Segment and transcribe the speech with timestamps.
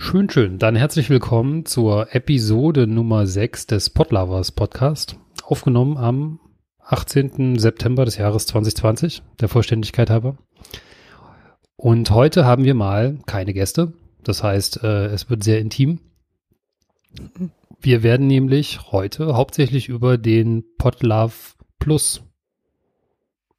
[0.00, 0.58] Schön, schön.
[0.58, 5.18] Dann herzlich willkommen zur Episode Nummer 6 des Podlovers Podcast.
[5.42, 6.40] Aufgenommen am
[6.78, 7.58] 18.
[7.58, 10.38] September des Jahres 2020, der Vollständigkeit halber.
[11.76, 13.92] Und heute haben wir mal keine Gäste.
[14.22, 15.98] Das heißt, äh, es wird sehr intim.
[17.80, 22.22] Wir werden nämlich heute hauptsächlich über den Podlove Plus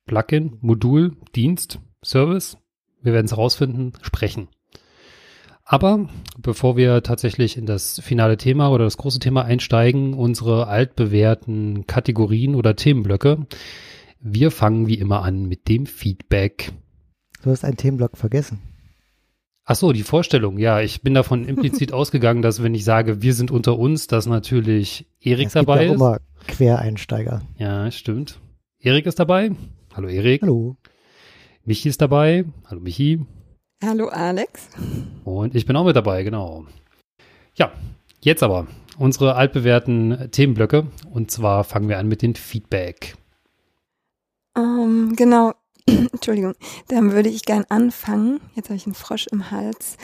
[0.06, 2.58] Plugin, Modul, Dienst, Service,
[3.02, 4.48] wir werden es herausfinden, sprechen.
[5.72, 6.10] Aber
[6.40, 12.56] bevor wir tatsächlich in das finale Thema oder das große Thema einsteigen, unsere altbewährten Kategorien
[12.56, 13.46] oder Themenblöcke,
[14.20, 16.72] wir fangen wie immer an mit dem Feedback.
[17.44, 18.62] Du hast einen Themenblock vergessen.
[19.64, 20.58] Ach so, die Vorstellung.
[20.58, 24.26] Ja, ich bin davon implizit ausgegangen, dass wenn ich sage, wir sind unter uns, dass
[24.26, 26.00] natürlich Erik es gibt dabei ja auch ist.
[26.00, 27.44] immer Quereinsteiger.
[27.60, 28.40] Ja, stimmt.
[28.80, 29.52] Erik ist dabei.
[29.94, 30.42] Hallo Erik.
[30.42, 30.78] Hallo.
[31.64, 32.46] Michi ist dabei.
[32.66, 33.20] Hallo Michi.
[33.82, 34.68] Hallo Alex.
[35.24, 36.66] Und ich bin auch mit dabei, genau.
[37.56, 37.72] Ja,
[38.20, 40.88] jetzt aber unsere altbewährten Themenblöcke.
[41.14, 43.16] Und zwar fangen wir an mit dem Feedback.
[44.58, 45.54] Ähm, genau.
[45.88, 46.56] Entschuldigung.
[46.90, 48.42] Dann würde ich gern anfangen.
[48.56, 49.96] Jetzt habe ich einen Frosch im Hals.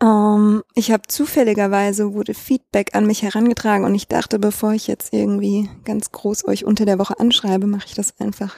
[0.00, 5.12] Ähm, ich habe zufälligerweise wurde Feedback an mich herangetragen und ich dachte, bevor ich jetzt
[5.12, 8.54] irgendwie ganz groß euch unter der Woche anschreibe, mache ich das einfach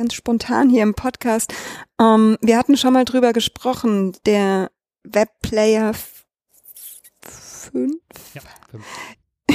[0.00, 1.52] ganz spontan hier im Podcast.
[2.00, 4.70] Ähm, wir hatten schon mal drüber gesprochen, der
[5.04, 5.92] Webplayer
[7.22, 7.96] 5.
[8.32, 8.40] Ja,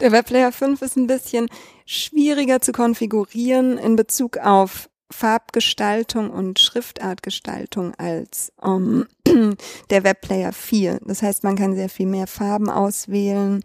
[0.00, 1.48] Der Webplayer 5 ist ein bisschen
[1.86, 9.06] schwieriger zu konfigurieren in Bezug auf Farbgestaltung und Schriftartgestaltung als ähm,
[9.90, 11.00] der Webplayer 4.
[11.06, 13.62] Das heißt, man kann sehr viel mehr Farben auswählen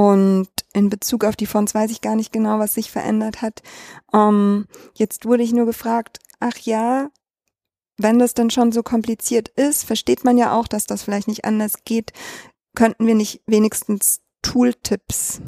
[0.00, 3.60] und in Bezug auf die Fonts weiß ich gar nicht genau, was sich verändert hat.
[4.14, 7.10] Ähm, jetzt wurde ich nur gefragt, ach ja,
[7.98, 11.44] wenn das dann schon so kompliziert ist, versteht man ja auch, dass das vielleicht nicht
[11.44, 12.14] anders geht,
[12.74, 15.42] könnten wir nicht wenigstens Tooltips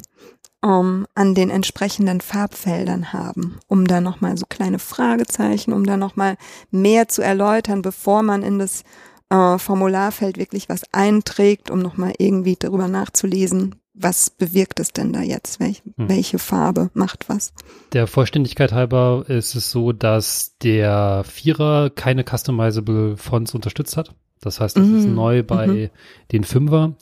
[0.63, 6.37] ähm, an den entsprechenden Farbfeldern haben, um da nochmal so kleine Fragezeichen, um da nochmal
[6.71, 8.83] mehr zu erläutern, bevor man in das
[9.31, 15.21] äh, Formularfeld wirklich was einträgt, um nochmal irgendwie darüber nachzulesen, was bewirkt es denn da
[15.21, 15.61] jetzt?
[15.61, 16.09] Welch, Hm.
[16.09, 17.53] Welche Farbe macht was?
[17.93, 24.15] Der Vollständigkeit halber ist es so, dass der Vierer keine customizable Fonts unterstützt hat.
[24.41, 25.15] Das heißt, das ist Mhm.
[25.15, 25.91] neu bei Mhm.
[26.33, 26.95] den Fünfer.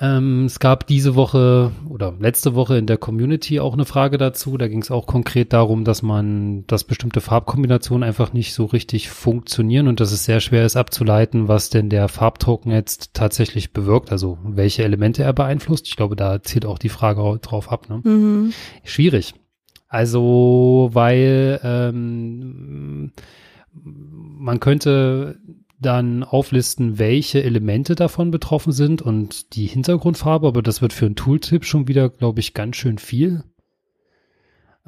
[0.00, 4.56] Ähm, es gab diese Woche oder letzte Woche in der Community auch eine Frage dazu.
[4.56, 9.08] Da ging es auch konkret darum, dass man, dass bestimmte Farbkombinationen einfach nicht so richtig
[9.10, 14.10] funktionieren und dass es sehr schwer ist abzuleiten, was denn der Farbtoken jetzt tatsächlich bewirkt,
[14.10, 15.86] also welche Elemente er beeinflusst.
[15.86, 17.88] Ich glaube, da zielt auch die Frage au- drauf ab.
[17.88, 18.00] Ne?
[18.02, 18.52] Mhm.
[18.82, 19.34] Schwierig.
[19.88, 23.12] Also, weil ähm,
[23.72, 25.38] man könnte
[25.80, 31.16] dann auflisten, welche Elemente davon betroffen sind und die Hintergrundfarbe, aber das wird für einen
[31.16, 33.44] Tooltip schon wieder, glaube ich, ganz schön viel.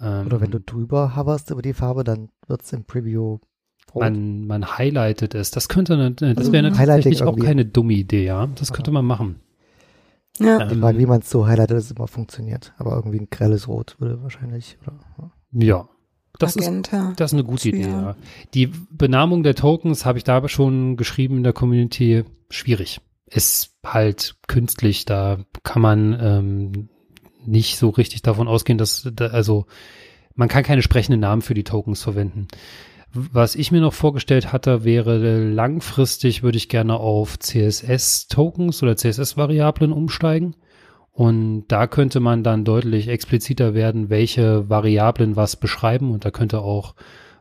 [0.00, 3.38] Ähm, Oder wenn du drüber hoverst über die Farbe, dann wird's im Preview
[3.94, 4.02] rot.
[4.02, 5.50] man, man highlightet es.
[5.50, 7.46] Das könnte, das Also wäre tatsächlich auch irgendwie.
[7.46, 8.46] keine dumme Idee, ja.
[8.46, 9.40] Das könnte man machen.
[10.38, 10.60] Ja.
[10.62, 12.74] Ähm, Die Frage, wie man es so highlightet, dass es immer funktioniert.
[12.78, 15.32] Aber irgendwie ein grelles Rot würde wahrscheinlich, oder?
[15.52, 15.88] ja.
[16.38, 16.70] Das ist.
[17.16, 18.16] Das ist eine gute Idee, ja.
[18.54, 22.24] Die Benamung der Tokens habe ich da schon geschrieben in der Community.
[22.50, 23.00] Schwierig.
[23.26, 26.88] Ist halt künstlich, da kann man ähm,
[27.44, 29.66] nicht so richtig davon ausgehen, dass, da, also
[30.34, 32.48] man kann keine sprechenden Namen für die Tokens verwenden.
[33.12, 39.92] Was ich mir noch vorgestellt hatte, wäre langfristig würde ich gerne auf CSS-Tokens oder CSS-Variablen
[39.92, 40.54] umsteigen.
[41.16, 46.10] Und da könnte man dann deutlich expliziter werden, welche Variablen was beschreiben.
[46.10, 46.94] Und da könnte auch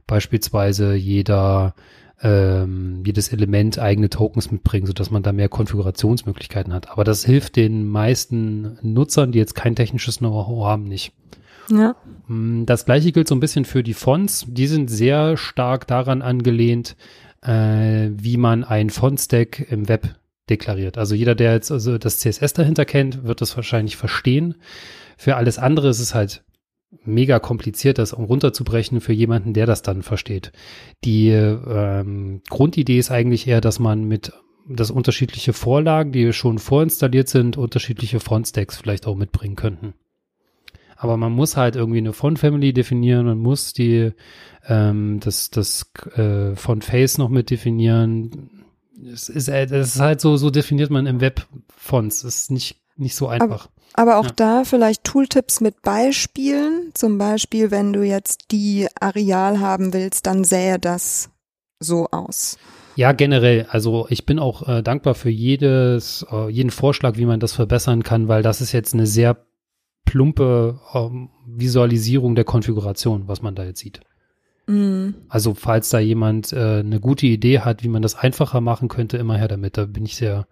[0.08, 1.76] beispielsweise jeder,
[2.22, 6.90] ähm, jedes Element eigene Tokens mitbringen, sodass man da mehr Konfigurationsmöglichkeiten hat.
[6.90, 11.12] Aber das hilft den meisten Nutzern, die jetzt kein technisches Know-how haben, nicht.
[11.70, 11.98] Ja.
[12.30, 14.46] Mm, Das gleiche gilt so ein bisschen für die Fonts.
[14.48, 16.96] Die sind sehr stark daran angelehnt,
[17.42, 20.16] äh, wie man ein Font-Stack im Web
[20.50, 20.98] deklariert.
[20.98, 24.56] Also jeder, der jetzt also das CSS dahinter kennt, wird das wahrscheinlich verstehen.
[25.18, 26.44] Für alles andere ist es halt
[27.04, 30.52] mega kompliziert, das runterzubrechen für jemanden, der das dann versteht.
[31.04, 34.32] Die ähm, Grundidee ist eigentlich eher, dass man mit
[34.68, 39.94] dass unterschiedliche Vorlagen, die schon vorinstalliert sind, unterschiedliche Font-Stacks vielleicht auch mitbringen könnten.
[40.98, 44.12] Aber man muss halt irgendwie eine Font-Family definieren, man muss die
[44.68, 48.50] ähm, das, das äh, Font-Face noch mit definieren.
[49.14, 51.46] Es ist, äh, das ist halt so, so definiert man im Web
[51.76, 52.22] Fonts.
[52.22, 53.70] Das ist nicht, nicht so einfach.
[53.94, 54.32] Aber auch Ja.
[54.36, 56.92] da vielleicht Tooltips mit Beispielen.
[56.94, 61.30] Zum Beispiel, wenn du jetzt die Areal haben willst, dann sähe das
[61.80, 62.58] so aus.
[62.96, 63.66] Ja, generell.
[63.70, 68.04] Also ich bin auch äh, dankbar für jedes, äh, jeden Vorschlag, wie man das verbessern
[68.04, 69.46] kann, weil das ist jetzt eine sehr
[70.06, 74.00] plumpe ähm, Visualisierung der Konfiguration, was man da jetzt sieht.
[74.68, 75.10] Mm.
[75.30, 79.18] Also falls da jemand äh, eine gute Idee hat, wie man das einfacher machen könnte,
[79.18, 79.78] immer her damit.
[79.78, 80.48] Da bin ich sehr,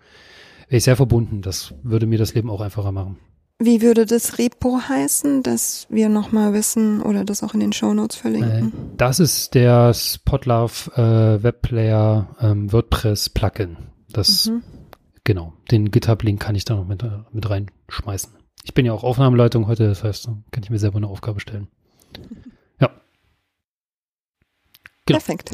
[0.67, 1.41] wäre ich sehr verbunden.
[1.41, 3.17] Das würde mir das Leben auch einfacher machen.
[3.59, 8.17] Wie würde das Repo heißen, dass wir nochmal wissen oder das auch in den Shownotes
[8.17, 8.73] Äh, verlinken?
[8.97, 13.77] das ist der Spotlove äh, Webplayer ähm, WordPress Plugin.
[14.11, 14.63] Das, Mhm.
[15.23, 18.33] genau, den GitHub-Link kann ich da noch mit, äh, mit reinschmeißen.
[18.63, 21.39] Ich bin ja auch Aufnahmeleitung heute, das heißt, da kann ich mir selber eine Aufgabe
[21.39, 21.67] stellen.
[25.05, 25.19] Genau.
[25.19, 25.51] Perfekt.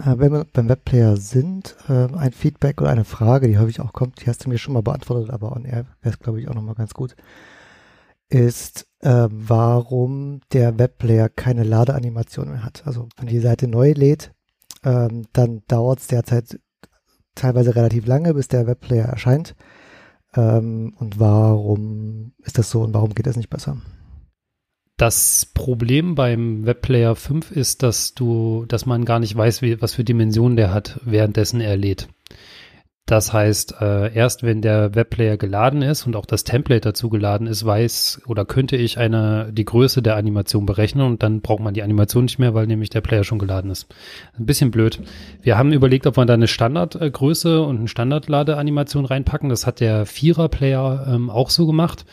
[0.00, 3.92] Äh, wenn wir beim Webplayer sind, äh, ein Feedback oder eine Frage, die häufig auch
[3.92, 6.48] kommt, die hast du mir schon mal beantwortet, aber on air wäre es, glaube ich,
[6.48, 7.16] auch nochmal ganz gut,
[8.28, 12.86] ist, äh, warum der Webplayer keine Ladeanimation mehr hat.
[12.86, 14.32] Also wenn die Seite neu lädt,
[14.84, 16.58] ähm, dann dauert es derzeit
[17.34, 19.54] teilweise relativ lange, bis der Webplayer erscheint.
[20.34, 23.78] Ähm, und warum ist das so und warum geht das nicht besser?
[24.96, 29.94] Das Problem beim Webplayer 5 ist, dass du, dass man gar nicht weiß, wie, was
[29.94, 32.08] für Dimensionen der hat, währenddessen er lädt.
[33.04, 37.46] Das heißt, äh, erst wenn der Webplayer geladen ist und auch das Template dazu geladen
[37.46, 41.72] ist, weiß oder könnte ich eine die Größe der Animation berechnen und dann braucht man
[41.72, 43.86] die Animation nicht mehr, weil nämlich der Player schon geladen ist.
[44.36, 45.00] Ein bisschen blöd.
[45.40, 49.50] Wir haben überlegt, ob wir da eine Standardgröße und eine Standardladeanimation reinpacken.
[49.50, 52.06] Das hat der Vierer-Player ähm, auch so gemacht.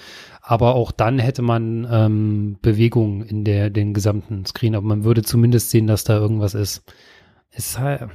[0.45, 4.75] Aber auch dann hätte man ähm, Bewegung in der den gesamten Screen.
[4.75, 6.83] Aber man würde zumindest sehen, dass da irgendwas ist.
[7.51, 8.09] Ist halt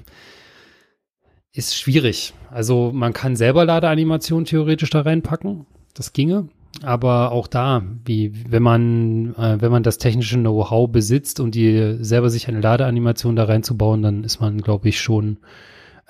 [1.53, 2.35] ist schwierig.
[2.51, 5.67] Also man kann selber Ladeanimationen theoretisch da reinpacken.
[5.95, 6.49] Das ginge.
[6.83, 11.97] Aber auch da, wie wenn man, äh, wenn man das technische Know-how besitzt und die
[12.01, 15.39] selber sich eine Ladeanimation da reinzubauen, dann ist man, glaube ich, schon,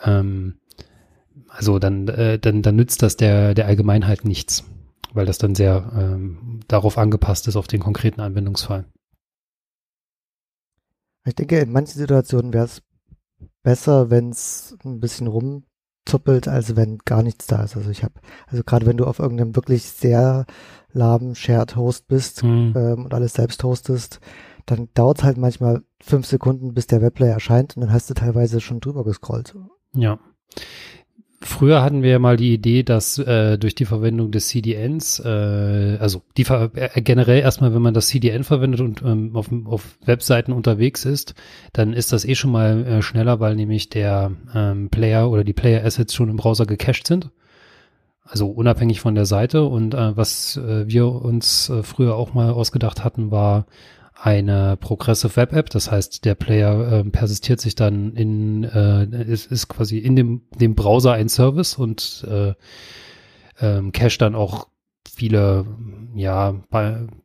[0.04, 0.54] ähm,
[1.48, 4.64] also dann, äh, dann, dann nützt das der, der Allgemeinheit nichts,
[5.12, 8.86] weil das dann sehr ähm, darauf angepasst ist, auf den konkreten Anwendungsfall.
[11.24, 12.82] Ich denke, in manchen Situationen wäre es
[13.62, 17.76] besser, wenn es ein bisschen rumzuppelt, als wenn gar nichts da ist.
[17.76, 18.14] Also ich habe,
[18.46, 20.46] also gerade wenn du auf irgendeinem wirklich sehr
[20.92, 22.72] lahmen Shared Host bist Hm.
[22.76, 24.20] ähm, und alles selbst hostest,
[24.64, 28.14] dann dauert es halt manchmal fünf Sekunden, bis der Webplayer erscheint und dann hast du
[28.14, 29.54] teilweise schon drüber gescrollt.
[29.94, 30.18] Ja.
[31.40, 35.96] Früher hatten wir ja mal die Idee, dass äh, durch die Verwendung des CDNs, äh,
[36.00, 40.52] also die äh, generell erstmal, wenn man das CDN verwendet und ähm, auf, auf Webseiten
[40.52, 41.34] unterwegs ist,
[41.72, 45.52] dann ist das eh schon mal äh, schneller, weil nämlich der ähm, Player oder die
[45.52, 47.30] Player Assets schon im Browser gecached sind.
[48.24, 49.62] Also unabhängig von der Seite.
[49.62, 53.66] Und äh, was äh, wir uns äh, früher auch mal ausgedacht hatten, war
[54.20, 55.70] eine Progressive Web App.
[55.70, 60.42] Das heißt, der Player äh, persistiert sich dann in, äh, ist, ist quasi in dem,
[60.58, 62.54] dem Browser ein Service und äh,
[63.60, 64.68] ähm, cache dann auch
[65.18, 65.66] viele
[66.14, 66.54] ja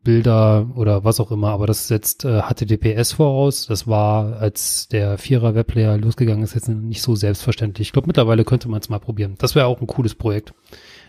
[0.04, 3.68] Bilder oder was auch immer, aber das setzt äh, HTTPS voraus.
[3.68, 7.90] Das war, als der Vierer Webplayer losgegangen ist, jetzt nicht so selbstverständlich.
[7.90, 9.36] Ich glaube, mittlerweile könnte man es mal probieren.
[9.38, 10.54] Das wäre auch ein cooles Projekt,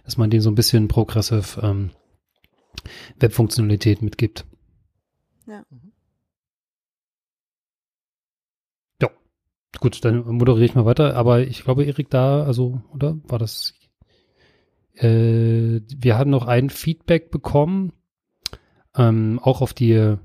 [0.04, 1.90] dass man dem so ein bisschen progressive ähm,
[3.18, 4.44] Webfunktionalität mitgibt.
[5.46, 5.64] Ja.
[9.00, 9.10] Ja,
[9.80, 11.16] gut, dann moderiere ich mal weiter.
[11.16, 13.74] Aber ich glaube, Erik, da, also, oder war das?
[14.94, 17.92] Äh, wir haben noch ein Feedback bekommen,
[18.96, 20.16] ähm, auch auf die,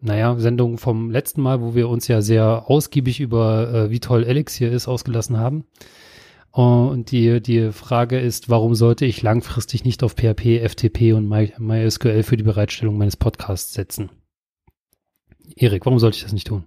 [0.00, 4.24] naja, Sendung vom letzten Mal, wo wir uns ja sehr ausgiebig über, äh, wie toll
[4.24, 5.64] Elixir ist, ausgelassen haben.
[6.50, 11.52] Und die, die Frage ist, warum sollte ich langfristig nicht auf PHP, FTP und My,
[11.58, 14.10] MySQL für die Bereitstellung meines Podcasts setzen?
[15.54, 16.64] Erik, warum sollte ich das nicht tun?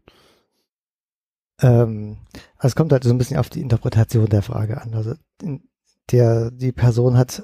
[1.61, 2.17] Ähm,
[2.57, 4.93] also es kommt halt so ein bisschen auf die Interpretation der Frage an.
[4.93, 5.15] Also
[6.11, 7.43] der, die Person hat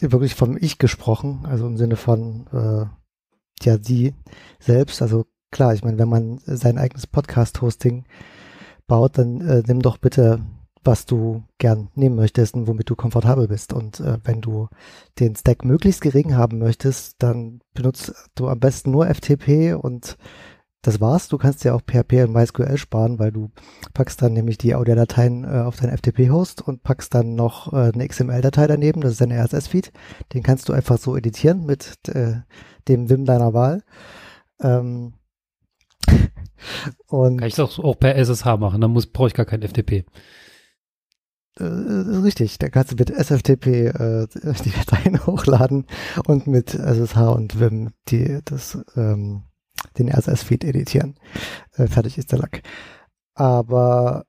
[0.00, 4.14] wirklich vom Ich gesprochen, also im Sinne von äh, ja, sie
[4.58, 5.02] selbst.
[5.02, 8.04] Also klar, ich meine, wenn man sein eigenes Podcast-Hosting
[8.86, 10.40] baut, dann äh, nimm doch bitte,
[10.84, 13.72] was du gern nehmen möchtest und womit du komfortabel bist.
[13.72, 14.68] Und äh, wenn du
[15.18, 20.16] den Stack möglichst gering haben möchtest, dann benutzt du am besten nur FTP und
[20.86, 21.28] das war's.
[21.28, 23.50] Du kannst ja auch PHP und MySQL sparen, weil du
[23.92, 28.06] packst dann nämlich die Audiodateien äh, auf deinen FTP-Host und packst dann noch äh, eine
[28.06, 29.00] XML-Datei daneben.
[29.00, 29.92] Das ist ein RSS-Feed.
[30.32, 32.42] Den kannst du einfach so editieren mit äh,
[32.88, 33.82] dem Vim deiner Wahl.
[34.60, 35.14] Ähm,
[37.08, 40.04] und Kann ich das auch per SSH machen, dann muss brauche ich gar kein FTP.
[41.58, 44.26] äh, richtig, da kannst du mit SFTP äh,
[44.64, 45.86] die Dateien hochladen
[46.26, 49.42] und mit SSH und Vim die, das, ähm,
[49.98, 51.16] den RSS-Feed editieren.
[51.76, 52.62] Äh, fertig ist der Lack.
[53.34, 54.24] Aber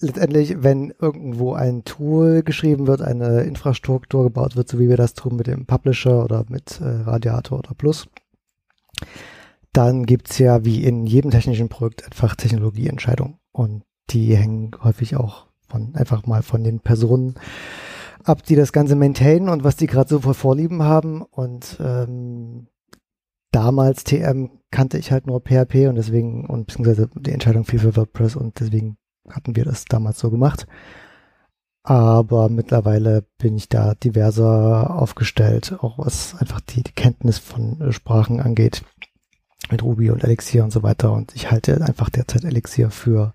[0.00, 5.14] letztendlich, wenn irgendwo ein Tool geschrieben wird, eine Infrastruktur gebaut wird, so wie wir das
[5.14, 8.06] tun mit dem Publisher oder mit äh, Radiator oder Plus,
[9.72, 13.38] dann gibt's ja wie in jedem technischen Projekt einfach Technologieentscheidungen.
[13.52, 17.34] Und die hängen häufig auch von einfach mal von den Personen
[18.22, 21.22] ab, die das Ganze maintainen und was die gerade so für Vorlieben haben.
[21.22, 22.68] Und ähm,
[23.54, 27.96] damals TM kannte ich halt nur PHP und deswegen, und beziehungsweise die Entscheidung fiel für
[27.96, 28.96] WordPress und deswegen
[29.30, 30.66] hatten wir das damals so gemacht.
[31.84, 38.40] Aber mittlerweile bin ich da diverser aufgestellt, auch was einfach die, die Kenntnis von Sprachen
[38.40, 38.82] angeht,
[39.70, 41.12] mit Ruby und Elixir und so weiter.
[41.12, 43.34] Und ich halte einfach derzeit Elixir für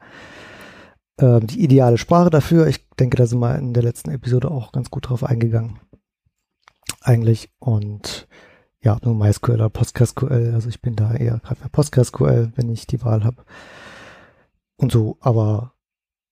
[1.20, 2.68] ähm, die ideale Sprache dafür.
[2.68, 5.80] Ich denke, da sind wir in der letzten Episode auch ganz gut drauf eingegangen.
[7.02, 7.52] Eigentlich.
[7.60, 8.28] Und
[8.82, 10.52] ja, nur MySQL oder PostgreSQL.
[10.54, 13.44] Also ich bin da eher gerade für PostgreSQL, wenn ich die Wahl habe.
[14.78, 15.74] Und so, aber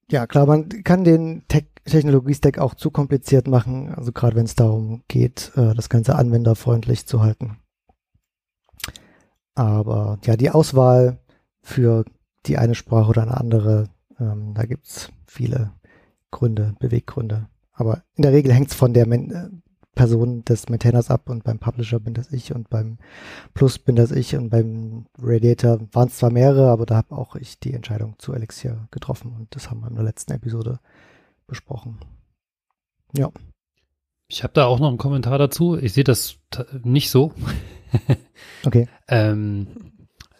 [0.09, 4.55] ja, klar, man kann den Tech Technologie-Stack auch zu kompliziert machen, also gerade wenn es
[4.55, 7.57] darum geht, äh, das Ganze anwenderfreundlich zu halten.
[9.55, 11.19] Aber ja, die Auswahl
[11.61, 12.05] für
[12.45, 13.89] die eine Sprache oder eine andere,
[14.19, 15.71] ähm, da gibt's viele
[16.29, 17.47] Gründe, Beweggründe.
[17.71, 19.49] Aber in der Regel hängt's von der Men äh,
[19.97, 22.99] Person des Maintainers ab und beim Publisher bin das ich und beim
[23.55, 27.35] Plus bin das ich und beim Radiator waren es zwar mehrere, aber da habe auch
[27.35, 30.79] ich die Entscheidung zu Elixir getroffen und das haben wir in der letzten Episode
[31.47, 31.97] besprochen.
[33.13, 33.31] Ja.
[34.29, 35.77] Ich habe da auch noch einen Kommentar dazu.
[35.77, 36.37] Ich sehe das
[36.83, 37.33] nicht so.
[38.65, 38.87] okay.
[39.07, 39.67] ähm,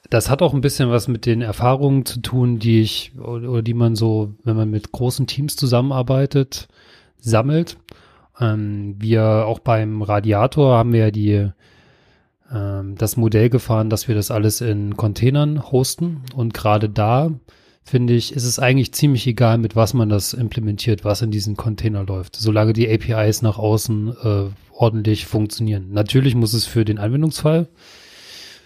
[0.09, 3.73] das hat auch ein bisschen was mit den Erfahrungen zu tun, die ich oder die
[3.73, 6.67] man so, wenn man mit großen Teams zusammenarbeitet,
[7.17, 7.77] sammelt.
[8.39, 11.49] Ähm, wir auch beim Radiator haben wir ja die
[12.51, 17.31] ähm, das Modell gefahren, dass wir das alles in Containern hosten und gerade da
[17.83, 21.55] finde ich, ist es eigentlich ziemlich egal, mit was man das implementiert, was in diesen
[21.55, 25.91] Container läuft, solange die APIs nach außen äh, ordentlich funktionieren.
[25.91, 27.69] Natürlich muss es für den Anwendungsfall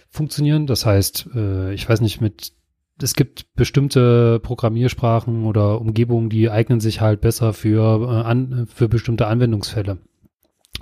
[0.10, 0.66] funktionieren.
[0.66, 2.54] Das heißt, äh, ich weiß nicht, mit
[3.04, 8.88] es gibt bestimmte Programmiersprachen oder Umgebungen, die eignen sich halt besser für, äh, an, für
[8.90, 9.98] bestimmte Anwendungsfälle.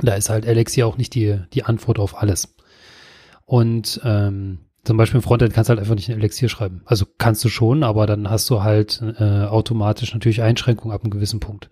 [0.01, 2.55] Da ist halt Elixir auch nicht die, die Antwort auf alles.
[3.45, 6.81] Und ähm, zum Beispiel im Frontend kannst du halt einfach nicht in Elixir schreiben.
[6.85, 11.11] Also kannst du schon, aber dann hast du halt äh, automatisch natürlich Einschränkungen ab einem
[11.11, 11.69] gewissen Punkt.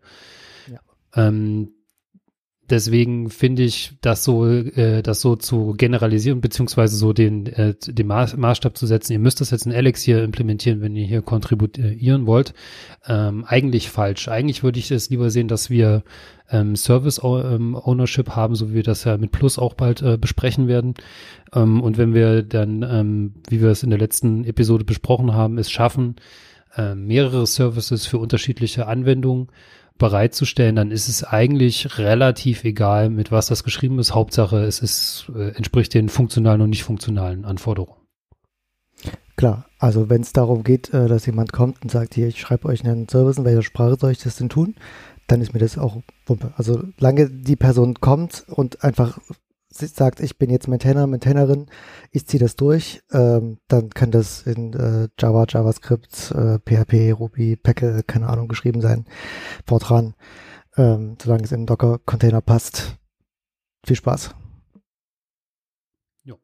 [0.69, 0.79] Ja.
[1.15, 1.71] Ähm,
[2.69, 8.07] deswegen finde ich, das so, äh, das so zu generalisieren, beziehungsweise so den, äh, den
[8.07, 12.53] Maßstab zu setzen, ihr müsst das jetzt in Elixir implementieren, wenn ihr hier kontribuieren wollt,
[13.07, 14.27] ähm, eigentlich falsch.
[14.27, 16.03] Eigentlich würde ich es lieber sehen, dass wir
[16.49, 20.17] ähm, Service ähm, Ownership haben, so wie wir das ja mit Plus auch bald äh,
[20.17, 20.95] besprechen werden.
[21.53, 25.57] Ähm, und wenn wir dann, ähm, wie wir es in der letzten Episode besprochen haben,
[25.57, 26.15] es schaffen,
[26.75, 29.47] äh, mehrere Services für unterschiedliche Anwendungen
[29.97, 34.13] bereitzustellen, dann ist es eigentlich relativ egal, mit was das geschrieben ist.
[34.13, 37.97] Hauptsache, es ist, äh, entspricht den funktionalen und nicht funktionalen Anforderungen.
[39.35, 42.67] Klar, also wenn es darum geht, äh, dass jemand kommt und sagt, hier, ich schreibe
[42.67, 44.75] euch einen Service, in welcher Sprache soll ich das denn tun,
[45.27, 46.53] dann ist mir das auch Wumpe.
[46.57, 49.19] Also lange die Person kommt und einfach
[49.77, 51.67] sagt, ich bin jetzt Maintainer, Maintainerin,
[52.11, 57.55] ich ziehe das durch, ähm, dann kann das in äh, Java, JavaScript, äh, PHP, Ruby,
[57.55, 59.05] Packle, keine Ahnung, geschrieben sein.
[59.65, 60.15] Fortran,
[60.75, 62.97] ähm, solange es in Docker-Container passt.
[63.85, 64.35] Viel Spaß.
[66.23, 66.39] Jo.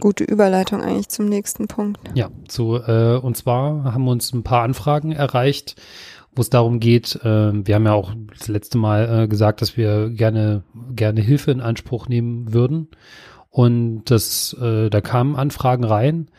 [0.00, 2.00] Gute Überleitung eigentlich zum nächsten Punkt.
[2.14, 5.76] Ja, zu, äh, und zwar haben uns ein paar Anfragen erreicht
[6.38, 9.76] wo es darum geht, äh, wir haben ja auch das letzte Mal äh, gesagt, dass
[9.76, 10.62] wir gerne,
[10.94, 12.88] gerne Hilfe in Anspruch nehmen würden.
[13.50, 16.30] Und das, äh, da kamen Anfragen rein.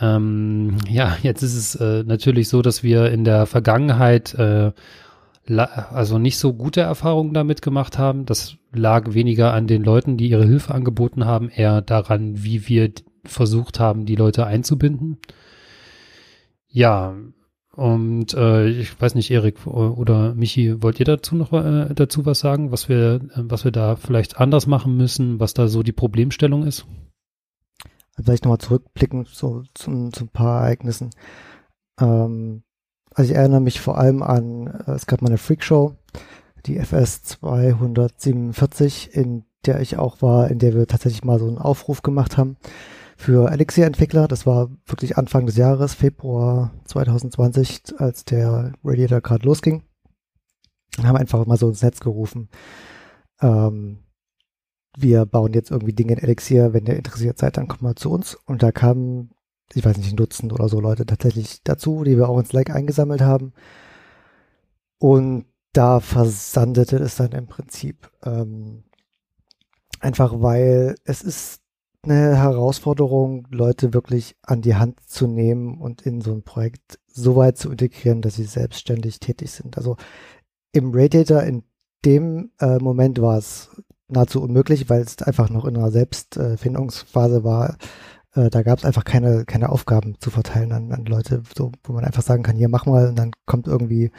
[0.00, 4.72] Ähm, ja, jetzt ist es äh, natürlich so, dass wir in der Vergangenheit äh,
[5.56, 8.26] also nicht so gute Erfahrungen damit gemacht haben.
[8.26, 12.92] Das lag weniger an den Leuten, die ihre Hilfe angeboten haben, eher daran, wie wir
[13.24, 15.16] versucht haben, die Leute einzubinden.
[16.68, 17.14] Ja,
[17.78, 22.40] und äh, ich weiß nicht, Erik oder Michi, wollt ihr dazu noch äh, dazu was
[22.40, 26.66] sagen, was wir, was wir da vielleicht anders machen müssen, was da so die Problemstellung
[26.66, 26.88] ist?
[28.20, 31.10] Vielleicht nochmal zurückblicken so zum, zu ein paar Ereignissen.
[32.00, 32.64] Ähm,
[33.14, 35.94] also ich erinnere mich vor allem an, äh, es gab mal eine Freakshow,
[36.66, 41.58] die FS 247, in der ich auch war, in der wir tatsächlich mal so einen
[41.58, 42.56] Aufruf gemacht haben
[43.18, 44.28] für Elixir-Entwickler.
[44.28, 49.82] Das war wirklich Anfang des Jahres, Februar 2020, als der Radiator gerade losging.
[50.96, 52.48] Und haben einfach mal so ins Netz gerufen.
[53.40, 53.98] Ähm,
[54.96, 56.72] wir bauen jetzt irgendwie Dinge in Elixir.
[56.72, 58.34] Wenn ihr interessiert seid, dann kommt mal zu uns.
[58.46, 59.30] Und da kamen
[59.74, 62.70] ich weiß nicht, ein Dutzend oder so Leute tatsächlich dazu, die wir auch in Slack
[62.70, 63.52] eingesammelt haben.
[64.98, 68.10] Und da versandete es dann im Prinzip.
[68.24, 68.84] Ähm,
[70.00, 71.60] einfach weil es ist
[72.10, 77.36] eine Herausforderung, Leute wirklich an die Hand zu nehmen und in so ein Projekt so
[77.36, 79.76] weit zu integrieren, dass sie selbstständig tätig sind.
[79.76, 79.96] Also
[80.72, 81.64] im Radiator in
[82.04, 83.70] dem äh, Moment war es
[84.08, 87.76] nahezu unmöglich, weil es einfach noch in einer Selbstfindungsphase war.
[88.34, 91.92] Äh, da gab es einfach keine, keine Aufgaben zu verteilen an, an Leute, so, wo
[91.92, 94.10] man einfach sagen kann, hier mach mal und dann kommt irgendwie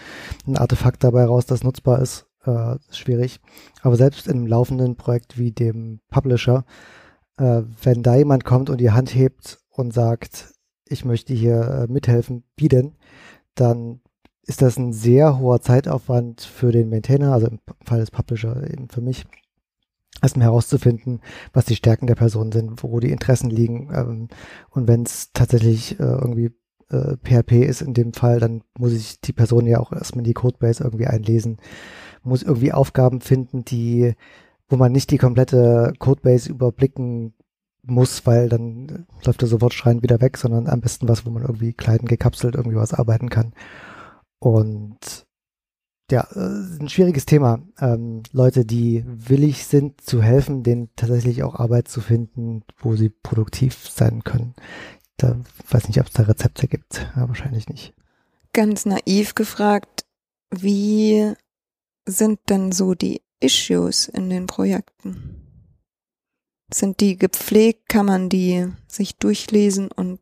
[0.48, 2.27] ein Artefakt dabei raus, das nutzbar ist.
[2.46, 3.41] Äh, schwierig.
[3.81, 6.63] Aber selbst in einem laufenden Projekt wie dem Publisher,
[7.39, 10.53] äh, wenn da jemand kommt und die Hand hebt und sagt,
[10.88, 12.96] ich möchte hier äh, mithelfen, denn,
[13.55, 14.01] dann
[14.43, 18.89] ist das ein sehr hoher Zeitaufwand für den Maintainer, also im Fall des Publisher eben
[18.89, 19.25] für mich,
[20.22, 21.22] erstmal herauszufinden,
[21.53, 23.89] was die Stärken der Person sind, wo die Interessen liegen.
[23.93, 24.27] Ähm,
[24.72, 26.51] und wenn es tatsächlich äh, irgendwie
[26.89, 30.29] äh, PHP ist in dem Fall, dann muss ich die Person ja auch erstmal in
[30.29, 31.58] die Codebase irgendwie einlesen,
[32.24, 34.15] muss irgendwie Aufgaben finden, die,
[34.69, 37.33] wo man nicht die komplette Codebase überblicken
[37.83, 41.43] muss, weil dann läuft er sofort schreiend wieder weg, sondern am besten was, wo man
[41.43, 43.53] irgendwie klein gekapselt irgendwie was arbeiten kann.
[44.39, 45.25] Und
[46.11, 47.59] ja, äh, ein schwieriges Thema.
[47.79, 53.09] Ähm, Leute, die willig sind zu helfen, denen tatsächlich auch Arbeit zu finden, wo sie
[53.09, 54.55] produktiv sein können.
[55.17, 55.38] Da
[55.69, 57.07] weiß nicht, ob es da Rezepte gibt.
[57.15, 57.93] Ja, wahrscheinlich nicht.
[58.53, 60.05] Ganz naiv gefragt,
[60.49, 61.33] wie
[62.07, 65.36] sind denn so die Issues in den Projekten?
[66.72, 67.89] Sind die gepflegt?
[67.89, 70.19] Kann man die sich durchlesen und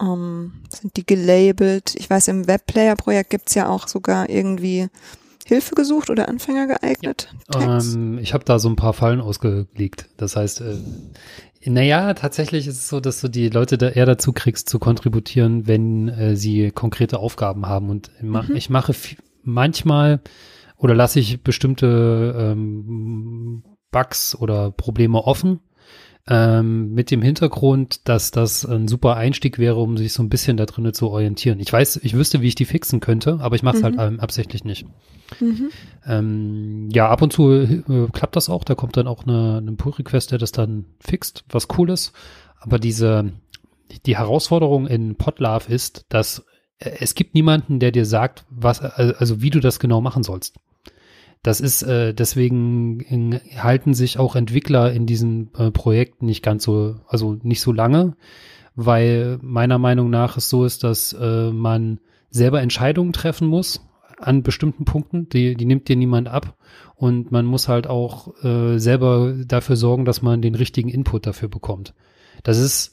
[0.00, 1.94] ähm, sind die gelabelt?
[1.96, 4.88] Ich weiß, im Webplayer-Projekt gibt's ja auch sogar irgendwie
[5.46, 7.32] Hilfe gesucht oder Anfänger geeignet?
[7.54, 7.78] Ja.
[7.78, 10.08] Ähm, ich habe da so ein paar Fallen ausgelegt.
[10.16, 10.76] Das heißt, äh,
[11.64, 15.68] naja, tatsächlich ist es so, dass du die Leute da eher dazu kriegst, zu kontributieren,
[15.68, 17.90] wenn äh, sie konkrete Aufgaben haben.
[17.90, 18.56] Und mhm.
[18.56, 18.92] ich mache
[19.44, 20.20] manchmal
[20.78, 25.60] oder lasse ich bestimmte ähm, Bugs oder Probleme offen
[26.28, 30.56] ähm, mit dem Hintergrund, dass das ein super Einstieg wäre, um sich so ein bisschen
[30.56, 31.60] da drinnen zu orientieren.
[31.60, 34.00] Ich weiß, ich wüsste, wie ich die fixen könnte, aber ich mache es halt, mhm.
[34.00, 34.86] halt absichtlich nicht.
[35.40, 35.70] Mhm.
[36.04, 38.64] Ähm, ja, ab und zu äh, klappt das auch.
[38.64, 42.12] Da kommt dann auch eine, eine Pull-Request, der das dann fixt, was cool ist.
[42.58, 43.32] Aber diese,
[44.04, 46.44] die Herausforderung in Podlove ist, dass
[46.78, 50.56] es gibt niemanden, der dir sagt, was, also wie du das genau machen sollst.
[51.42, 56.96] Das ist äh, deswegen halten sich auch Entwickler in diesen äh, Projekten nicht ganz so,
[57.06, 58.16] also nicht so lange,
[58.74, 63.80] weil meiner Meinung nach es so ist, dass äh, man selber Entscheidungen treffen muss
[64.18, 66.56] an bestimmten Punkten, die, die nimmt dir niemand ab
[66.96, 71.48] und man muss halt auch äh, selber dafür sorgen, dass man den richtigen Input dafür
[71.48, 71.94] bekommt.
[72.42, 72.92] Das ist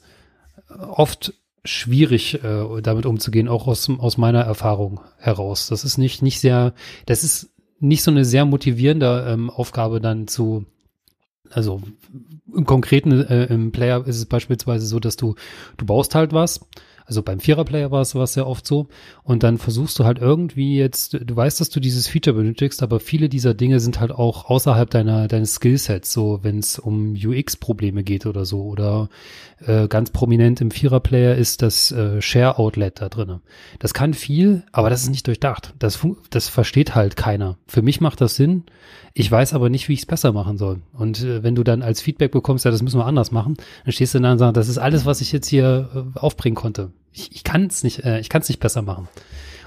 [0.78, 5.68] oft schwierig, äh, damit umzugehen, auch aus, aus meiner Erfahrung heraus.
[5.68, 6.74] Das ist nicht, nicht sehr,
[7.06, 7.50] das ist
[7.80, 10.66] nicht so eine sehr motivierende ähm, Aufgabe dann zu,
[11.50, 11.82] also
[12.54, 15.34] im konkreten äh, im Player ist es beispielsweise so, dass du
[15.76, 16.60] du baust halt was
[17.06, 18.88] also beim Vierer-Player war es, sehr oft so.
[19.22, 22.98] Und dann versuchst du halt irgendwie jetzt, du weißt, dass du dieses Feature benötigst, aber
[22.98, 28.04] viele dieser Dinge sind halt auch außerhalb deiner, deines Skillsets, so wenn es um UX-Probleme
[28.04, 28.62] geht oder so.
[28.62, 29.10] Oder
[29.66, 33.40] äh, ganz prominent im Vierer-Player ist das äh, Share-Outlet da drinne.
[33.80, 35.74] Das kann viel, aber das ist nicht durchdacht.
[35.78, 37.58] Das, das versteht halt keiner.
[37.66, 38.64] Für mich macht das Sinn.
[39.12, 40.80] Ich weiß aber nicht, wie ich es besser machen soll.
[40.92, 43.92] Und äh, wenn du dann als Feedback bekommst, ja, das müssen wir anders machen, dann
[43.92, 46.93] stehst du da und sagst, das ist alles, was ich jetzt hier äh, aufbringen konnte
[47.12, 49.08] ich, ich kann es nicht, äh, ich kann es nicht besser machen.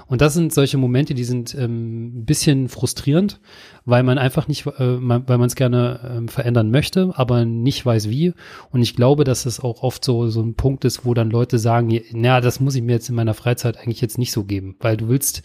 [0.08, 3.40] Und das sind solche Momente, die sind ähm, ein bisschen frustrierend,
[3.84, 7.84] weil man einfach nicht, äh, man, weil man es gerne ähm, verändern möchte, aber nicht
[7.84, 8.32] weiß wie.
[8.70, 11.58] Und ich glaube, dass es auch oft so so ein Punkt ist, wo dann Leute
[11.58, 14.76] sagen, na, das muss ich mir jetzt in meiner Freizeit eigentlich jetzt nicht so geben,
[14.80, 15.42] weil du willst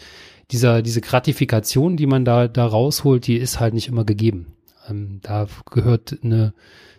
[0.52, 4.54] dieser diese Gratifikation, die man da da rausholt, die ist halt nicht immer gegeben.
[4.90, 6.54] Ähm, da gehört eine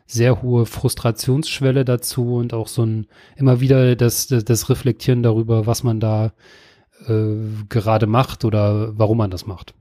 [0.07, 5.67] sehr hohe Frustrationsschwelle dazu und auch so ein immer wieder das, das, das Reflektieren darüber,
[5.67, 6.35] was man da
[7.07, 7.37] äh,
[7.69, 9.75] gerade macht oder warum man das macht.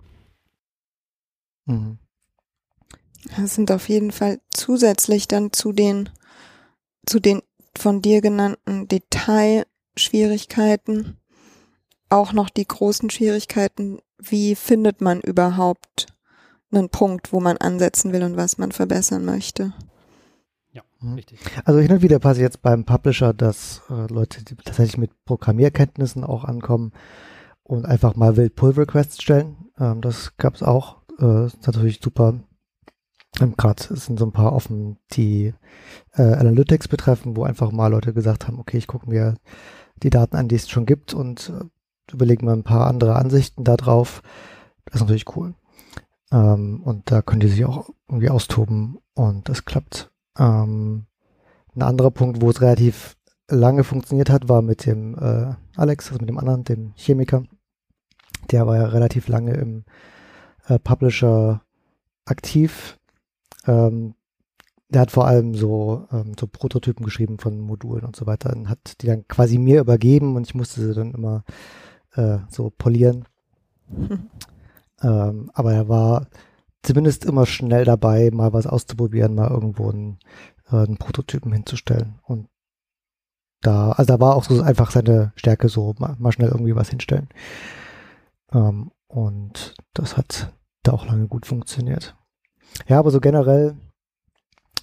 [1.65, 1.97] Mhm.
[3.37, 6.09] Das sind auf jeden Fall zusätzlich dann zu den,
[7.05, 7.41] zu den
[7.75, 11.17] von dir genannten Detailschwierigkeiten
[12.13, 16.05] auch noch die großen Schwierigkeiten, wie findet man überhaupt
[16.71, 19.73] einen Punkt, wo man ansetzen will und was man verbessern möchte.
[21.03, 21.15] Mhm.
[21.15, 21.39] Richtig.
[21.65, 26.23] Also hin und wieder passiert jetzt beim Publisher, dass äh, Leute die tatsächlich mit Programmierkenntnissen
[26.23, 26.93] auch ankommen
[27.63, 29.69] und einfach mal wild Pull-Requests stellen.
[29.79, 31.01] Ähm, das gab es auch.
[31.19, 32.39] Äh, ist natürlich super
[33.41, 35.53] Ähm, Gerade sind so ein paar offen, die
[36.13, 39.35] äh, Analytics betreffen, wo einfach mal Leute gesagt haben, okay, ich gucke mir
[40.03, 43.63] die Daten an, die es schon gibt und äh, überlege mir ein paar andere Ansichten
[43.63, 44.21] da drauf.
[44.85, 45.55] Das ist natürlich cool.
[46.31, 50.12] Ähm, und da können die sich auch irgendwie austoben und das klappt.
[50.37, 51.05] Ähm,
[51.75, 53.15] ein anderer Punkt, wo es relativ
[53.49, 57.43] lange funktioniert hat, war mit dem äh, Alex, also mit dem anderen, dem Chemiker.
[58.51, 59.85] Der war ja relativ lange im
[60.67, 61.61] äh, Publisher
[62.25, 62.99] aktiv.
[63.65, 64.15] Ähm,
[64.89, 68.69] der hat vor allem so, ähm, so Prototypen geschrieben von Modulen und so weiter und
[68.69, 71.43] hat die dann quasi mir übergeben und ich musste sie dann immer
[72.15, 73.25] äh, so polieren.
[73.89, 74.29] Hm.
[75.01, 76.27] Ähm, aber er war
[76.83, 80.19] zumindest immer schnell dabei, mal was auszuprobieren, mal irgendwo einen,
[80.69, 82.19] äh, einen Prototypen hinzustellen.
[82.23, 82.49] Und
[83.61, 86.89] da, also da war auch so einfach seine Stärke, so mal, mal schnell irgendwie was
[86.89, 87.29] hinstellen.
[88.51, 92.15] Ähm, und das hat da auch lange gut funktioniert.
[92.87, 93.77] Ja, aber so generell,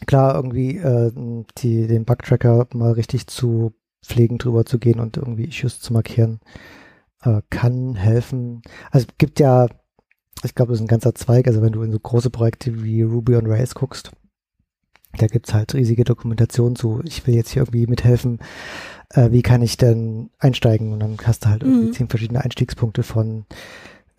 [0.07, 1.13] klar, irgendwie äh,
[1.59, 6.41] die, den Bugtracker mal richtig zu pflegen, drüber zu gehen und irgendwie Issues zu markieren,
[7.23, 8.63] äh, kann helfen.
[8.91, 9.69] Also es gibt ja
[10.43, 11.47] ich glaube, das ist ein ganzer Zweig.
[11.47, 14.13] Also wenn du in so große Projekte wie Ruby on Rails guckst,
[15.19, 18.39] da gibt's halt riesige Dokumentationen zu, ich will jetzt hier irgendwie mithelfen,
[19.11, 20.93] äh, wie kann ich denn einsteigen?
[20.93, 21.93] Und dann hast du halt irgendwie mhm.
[21.93, 23.45] zehn verschiedene Einstiegspunkte von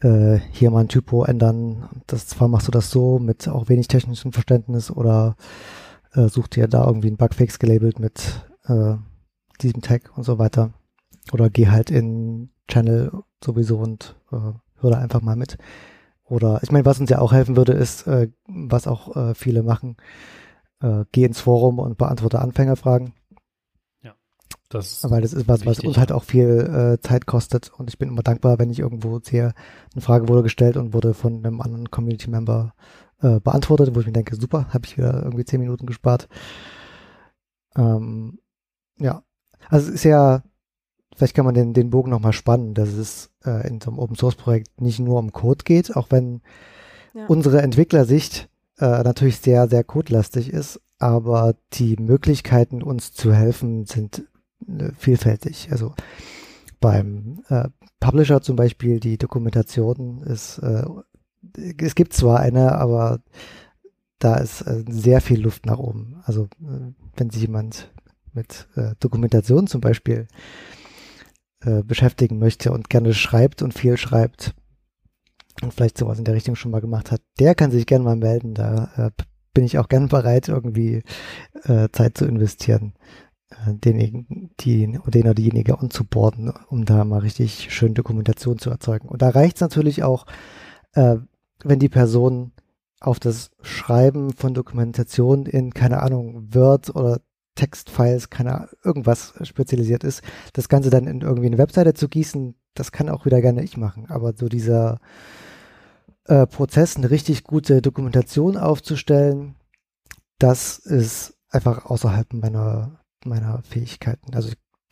[0.01, 2.03] äh, hier mal ein Typo ändern.
[2.07, 5.35] Das zwar machst du das so mit auch wenig technischem Verständnis oder
[6.13, 8.95] äh, such dir da irgendwie einen Bugfix gelabelt mit äh,
[9.61, 10.73] diesem Tag und so weiter.
[11.31, 13.11] Oder geh halt in Channel
[13.43, 15.57] sowieso und äh, hör da einfach mal mit.
[16.31, 19.63] Oder ich meine, was uns ja auch helfen würde, ist, äh, was auch äh, viele
[19.63, 19.97] machen,
[20.81, 23.11] äh, geh ins Forum und beantworte Anfängerfragen.
[24.01, 24.13] Ja.
[24.69, 27.73] Das Weil das ist was, was uns halt auch viel äh, Zeit kostet.
[27.77, 29.53] Und ich bin immer dankbar, wenn ich irgendwo sehe,
[29.93, 32.75] eine Frage wurde gestellt und wurde von einem anderen Community-Member
[33.21, 36.29] äh, beantwortet, wo ich mir denke, super, habe ich wieder irgendwie zehn Minuten gespart.
[37.75, 38.39] Ähm,
[38.99, 39.21] ja.
[39.67, 40.43] Also es ist ja
[41.21, 44.15] vielleicht kann man den, den Bogen nochmal spannen, dass es äh, in so einem Open
[44.15, 46.41] Source Projekt nicht nur um Code geht, auch wenn
[47.13, 47.27] ja.
[47.27, 54.27] unsere Entwicklersicht äh, natürlich sehr, sehr codelastig ist, aber die Möglichkeiten, uns zu helfen, sind
[54.67, 55.67] äh, vielfältig.
[55.69, 55.93] Also
[56.79, 60.85] beim äh, Publisher zum Beispiel, die Dokumentation ist, äh,
[61.77, 63.19] es gibt zwar eine, aber
[64.17, 66.19] da ist äh, sehr viel Luft nach oben.
[66.23, 67.91] Also äh, wenn sich jemand
[68.33, 70.27] mit äh, Dokumentation zum Beispiel
[71.63, 74.53] äh, beschäftigen möchte und gerne schreibt und viel schreibt
[75.61, 78.15] und vielleicht sowas in der Richtung schon mal gemacht hat, der kann sich gerne mal
[78.15, 78.53] melden.
[78.53, 81.03] Da äh, bin ich auch gern bereit, irgendwie
[81.63, 82.93] äh, Zeit zu investieren,
[83.49, 89.09] äh, denjenigen, die, den oder diejenige onzuboarden, um da mal richtig schön Dokumentation zu erzeugen.
[89.09, 90.25] Und da reicht es natürlich auch,
[90.93, 91.17] äh,
[91.63, 92.53] wenn die Person
[92.99, 97.19] auf das Schreiben von Dokumentation in, keine Ahnung, Word oder
[97.55, 100.21] Textfiles, keine irgendwas spezialisiert ist,
[100.53, 103.77] das Ganze dann in irgendwie eine Webseite zu gießen, das kann auch wieder gerne ich
[103.77, 104.09] machen.
[104.09, 104.99] Aber so dieser
[106.25, 109.55] äh, Prozess, eine richtig gute Dokumentation aufzustellen,
[110.39, 114.33] das ist einfach außerhalb meiner, meiner Fähigkeiten.
[114.33, 114.51] Also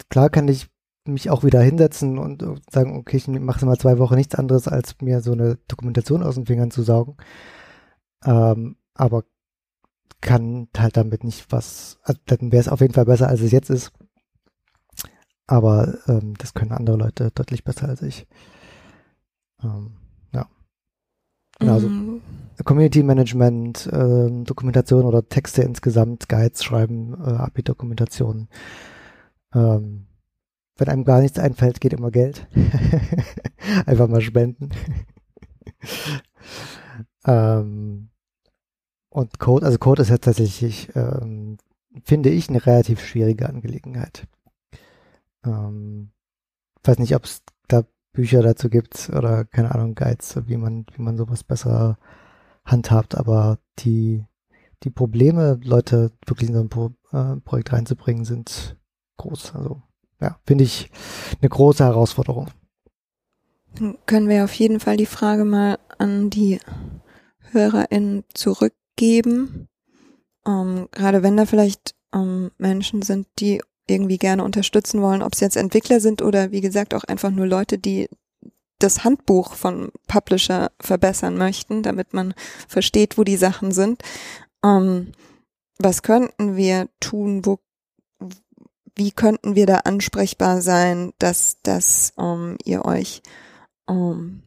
[0.10, 0.68] klar kann ich
[1.06, 4.96] mich auch wieder hinsetzen und sagen, okay, ich mache mal zwei Wochen nichts anderes, als
[5.02, 7.18] mir so eine Dokumentation aus den Fingern zu saugen.
[8.24, 9.24] Ähm, aber
[10.22, 13.52] kann halt damit nicht was, also dann wäre es auf jeden Fall besser, als es
[13.52, 13.92] jetzt ist.
[15.48, 18.28] Aber ähm, das können andere Leute deutlich besser als ich.
[19.64, 19.98] Ähm,
[20.32, 20.48] ja.
[21.60, 22.22] Genau, also mm.
[22.64, 28.48] Community Management, ähm, Dokumentation oder Texte insgesamt, Guides schreiben, äh, API-Dokumentation.
[29.54, 30.06] Ähm,
[30.78, 32.48] wenn einem gar nichts einfällt, geht immer Geld.
[33.86, 34.70] Einfach mal spenden.
[37.26, 38.10] ähm,
[39.10, 41.58] und Code, also Code ist ja tatsächlich, ähm,
[42.04, 44.28] finde ich, eine relativ schwierige Angelegenheit.
[45.44, 46.12] Ähm,
[46.84, 51.02] weiß nicht, ob es da Bücher dazu gibt oder keine Ahnung, Guides, wie man, wie
[51.02, 51.98] man sowas besser
[52.66, 54.26] handhabt, aber die,
[54.84, 58.78] die Probleme, Leute wirklich in so ein Pro, äh, Projekt reinzubringen, sind
[59.18, 59.56] groß.
[59.56, 59.82] Also
[60.22, 60.92] ja, finde ich
[61.42, 62.48] eine große Herausforderung.
[63.76, 66.60] Dann können wir auf jeden Fall die Frage mal an die
[67.52, 69.70] HörerInnen zurück geben.
[70.46, 75.40] Ähm, gerade wenn da vielleicht ähm, Menschen sind, die irgendwie gerne unterstützen wollen, ob es
[75.40, 78.10] jetzt Entwickler sind oder wie gesagt auch einfach nur Leute, die
[78.78, 82.34] das Handbuch von Publisher verbessern möchten, damit man
[82.68, 84.04] versteht, wo die Sachen sind.
[84.64, 85.14] Ähm,
[85.78, 87.46] was könnten wir tun?
[87.46, 87.60] Wo,
[88.96, 93.22] wie könnten wir da ansprechbar sein, dass, dass ähm, ihr euch
[93.90, 94.44] ähm,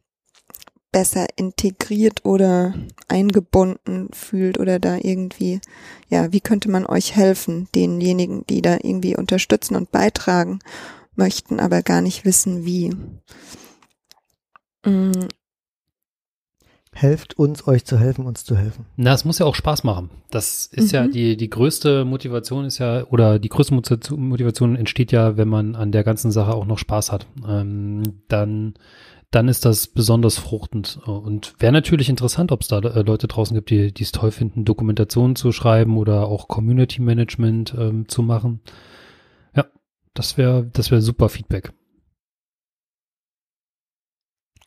[0.93, 2.75] besser integriert oder
[3.09, 5.61] eingebunden fühlt oder da irgendwie,
[6.09, 10.61] ja, wie könnte man euch helfen, denjenigen, die da irgendwie unterstützen und beitragen
[11.17, 12.91] möchten, aber gar nicht wissen, wie.
[14.85, 15.29] Mm.
[16.95, 18.85] Helft uns, euch zu helfen, uns zu helfen.
[18.97, 20.11] Na, es muss ja auch Spaß machen.
[20.31, 20.95] Das ist mhm.
[20.95, 25.75] ja die, die größte Motivation ist ja, oder die größte Motivation entsteht ja, wenn man
[25.75, 27.27] an der ganzen Sache auch noch Spaß hat.
[27.49, 28.75] Ähm, dann
[29.33, 31.01] dann ist das besonders fruchtend.
[31.05, 34.65] Und wäre natürlich interessant, ob es da äh, Leute draußen gibt, die es toll finden,
[34.65, 38.61] Dokumentationen zu schreiben oder auch Community Management ähm, zu machen.
[39.57, 39.65] Ja,
[40.15, 41.73] das wäre das wäre super Feedback.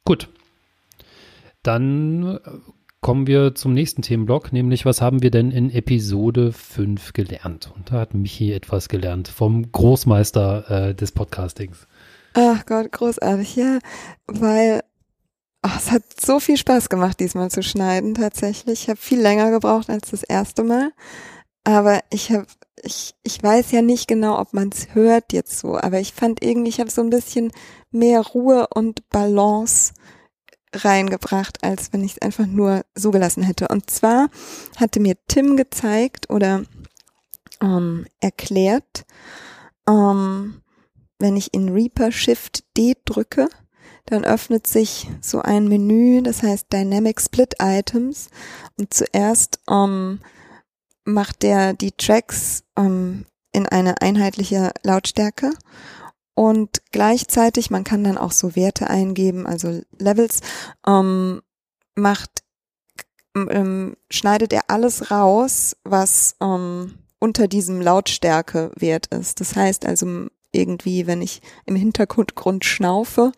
[0.04, 0.30] Gut.
[1.62, 2.40] Dann äh,
[3.02, 7.72] kommen wir zum nächsten Themenblock, nämlich was haben wir denn in Episode 5 gelernt?
[7.76, 11.88] Und da hat Michi etwas gelernt vom Großmeister äh, des Podcastings.
[12.38, 13.80] Ach Gott, großartig, ja,
[14.28, 14.84] weil
[15.66, 18.84] oh, es hat so viel Spaß gemacht, diesmal zu schneiden tatsächlich.
[18.84, 20.92] Ich habe viel länger gebraucht als das erste Mal,
[21.64, 22.46] aber ich habe
[22.84, 26.44] ich, ich weiß ja nicht genau, ob man es hört jetzt so, aber ich fand
[26.44, 27.54] irgendwie, ich habe so ein bisschen
[27.90, 29.94] mehr Ruhe und Balance
[30.74, 33.70] reingebracht, als wenn ich es einfach nur so gelassen hätte.
[33.70, 34.28] Und zwar
[34.76, 36.64] hatte mir Tim gezeigt oder
[37.62, 39.06] ähm, erklärt,
[39.88, 40.62] ähm,
[41.20, 43.50] wenn ich in Reaper Shift D drücke,
[44.06, 48.30] dann öffnet sich so ein Menü, das heißt Dynamic Split Items.
[48.78, 50.20] Und zuerst ähm,
[51.06, 55.52] macht der die Tracks ähm, in eine einheitliche Lautstärke.
[56.36, 60.42] Und gleichzeitig, man kann dann auch so Werte eingeben, also Levels,
[60.86, 61.42] ähm,
[61.96, 62.44] macht,
[63.36, 69.40] ähm, schneidet er alles raus, was ähm, unter diesem Lautstärke-Wert ist.
[69.40, 73.32] Das heißt also, irgendwie, wenn ich im Hintergrund schnaufe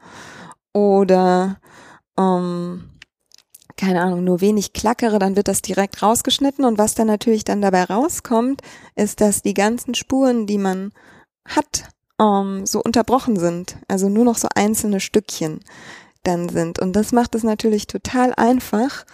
[0.74, 1.60] oder
[2.18, 2.90] ähm,
[3.78, 6.66] keine Ahnung, nur wenig klackere, dann wird das direkt rausgeschnitten.
[6.66, 8.62] Und was dann natürlich dann dabei rauskommt,
[8.96, 10.92] ist, dass die ganzen Spuren, die man
[11.48, 11.84] hat,
[12.20, 15.60] ähm, so unterbrochen sind, also nur noch so einzelne Stückchen
[16.24, 16.80] dann sind.
[16.80, 19.06] Und das macht es natürlich total einfach,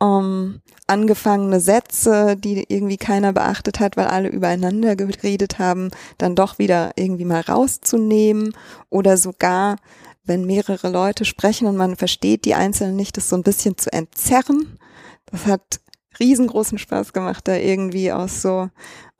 [0.00, 6.58] ähm, angefangene Sätze, die irgendwie keiner beachtet hat, weil alle übereinander geredet haben, dann doch
[6.58, 8.54] wieder irgendwie mal rauszunehmen
[8.90, 9.76] oder sogar,
[10.24, 13.92] wenn mehrere Leute sprechen und man versteht die Einzelnen nicht, das so ein bisschen zu
[13.92, 14.78] entzerren.
[15.26, 15.80] Das hat
[16.18, 18.68] riesengroßen Spaß gemacht, da irgendwie aus so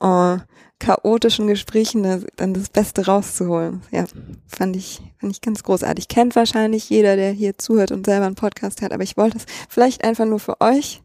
[0.00, 0.38] äh,
[0.78, 3.82] chaotischen Gesprächen dann das Beste rauszuholen.
[3.90, 4.04] Ja,
[4.46, 6.08] fand ich, fand ich ganz großartig.
[6.08, 9.46] Kennt wahrscheinlich jeder, der hier zuhört und selber einen Podcast hat, aber ich wollte es
[9.68, 11.02] vielleicht einfach nur für euch,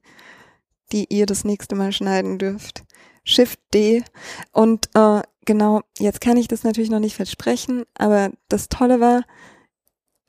[0.91, 2.83] die ihr das nächste Mal schneiden dürft.
[3.23, 4.03] Shift D.
[4.51, 9.23] Und äh, genau, jetzt kann ich das natürlich noch nicht versprechen, aber das Tolle war,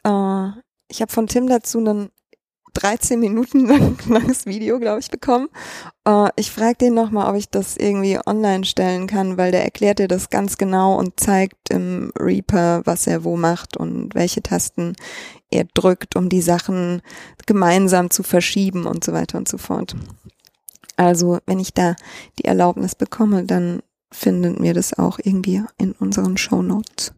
[0.05, 2.11] äh, ich habe von Tim dazu einen
[2.74, 5.48] 13 Minuten lang, langes Video, glaube ich, bekommen.
[6.06, 9.98] Uh, ich frage den nochmal, ob ich das irgendwie online stellen kann, weil der erklärt
[9.98, 14.94] dir das ganz genau und zeigt im Reaper, was er wo macht und welche Tasten
[15.50, 17.02] er drückt, um die Sachen
[17.46, 19.94] gemeinsam zu verschieben und so weiter und so fort.
[20.96, 21.96] Also, wenn ich da
[22.38, 27.12] die Erlaubnis bekomme, dann findet mir das auch irgendwie in unseren Show Notes.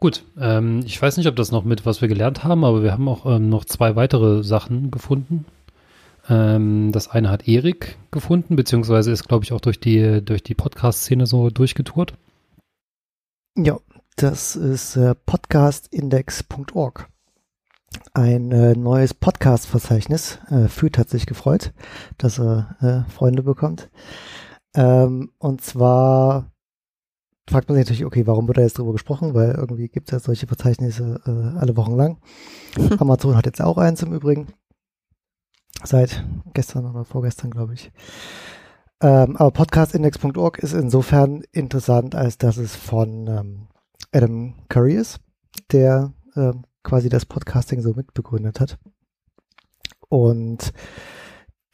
[0.00, 2.92] Gut, ähm, ich weiß nicht, ob das noch mit, was wir gelernt haben, aber wir
[2.92, 5.44] haben auch ähm, noch zwei weitere Sachen gefunden.
[6.28, 10.54] Ähm, das eine hat Erik gefunden, beziehungsweise ist, glaube ich, auch durch die, durch die
[10.54, 12.14] Podcast-Szene so durchgetourt.
[13.56, 13.78] Ja,
[14.14, 17.08] das ist äh, podcastindex.org.
[18.14, 20.38] Ein äh, neues Podcast-Verzeichnis.
[20.48, 21.72] Äh, Fühlt hat sich gefreut,
[22.18, 23.90] dass er äh, Freunde bekommt.
[24.76, 26.52] Ähm, und zwar
[27.48, 29.34] fragt man sich natürlich, okay, warum wird da jetzt drüber gesprochen?
[29.34, 32.18] Weil irgendwie gibt es ja solche Verzeichnisse äh, alle Wochen lang.
[32.98, 34.48] Amazon hat jetzt auch eins im Übrigen.
[35.84, 37.92] Seit gestern oder vorgestern, glaube ich.
[39.00, 43.68] Ähm, aber podcastindex.org ist insofern interessant, als dass es von ähm,
[44.12, 45.20] Adam Curry ist,
[45.70, 48.78] der ähm, quasi das Podcasting so mitbegründet hat.
[50.08, 50.72] Und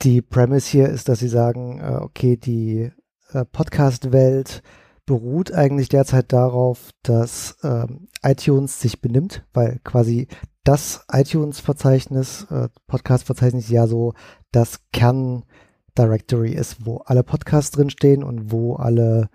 [0.03, 2.93] die Premise hier ist, dass sie sagen, äh, okay, die
[3.33, 4.63] äh, Podcast-Welt
[5.07, 10.29] beruht eigentlich derzeit darauf, dass ähm, iTunes sich benimmt, weil quasi
[10.65, 14.15] das iTunes-Verzeichnis, äh, Podcast-Verzeichnis ja so
[14.51, 19.29] das Kern-Directory ist, wo alle Podcasts drinstehen und wo alle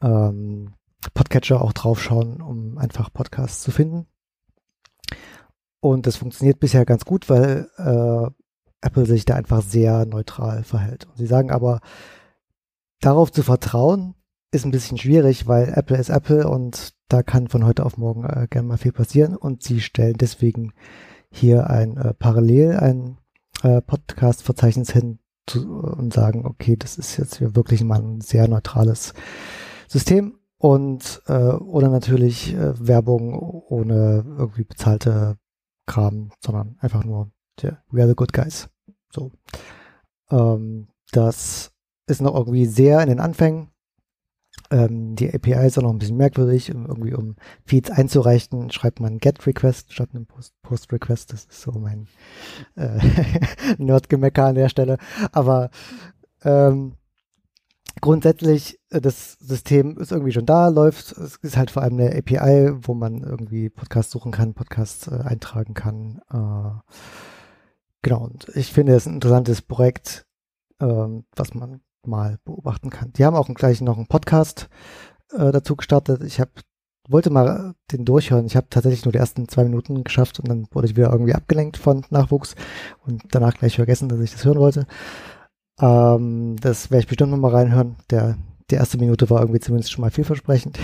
[0.00, 0.74] ähm,
[1.12, 4.06] Podcatcher auch draufschauen, um einfach Podcasts zu finden.
[5.80, 8.30] Und das funktioniert bisher ganz gut, weil äh,
[8.80, 11.06] Apple sich da einfach sehr neutral verhält.
[11.06, 11.80] Und sie sagen aber,
[13.00, 14.14] darauf zu vertrauen,
[14.54, 18.24] ist ein bisschen schwierig, weil Apple ist Apple und da kann von heute auf morgen
[18.24, 20.72] äh, gerne mal viel passieren und sie stellen deswegen
[21.30, 23.18] hier ein äh, parallel ein
[23.62, 29.12] äh, Podcast-Verzeichnis hin zu, und sagen, okay, das ist jetzt wirklich mal ein sehr neutrales
[29.88, 35.36] System und äh, oder natürlich äh, Werbung ohne irgendwie bezahlte
[35.86, 38.68] Kram, sondern einfach nur der We are the good guys.
[39.10, 39.32] So.
[40.30, 41.72] Ähm, das
[42.06, 43.73] ist noch irgendwie sehr in den Anfängen.
[44.70, 46.74] Ähm, die API ist auch noch ein bisschen merkwürdig.
[46.74, 50.90] Um, irgendwie um Feeds einzureichen, schreibt man Get Request statt einem Post, Post.
[51.32, 52.08] Das ist so mein
[52.76, 52.98] äh,
[53.78, 54.98] Nerd-Gemecker an der Stelle.
[55.32, 55.70] Aber
[56.42, 56.94] ähm,
[58.00, 61.12] grundsätzlich, äh, das System ist irgendwie schon da, läuft.
[61.12, 65.20] Es ist halt vor allem eine API, wo man irgendwie Podcasts suchen kann, Podcasts äh,
[65.24, 66.20] eintragen kann.
[66.30, 66.92] Äh,
[68.02, 70.26] genau, und ich finde es ein interessantes Projekt,
[70.80, 73.12] ähm, was man mal beobachten kann.
[73.12, 74.68] Die haben auch gleich noch einen Podcast
[75.32, 76.22] äh, dazu gestartet.
[76.22, 76.50] Ich habe
[77.08, 78.46] wollte mal den durchhören.
[78.46, 81.34] Ich habe tatsächlich nur die ersten zwei Minuten geschafft und dann wurde ich wieder irgendwie
[81.34, 82.54] abgelenkt von Nachwuchs
[83.06, 84.86] und danach gleich vergessen, dass ich das hören wollte.
[85.80, 87.96] Ähm, das werde ich bestimmt noch mal reinhören.
[88.10, 88.38] Der,
[88.70, 90.78] die erste Minute war irgendwie zumindest schon mal vielversprechend.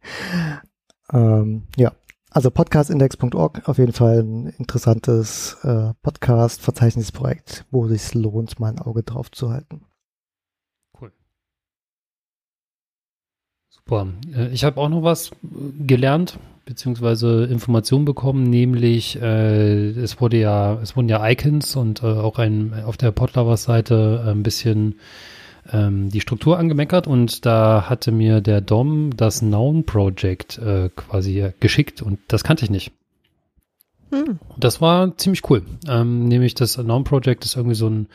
[1.12, 1.92] ähm, ja,
[2.30, 8.78] also podcastindex.org auf jeden Fall ein interessantes äh, Podcast-Verzeichnisprojekt, wo es sich lohnt, mal ein
[8.78, 9.82] Auge drauf zu halten.
[13.90, 14.06] Super.
[14.36, 15.32] Äh, ich habe auch noch was
[15.84, 22.06] gelernt beziehungsweise Informationen bekommen, nämlich äh, es wurde ja, es wurden ja Icons und äh,
[22.06, 25.00] auch ein auf der Podlovers Seite ein bisschen
[25.72, 31.50] ähm, die Struktur angemeckert und da hatte mir der Dom das Noun Project äh, quasi
[31.58, 32.92] geschickt und das kannte ich nicht.
[34.12, 34.38] Hm.
[34.56, 35.62] Das war ziemlich cool.
[35.88, 38.06] Ähm, nämlich das Noun Project ist irgendwie so ein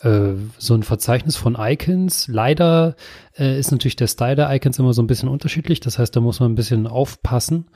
[0.00, 2.28] äh, so ein Verzeichnis von Icons.
[2.28, 2.96] Leider
[3.36, 5.80] äh, ist natürlich der Style der Icons immer so ein bisschen unterschiedlich.
[5.80, 7.70] Das heißt, da muss man ein bisschen aufpassen.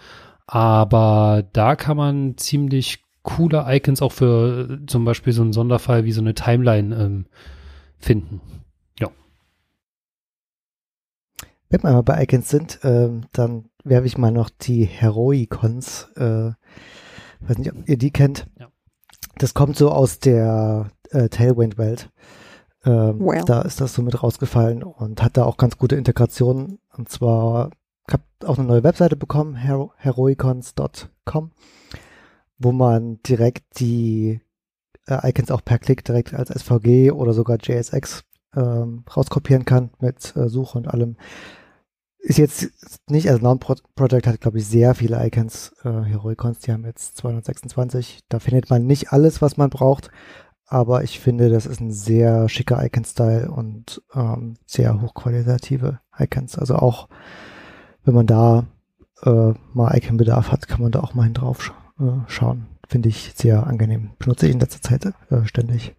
[0.46, 6.04] Aber da kann man ziemlich coole Icons auch für äh, zum Beispiel so einen Sonderfall
[6.04, 7.26] wie so eine Timeline ähm,
[7.98, 8.40] finden.
[8.98, 9.10] Ja.
[11.68, 16.10] Wenn wir mal bei Icons sind, ähm, dann werfe ich mal noch die Heroicons.
[16.16, 16.52] Äh,
[17.40, 18.46] weiß nicht, ob ihr die kennt.
[18.58, 18.68] Ja.
[19.38, 22.10] Das kommt so aus der äh, Tailwind-Welt.
[22.84, 23.42] Ähm, well.
[23.46, 26.78] Da ist das so mit rausgefallen und hat da auch ganz gute Integration.
[26.96, 27.70] Und zwar,
[28.08, 31.52] ich habe auch eine neue Webseite bekommen, hero heroicons.com,
[32.58, 34.40] wo man direkt die
[35.06, 40.34] äh, Icons auch per Klick direkt als SVG oder sogar JSX ähm, rauskopieren kann mit
[40.36, 41.16] äh, Suche und allem.
[42.18, 42.70] Ist jetzt
[43.08, 48.20] nicht, also Non-Project hat, glaube ich, sehr viele Icons, äh, Heroicons, die haben jetzt 226.
[48.28, 50.10] Da findet man nicht alles, was man braucht,
[50.72, 56.56] aber ich finde, das ist ein sehr schicker Icon-Style und ähm, sehr hochqualitative Icons.
[56.56, 57.10] Also auch
[58.04, 58.66] wenn man da
[59.22, 62.68] äh, mal Icon-Bedarf hat, kann man da auch mal hin drauf sch äh, schauen.
[62.88, 64.12] Finde ich sehr angenehm.
[64.18, 65.94] Benutze ich in letzter Zeit äh, ständig.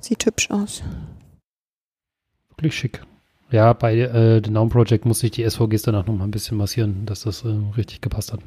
[0.00, 0.82] Sieht hübsch aus.
[2.50, 3.02] Wirklich schick.
[3.50, 6.58] Ja, bei äh, The Noun Project muss ich die SVGs danach noch mal ein bisschen
[6.58, 8.40] massieren, dass das äh, richtig gepasst hat.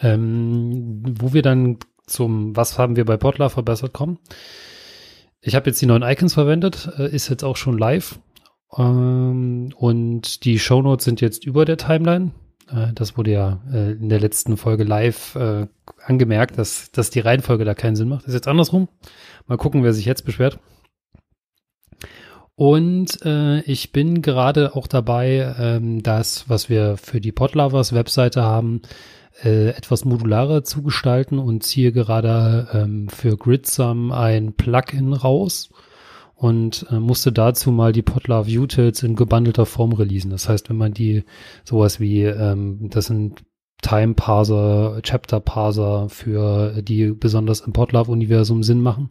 [0.00, 4.18] Ähm, wo wir dann zum Was haben wir bei Potlar verbessert kommen.
[5.40, 8.18] Ich habe jetzt die neuen Icons verwendet, äh, ist jetzt auch schon live.
[8.76, 12.32] Ähm, und die Shownotes sind jetzt über der Timeline.
[12.68, 15.36] Äh, das wurde ja äh, in der letzten Folge live
[16.04, 18.26] angemerkt, dass, dass die Reihenfolge da keinen Sinn macht.
[18.26, 18.88] Ist jetzt andersrum.
[19.46, 20.58] Mal gucken, wer sich jetzt beschwert.
[22.56, 28.42] Und äh, ich bin gerade auch dabei, ähm, das, was wir für die Podlovers Webseite
[28.42, 28.80] haben,
[29.42, 35.70] äh, etwas modularer zu gestalten und ziehe gerade ähm, für Gridsum ein Plugin raus
[36.34, 40.30] und äh, musste dazu mal die Podlove Utils in gebundelter Form releasen.
[40.30, 41.24] Das heißt, wenn man die
[41.64, 43.42] sowas wie, ähm, das sind
[43.82, 49.10] Time Parser, Chapter Parser für die besonders im Podlove Universum Sinn machen.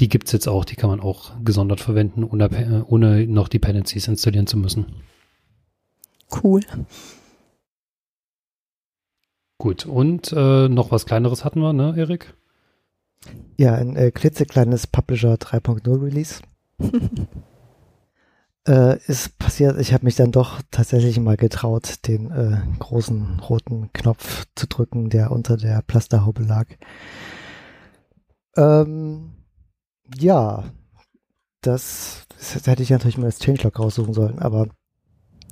[0.00, 4.46] Die gibt's jetzt auch, die kann man auch gesondert verwenden, ohne, ohne noch Dependencies installieren
[4.46, 4.86] zu müssen.
[6.42, 6.60] Cool.
[9.58, 12.32] Gut, und äh, noch was kleineres hatten wir, ne, Erik?
[13.56, 16.42] Ja, ein äh, klitzekleines Publisher 3.0 Release.
[18.68, 23.92] äh, ist passiert, ich habe mich dann doch tatsächlich mal getraut, den äh, großen roten
[23.92, 26.66] Knopf zu drücken, der unter der Plasterhaube lag.
[28.56, 29.32] Ähm,
[30.16, 30.64] ja,
[31.62, 34.68] das, das hätte ich natürlich mal als Changelog raussuchen sollen, aber.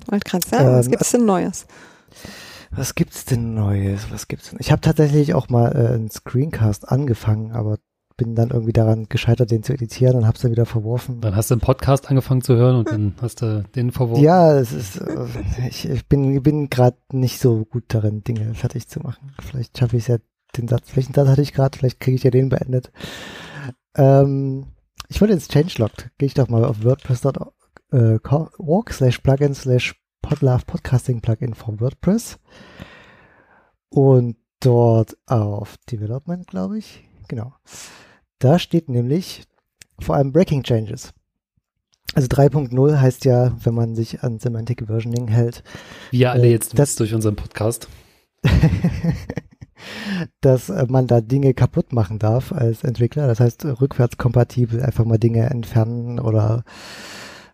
[0.05, 1.67] Wollte gerade sagen, ähm, was gibt's denn Neues?
[2.71, 4.11] Was gibt's denn Neues?
[4.11, 4.59] Was gibt's denn?
[4.59, 7.77] Ich habe tatsächlich auch mal äh, einen Screencast angefangen, aber
[8.17, 11.21] bin dann irgendwie daran gescheitert, den zu editieren und habe es dann wieder verworfen.
[11.21, 14.23] Dann hast du einen Podcast angefangen zu hören und dann hast du den verworfen.
[14.23, 15.27] Ja, es ist, äh,
[15.69, 19.33] ich, ich bin, bin gerade nicht so gut darin, Dinge fertig zu machen.
[19.39, 20.17] Vielleicht schaffe ich es ja
[20.57, 22.91] den Satz, welchen Satz hatte ich gerade, vielleicht kriege ich ja den beendet.
[23.95, 24.65] Ähm,
[25.09, 30.65] ich wollte ins Changelog, gehe ich doch mal auf WordPress.org äh, slash plugin slash podlove
[30.65, 32.39] podcasting plugin von WordPress
[33.89, 37.03] und dort auf Development, glaube ich.
[37.27, 37.53] Genau.
[38.39, 39.43] Da steht nämlich
[39.99, 41.13] vor allem Breaking Changes.
[42.13, 45.63] Also 3.0 heißt ja, wenn man sich an Semantic Versioning hält.
[46.11, 47.87] Wir alle äh, jetzt das durch unseren Podcast.
[50.41, 53.27] dass äh, man da Dinge kaputt machen darf als Entwickler.
[53.27, 56.63] Das heißt, rückwärtskompatibel einfach mal Dinge entfernen oder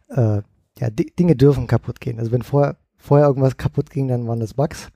[0.10, 0.42] äh,
[0.84, 2.20] ja, Dinge dürfen kaputt gehen.
[2.20, 4.90] Also wenn vorher, vorher irgendwas kaputt ging, dann waren das Bugs.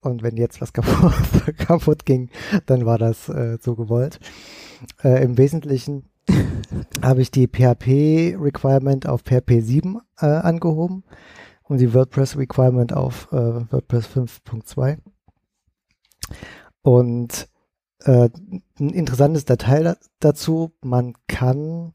[0.00, 2.30] Und wenn jetzt was kaputt, kaputt ging,
[2.66, 4.20] dann war das äh, so gewollt.
[5.02, 6.08] Äh, Im Wesentlichen
[7.02, 11.04] habe ich die PHP-Requirement auf PHP 7 äh, angehoben
[11.64, 14.98] und die WordPress-Requirement auf äh, WordPress 5.2.
[16.82, 17.48] Und
[18.04, 18.30] äh,
[18.78, 21.92] ein interessantes Detail dazu, man kann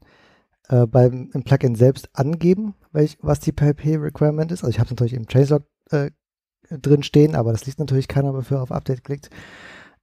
[0.68, 4.62] äh, beim im Plugin selbst angeben, welch, was die PHP-Requirement ist.
[4.62, 6.10] Also ich habe es natürlich im Changelog äh,
[6.70, 9.28] drin stehen, aber das liest natürlich keiner, bevor er auf Update klickt.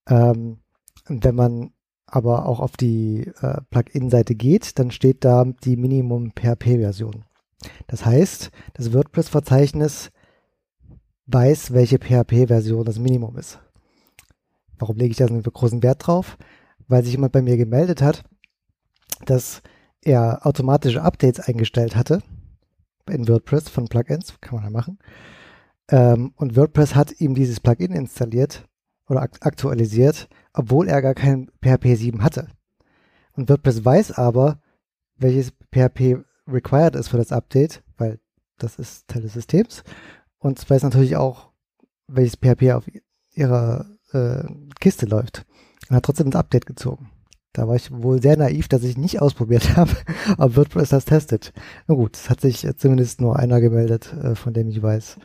[0.08, 0.60] Ähm,
[1.08, 1.72] wenn man
[2.06, 7.24] aber auch auf die äh, Plugin-Seite geht, dann steht da die Minimum PHP-Version.
[7.88, 10.12] Das heißt, das WordPress-Verzeichnis
[11.28, 13.60] weiß, welche PHP-Version das Minimum ist.
[14.78, 16.38] Warum lege ich da so einen großen Wert drauf?
[16.88, 18.24] Weil sich jemand bei mir gemeldet hat,
[19.26, 19.62] dass
[20.02, 22.22] er automatische Updates eingestellt hatte
[23.10, 25.00] in WordPress von Plugins, kann man da machen.
[25.90, 28.68] Ähm, und WordPress hat ihm dieses Plugin installiert
[29.08, 32.48] oder akt aktualisiert, obwohl er gar kein PHP 7 hatte.
[33.34, 34.62] Und WordPress weiß aber,
[35.18, 38.20] welches PHP required ist für das Update, weil
[38.58, 39.84] das ist Teil des Systems.
[40.40, 41.52] Und es weiß natürlich auch,
[42.08, 42.86] welches PHP auf
[43.34, 44.44] ihrer äh,
[44.80, 45.46] Kiste läuft.
[45.90, 47.10] Und hat trotzdem ein Update gezogen.
[47.54, 49.92] Da war ich wohl sehr naiv, dass ich nicht ausprobiert habe,
[50.38, 51.54] ob WordPress das testet.
[51.88, 55.18] Na gut, es hat sich zumindest nur einer gemeldet, äh, von dem ich weiß.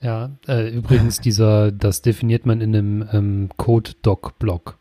[0.00, 4.78] Ja, äh, übrigens dieser, das definiert man in einem ähm, Code-Doc-Blog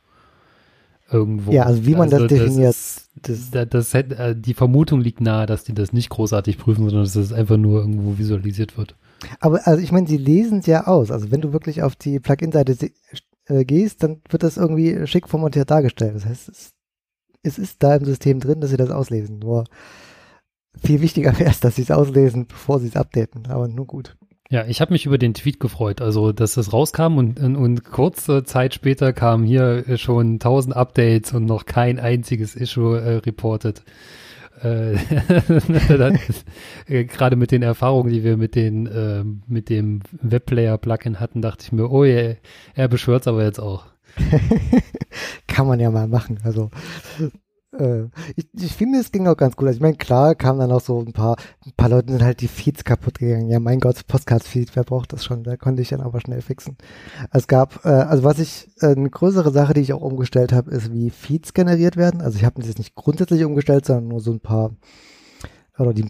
[1.11, 1.51] irgendwo.
[1.51, 2.69] Ja, also wie man also das definiert.
[2.69, 6.85] Das, das, das, das äh, die Vermutung liegt nahe, dass die das nicht großartig prüfen,
[6.85, 8.95] sondern dass das einfach nur irgendwo visualisiert wird.
[9.39, 11.11] Aber also ich meine, sie lesen es ja aus.
[11.11, 12.91] Also wenn du wirklich auf die Plugin-Seite
[13.51, 16.15] äh, gehst, dann wird das irgendwie schick formatiert dargestellt.
[16.15, 16.71] Das heißt, es,
[17.43, 19.39] es ist da im System drin, dass sie das auslesen.
[19.39, 19.65] Nur
[20.81, 23.47] viel wichtiger wäre es, dass sie es auslesen, bevor sie es updaten.
[23.47, 24.15] Aber nur gut.
[24.49, 27.85] Ja, ich habe mich über den Tweet gefreut, also dass das rauskam und, und, und
[27.85, 33.81] kurze Zeit später kamen hier schon tausend Updates und noch kein einziges Issue äh, reported.
[34.63, 34.93] Äh,
[36.87, 41.65] äh, Gerade mit den Erfahrungen, die wir mit den äh, mit dem Webplayer-Plugin hatten, dachte
[41.65, 42.35] ich mir, oh je,
[42.75, 43.85] er beschwört es aber jetzt auch.
[45.47, 46.39] Kann man ja mal machen.
[46.43, 46.69] Also
[47.77, 48.03] äh,
[48.35, 49.67] ich, ich finde, es ging auch ganz gut.
[49.67, 52.41] Also ich meine, klar kamen dann auch so ein paar, ein paar Leute sind halt
[52.41, 53.49] die Feeds kaputt gegangen.
[53.49, 55.43] Ja, mein Gott, Postcard-Feed, wer braucht das schon?
[55.43, 56.77] Da konnte ich dann aber schnell fixen.
[57.31, 60.71] Es gab, äh, also was ich, äh, eine größere Sache, die ich auch umgestellt habe,
[60.71, 62.21] ist, wie Feeds generiert werden.
[62.21, 64.75] Also ich habe das jetzt nicht grundsätzlich umgestellt, sondern nur so ein paar,
[65.77, 66.05] oder die,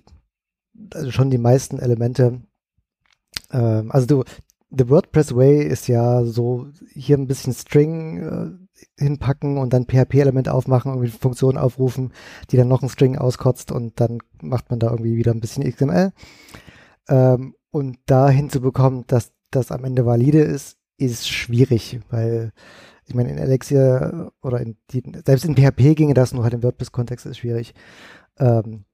[0.93, 2.41] also schon die meisten Elemente.
[3.51, 4.24] Ähm, also du,
[4.74, 8.61] The WordPress Way ist ja so hier ein bisschen String äh,
[8.98, 12.14] hinpacken und dann PHP-Element aufmachen, irgendwie Funktionen aufrufen,
[12.50, 15.70] die dann noch ein String auskotzt und dann macht man da irgendwie wieder ein bisschen
[15.70, 16.12] XML.
[17.10, 22.52] Ähm, und da hinzubekommen, dass das am Ende valide ist, ist schwierig, weil
[23.06, 26.64] ich meine, in Elixir oder in die, selbst in PHP ginge das, nur halt im
[26.64, 27.74] WordPress-Kontext ist schwierig.
[28.40, 28.86] Ähm,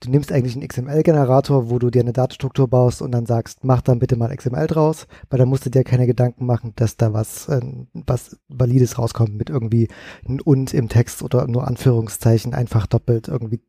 [0.00, 3.82] du nimmst eigentlich einen XML-Generator, wo du dir eine Datenstruktur baust und dann sagst, mach
[3.82, 7.12] dann bitte mal XML draus, weil dann musst du dir keine Gedanken machen, dass da
[7.12, 7.60] was, äh,
[7.92, 9.88] was Valides rauskommt mit irgendwie
[10.26, 13.60] ein und im Text oder nur Anführungszeichen einfach doppelt irgendwie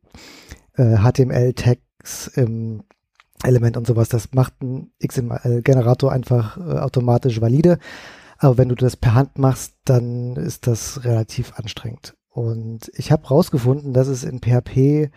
[0.76, 2.84] äh, HTML-Tags im
[3.42, 4.08] Element und sowas.
[4.08, 7.78] Das macht ein XML-Generator einfach äh, automatisch valide.
[8.38, 12.14] Aber wenn du das per Hand machst, dann ist das relativ anstrengend.
[12.28, 15.10] Und ich habe rausgefunden, dass es in PHP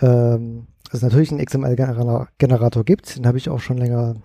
[0.00, 3.16] ähm, es natürlich einen XML-Generator gibt.
[3.16, 4.16] Den habe ich auch schon länger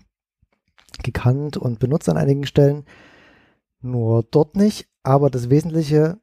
[1.04, 2.86] gekannt und benutzt an einigen Stellen.
[3.82, 4.88] Nur dort nicht.
[5.04, 6.18] Aber das Wesentliche,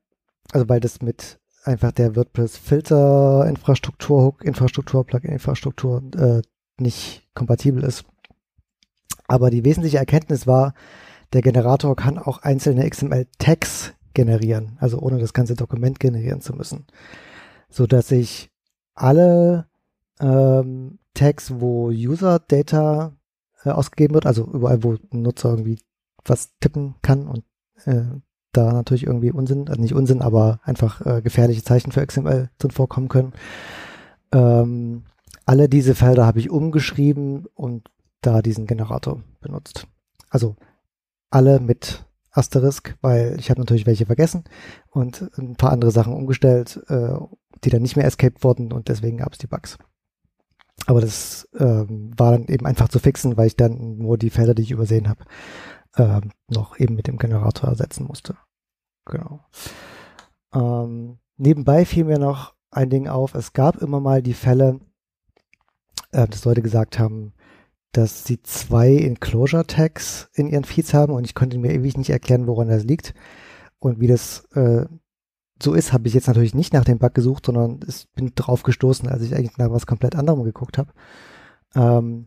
[0.52, 6.42] also weil das mit einfach der WordPress-Filter-Infrastruktur, Hook-Infrastruktur, Plugin-Infrastruktur äh,
[6.78, 8.04] nicht kompatibel ist.
[9.28, 10.74] Aber die wesentliche Erkenntnis war,
[11.32, 16.86] der Generator kann auch einzelne XML-Tags generieren, also ohne das ganze Dokument generieren zu müssen,
[17.70, 18.51] so dass ich
[18.94, 19.66] alle
[20.20, 23.12] ähm, Tags, wo User Data
[23.64, 25.78] äh, ausgegeben wird, also überall, wo ein Nutzer irgendwie
[26.24, 27.44] was tippen kann und
[27.84, 28.04] äh,
[28.52, 32.70] da natürlich irgendwie Unsinn, also nicht Unsinn, aber einfach äh, gefährliche Zeichen für XML drin
[32.70, 33.32] vorkommen können.
[34.32, 35.04] Ähm,
[35.46, 37.90] alle diese Felder habe ich umgeschrieben und
[38.20, 39.86] da diesen Generator benutzt.
[40.28, 40.56] Also
[41.30, 44.44] alle mit Asterisk, weil ich habe natürlich welche vergessen
[44.90, 47.14] und ein paar andere Sachen umgestellt, äh,
[47.62, 49.78] die dann nicht mehr escaped wurden und deswegen gab es die Bugs.
[50.86, 54.54] Aber das ähm, war dann eben einfach zu fixen, weil ich dann nur die Felder,
[54.54, 55.24] die ich übersehen habe,
[55.96, 58.36] ähm, noch eben mit dem Generator ersetzen musste.
[59.04, 59.44] Genau.
[60.54, 63.34] Ähm, nebenbei fiel mir noch ein Ding auf.
[63.34, 64.80] Es gab immer mal die Fälle,
[66.12, 67.34] äh, dass Leute gesagt haben,
[67.92, 72.10] dass sie zwei Enclosure Tags in ihren Feeds haben und ich konnte mir ewig nicht
[72.10, 73.14] erklären, woran das liegt.
[73.78, 74.86] Und wie das äh,
[75.62, 78.62] so ist, habe ich jetzt natürlich nicht nach dem Bug gesucht, sondern ich bin drauf
[78.62, 80.92] gestoßen, als ich eigentlich nach was komplett anderem geguckt habe.
[81.74, 82.26] Ähm,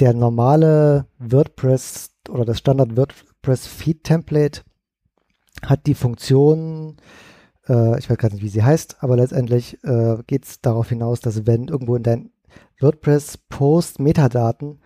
[0.00, 4.62] der normale WordPress oder das Standard WordPress Feed Template
[5.62, 6.96] hat die Funktion,
[7.68, 11.20] äh, ich weiß gar nicht, wie sie heißt, aber letztendlich äh, geht es darauf hinaus,
[11.20, 12.30] dass wenn irgendwo in dein
[12.80, 14.80] WordPress Post Metadaten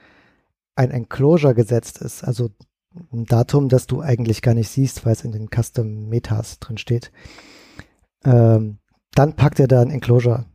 [0.75, 2.51] ein Enclosure gesetzt ist, also
[3.13, 6.79] ein Datum, das du eigentlich gar nicht siehst, weil es in den Custom Metas drin
[6.79, 7.13] steht,
[8.25, 8.79] ähm,
[9.15, 10.47] dann packt er da ein Enclosure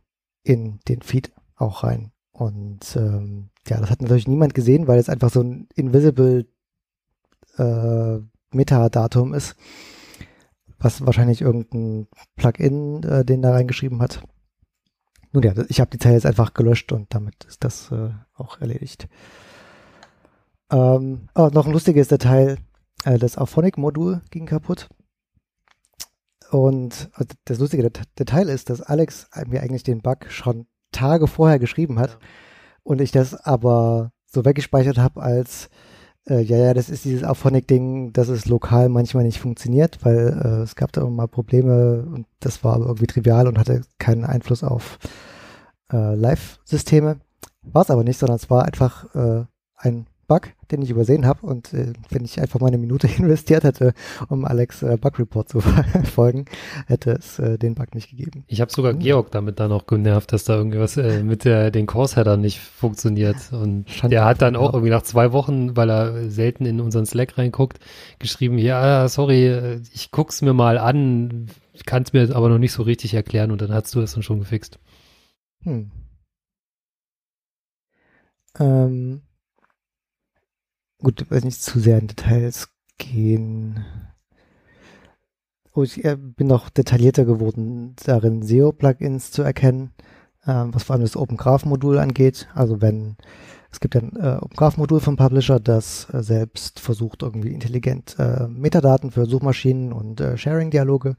[0.42, 2.12] in den Feed auch rein.
[2.32, 6.46] Und ähm, ja, das hat natürlich niemand gesehen, weil es einfach so ein invisible
[7.56, 8.18] äh,
[8.52, 9.56] Metadatum ist,
[10.78, 12.06] was wahrscheinlich irgendein
[12.36, 14.22] Plugin äh, den da reingeschrieben hat.
[15.32, 18.60] Nun ja, ich habe die Zeile jetzt einfach gelöscht und damit ist das äh, auch
[18.60, 19.08] erledigt.
[20.70, 22.58] Ähm, oh, noch ein lustiges Detail.
[23.04, 24.88] Äh, das Auphonic-Modul ging kaputt.
[26.50, 31.58] Und also das lustige Detail ist, dass Alex mir eigentlich den Bug schon Tage vorher
[31.58, 32.18] geschrieben hat ja.
[32.82, 35.68] und ich das aber so weggespeichert habe als
[36.28, 40.62] äh, ja, ja, das ist dieses Auphonic-Ding, dass es lokal manchmal nicht funktioniert, weil äh,
[40.62, 44.62] es gab da immer mal Probleme und das war irgendwie trivial und hatte keinen Einfluss
[44.62, 44.98] auf
[45.92, 47.20] äh, Live-Systeme.
[47.62, 49.44] War es aber nicht, sondern es war einfach äh,
[49.76, 51.44] ein Bug, den ich übersehen habe.
[51.44, 53.94] Und äh, wenn ich einfach mal eine Minute investiert hätte,
[54.28, 55.60] um Alex äh, Bug Report zu
[56.14, 56.44] folgen,
[56.86, 58.44] hätte es äh, den Bug nicht gegeben.
[58.46, 61.86] Ich habe sogar Georg damit dann auch genervt, dass da irgendwas äh, mit der, den
[61.86, 63.52] Course-Header nicht funktioniert.
[63.52, 64.14] Und Schande.
[64.14, 67.80] der hat dann auch irgendwie nach zwei Wochen, weil er selten in unseren Slack reinguckt,
[68.18, 71.48] geschrieben, ja, sorry, ich guck's mir mal an,
[71.86, 74.22] kann es mir aber noch nicht so richtig erklären und dann hast du es dann
[74.22, 74.78] schon gefixt.
[75.62, 75.90] Hm.
[78.58, 79.22] Ähm,
[81.00, 82.68] Gut, ich will nicht zu sehr in Details
[82.98, 83.84] gehen.
[85.72, 89.92] Oh, ich bin noch detaillierter geworden, darin SEO-Plugins zu erkennen,
[90.44, 92.48] äh, was vor allem das OpenGraph-Modul angeht.
[92.52, 93.16] Also wenn
[93.70, 99.10] es gibt ein äh, OpenGraph-Modul vom Publisher, das äh, selbst versucht, irgendwie intelligent äh, Metadaten
[99.10, 101.16] für Suchmaschinen und äh, Sharing-Dialoge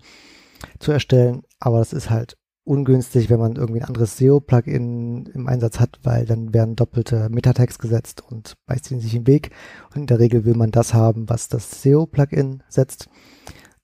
[0.79, 1.43] zu erstellen.
[1.59, 2.38] Aber das ist halt
[2.69, 7.79] ungünstig, wenn man irgendwie ein anderes SEO-Plugin im Einsatz hat, weil dann werden doppelte Metatext
[7.79, 9.49] gesetzt und meist ziehen sich im Weg.
[9.89, 13.09] Und in der Regel will man das haben, was das SEO-Plugin setzt,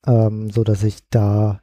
[0.06, 1.62] ähm, so dass ich da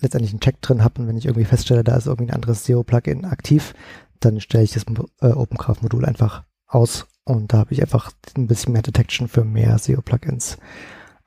[0.00, 2.64] letztendlich einen Check drin habe und wenn ich irgendwie feststelle, da ist irgendwie ein anderes
[2.64, 3.74] SEO-Plugin aktiv,
[4.20, 4.86] dann stelle ich das
[5.20, 9.78] äh, OpenCraft-Modul einfach aus und da habe ich einfach ein bisschen mehr Detection für mehr
[9.78, 10.56] SEO-Plugins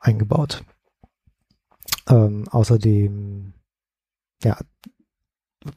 [0.00, 0.64] eingebaut.
[2.08, 3.54] Ähm, außerdem
[4.42, 4.58] ja,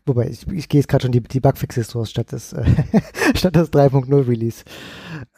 [0.06, 2.66] wobei ich, ich gehe jetzt gerade schon die, die Bugfixes durch statt des, äh,
[3.36, 4.64] statt des 3.0 Release.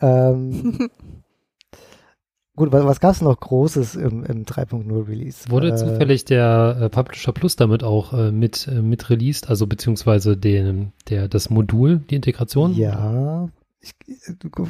[0.02, 0.90] Ähm,
[2.56, 5.50] gut, was, was gab es noch Großes im, im 3.0 Release?
[5.50, 9.68] Wurde äh, zufällig der äh, Publisher Plus damit auch äh, mit, äh, mit released, also
[9.68, 12.76] beziehungsweise den, der, das Modul, die Integration?
[12.76, 13.96] Ja, ich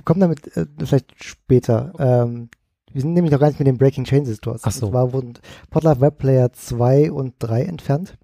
[0.05, 1.93] komme damit äh, vielleicht später.
[1.99, 2.49] Ähm,
[2.91, 4.61] wir sind nämlich noch gar nicht mit den Breaking Changes durch.
[4.63, 4.85] Ach so.
[4.85, 5.33] Und zwar wurden
[5.71, 8.17] Podlove Web Player 2 und 3 entfernt.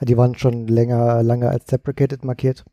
[0.00, 2.64] Die waren schon länger, lange als deprecated markiert.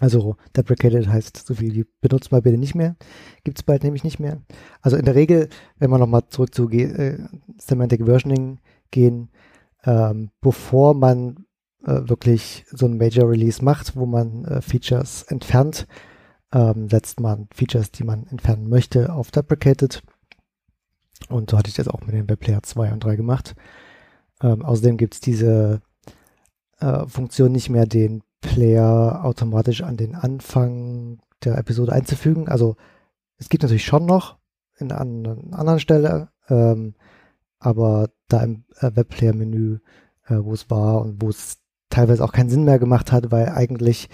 [0.00, 2.96] Also deprecated heißt so viel wie benutzt mal bitte nicht mehr.
[3.44, 4.42] Gibt es bald nämlich nicht mehr.
[4.82, 7.18] Also in der Regel, wenn wir nochmal zurück zu äh,
[7.56, 8.60] Semantic Versioning
[8.90, 9.30] gehen,
[9.84, 11.46] ähm, bevor man
[11.84, 15.86] äh, wirklich so ein Major Release macht, wo man äh, Features entfernt,
[16.52, 20.02] ähm, setzt man Features, die man entfernen möchte, auf deprecated.
[21.28, 23.54] Und so hatte ich das auch mit den Webplayer 2 und 3 gemacht.
[24.42, 25.80] Ähm, außerdem gibt es diese
[26.80, 32.48] äh, Funktion nicht mehr, den Player automatisch an den Anfang der Episode einzufügen.
[32.48, 32.76] Also
[33.38, 34.38] es gibt natürlich schon noch
[34.78, 36.94] in einer anderen Stelle, ähm,
[37.58, 39.78] aber da im äh, Webplayer-Menü,
[40.26, 41.58] äh, wo es war und wo es
[41.90, 44.08] teilweise auch keinen Sinn mehr gemacht hat, weil eigentlich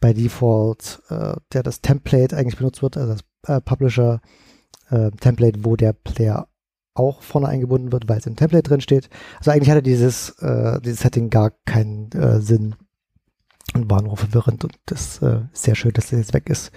[0.00, 4.20] bei Default äh, der das Template eigentlich benutzt wird, also das äh, Publisher
[4.90, 6.48] äh, Template, wo der Player
[6.96, 9.08] auch vorne eingebunden wird, weil es im Template drin steht.
[9.38, 12.74] Also eigentlich hatte dieses, äh, dieses Setting gar keinen äh, Sinn
[13.74, 16.72] und war nur verwirrend und das äh, ist sehr schön, dass das jetzt weg ist.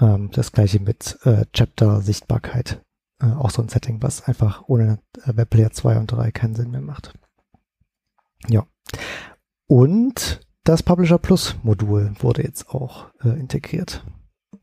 [0.00, 2.82] Ähm, das gleiche mit äh, Chapter-Sichtbarkeit.
[3.20, 6.70] Äh, auch so ein Setting, was einfach ohne äh, Webplayer 2 und 3 keinen Sinn
[6.70, 7.14] mehr macht.
[8.48, 8.66] Ja.
[9.66, 14.04] Und das Publisher Plus Modul wurde jetzt auch äh, integriert.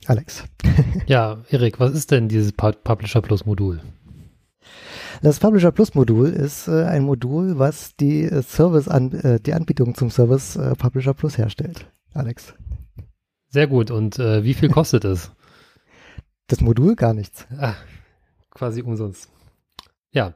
[0.06, 0.46] Alex.
[1.08, 3.82] ja, Erik, was ist denn dieses Publisher Plus Modul?
[5.22, 9.54] Das Publisher Plus Modul ist äh, ein Modul, was die äh, Service an, äh, die
[9.54, 11.86] Anbietung zum Service äh, Publisher Plus herstellt.
[12.14, 12.54] Alex.
[13.50, 13.92] Sehr gut.
[13.92, 15.32] Und äh, wie viel kostet es?
[16.48, 17.48] Das Modul gar nichts.
[17.58, 17.74] Ah,
[18.52, 19.32] quasi umsonst.
[20.12, 20.36] Ja.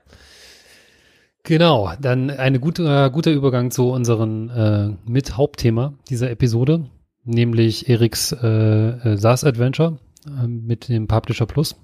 [1.43, 6.89] Genau, dann ein guter, guter Übergang zu unserem äh, mit Hauptthema dieser Episode,
[7.25, 11.75] nämlich Eriks äh, SaaS Adventure äh, mit dem Publisher Plus.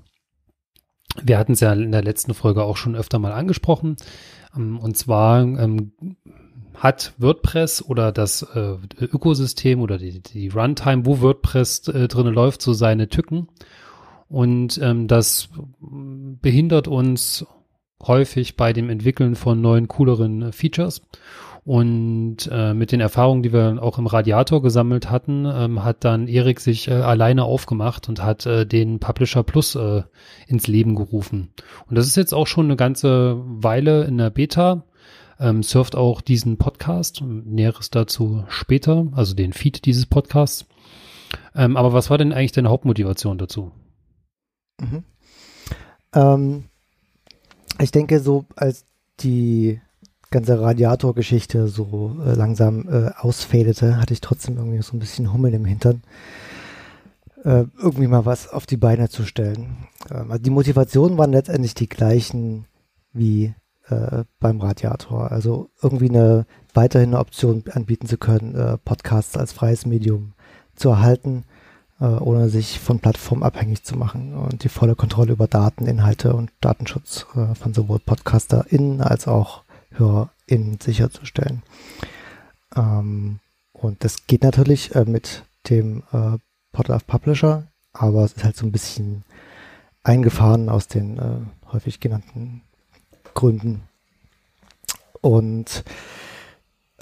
[1.24, 3.96] Wir hatten es ja in der letzten Folge auch schon öfter mal angesprochen.
[4.56, 5.92] Ähm, und zwar ähm,
[6.76, 12.62] hat WordPress oder das äh, Ökosystem oder die, die Runtime, wo WordPress äh, drin läuft,
[12.62, 13.48] so seine Tücken.
[14.28, 15.50] Und ähm, das
[15.80, 17.46] behindert uns
[18.04, 21.02] häufig bei dem Entwickeln von neuen, cooleren äh, Features.
[21.66, 26.28] Und äh, mit den Erfahrungen, die wir auch im Radiator gesammelt hatten, ähm, hat dann
[26.28, 30.04] Erik sich äh, alleine aufgemacht und hat äh, den Publisher Plus äh,
[30.48, 31.54] ins Leben gerufen.
[31.90, 34.84] Und das ist jetzt auch schon eine ganze Weile in der Beta.
[35.40, 40.68] Ähm, surft auch diesen Podcast, Näheres dazu später, also den Feed dieses Podcasts.
[41.56, 43.72] Ähm, aber was war denn eigentlich deine Hauptmotivation dazu?
[44.80, 45.04] Mhm.
[46.14, 46.66] Ähm,
[47.82, 48.86] ich denke, so als
[49.20, 49.82] die
[50.32, 55.54] ganze Radiatorgeschichte so äh, langsam äh, ausfadete, hatte ich trotzdem irgendwie so ein bisschen Hummel
[55.54, 56.04] im Hintern,
[57.44, 59.78] äh, irgendwie mal was auf die Beine zu stellen.
[60.12, 62.66] Ähm, also die Motivationen waren letztendlich die gleichen
[63.14, 63.54] wie
[63.90, 65.32] äh, beim Radiator.
[65.32, 70.34] Also irgendwie eine weiterhin eine Option anbieten zu können, äh, Podcasts als freies Medium
[70.76, 71.44] zu erhalten,
[72.02, 76.36] äh, ohne sich von Plattformen abhängig zu machen und die volle Kontrolle über Daten, Inhalte
[76.36, 81.64] und Datenschutz von sowohl PodcasterInnen als auch HörerInnen sicherzustellen.
[82.76, 83.40] Ähm,
[83.74, 86.38] und das geht natürlich äh, mit dem äh,
[86.72, 89.24] Podlove Publisher, aber es ist halt so ein bisschen
[90.04, 92.62] eingefahren aus den äh, häufig genannten
[93.34, 93.84] Gründen.
[95.22, 95.84] Und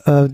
[0.05, 0.29] äh,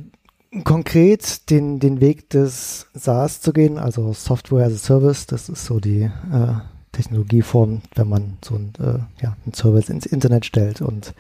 [0.64, 5.66] konkret den, den Weg des SaaS zu gehen, also Software as a Service, das ist
[5.66, 6.54] so die äh,
[6.92, 11.14] Technologieform, wenn man so ein, äh, ja, ein Service ins Internet stellt und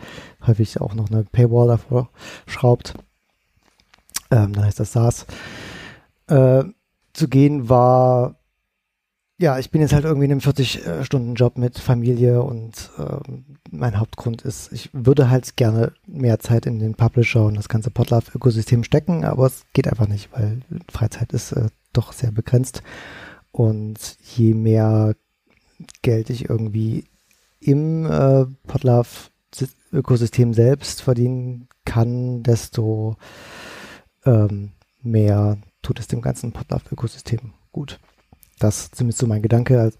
[0.45, 2.09] häufig auch noch eine Paywall davor
[2.47, 2.93] schraubt.
[4.31, 5.25] Ähm, dann heißt das SaaS.
[6.27, 6.63] Äh,
[7.13, 8.35] zu gehen war,
[9.39, 14.41] ja, ich bin jetzt halt irgendwie in einem 40-Stunden-Job mit Familie und ähm, mein Hauptgrund
[14.41, 19.23] ist, ich würde halt gerne mehr Zeit in den Publisher und das ganze Podlove-Ökosystem stecken,
[19.23, 20.61] aber es geht einfach nicht, weil
[20.91, 22.83] Freizeit ist äh, doch sehr begrenzt.
[23.51, 25.15] Und je mehr
[26.01, 27.05] Geld ich irgendwie
[27.59, 33.17] im äh, Podlove-Ökosystem selbst verdienen kann, desto
[34.25, 34.71] ähm,
[35.01, 37.99] mehr tut es dem ganzen Podlove-Ökosystem gut.
[38.59, 39.91] Das ist zumindest so mein Gedanke,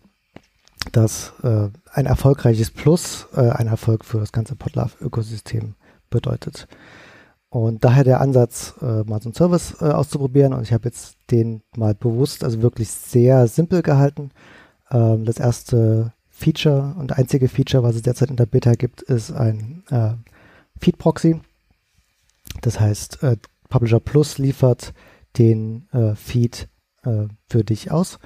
[0.91, 5.75] dass äh, ein erfolgreiches Plus äh, ein Erfolg für das ganze Podlove-Ökosystem
[6.09, 6.67] bedeutet.
[7.49, 10.53] Und daher der Ansatz, äh, mal so einen Service äh, auszuprobieren.
[10.53, 14.31] Und ich habe jetzt den mal bewusst, also wirklich sehr simpel gehalten.
[14.91, 19.31] Ähm, das erste Feature und einzige Feature, was es derzeit in der Beta gibt, ist
[19.31, 20.13] ein äh,
[20.79, 21.41] Feed-Proxy.
[22.61, 23.37] Das heißt, äh,
[23.67, 24.93] Publisher Plus liefert
[25.37, 26.69] den äh, Feed
[27.03, 28.19] äh, für dich aus,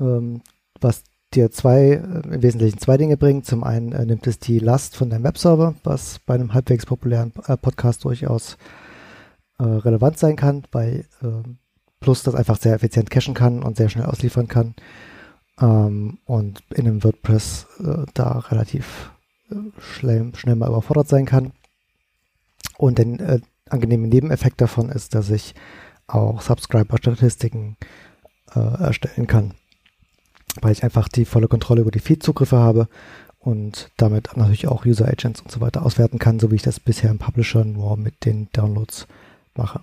[0.00, 0.42] ähm,
[0.80, 1.02] was
[1.34, 3.44] dir zwei, äh, im Wesentlichen zwei Dinge bringt.
[3.44, 7.32] Zum einen äh, nimmt es die Last von deinem Webserver, was bei einem halbwegs populären
[7.32, 8.56] Podcast durchaus
[9.58, 11.58] relevant sein kann, weil ähm,
[12.00, 14.74] Plus das einfach sehr effizient cachen kann und sehr schnell ausliefern kann
[15.60, 19.12] ähm, und in einem WordPress äh, da relativ
[19.50, 21.52] äh, schnell, schnell mal überfordert sein kann.
[22.78, 25.54] Und der äh, angenehme Nebeneffekt davon ist, dass ich
[26.06, 27.76] auch Subscriber-Statistiken
[28.54, 29.54] äh, erstellen kann,
[30.60, 32.88] weil ich einfach die volle Kontrolle über die Feed-Zugriffe habe
[33.38, 37.10] und damit natürlich auch User-Agents und so weiter auswerten kann, so wie ich das bisher
[37.10, 39.06] im Publisher nur mit den Downloads
[39.54, 39.80] mache.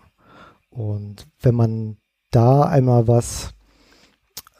[0.70, 1.97] Und wenn man
[2.32, 3.53] da einmal was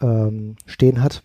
[0.02, 1.24] ähm, stehen hat,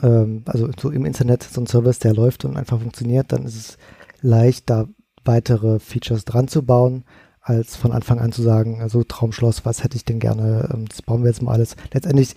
[0.00, 3.56] ähm, also so im Internet so ein Service, der läuft und einfach funktioniert, dann ist
[3.56, 3.78] es
[4.20, 4.86] leicht, da
[5.24, 7.04] weitere Features dran zu bauen,
[7.40, 11.02] als von Anfang an zu sagen, also Traumschloss, was hätte ich denn gerne, ähm, das
[11.02, 11.76] bauen wir jetzt mal alles.
[11.92, 12.36] Letztendlich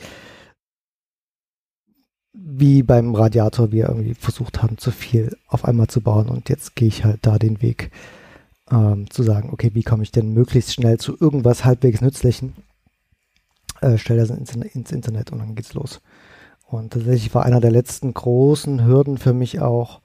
[2.38, 6.76] wie beim Radiator wir irgendwie versucht haben, zu viel auf einmal zu bauen und jetzt
[6.76, 7.92] gehe ich halt da den Weg
[8.70, 12.54] ähm, zu sagen, okay, wie komme ich denn möglichst schnell zu irgendwas halbwegs Nützlichen?
[13.86, 16.02] Äh, stell das ins, Internet und dann geht's los.
[16.68, 20.02] Und tatsächlich war einer der letzten großen Hürden für mich auch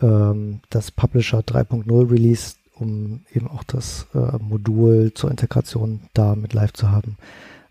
[0.00, 6.52] ähm, das Publisher 3.0 Release, um eben auch das äh, Modul zur Integration da mit
[6.52, 7.16] live zu haben.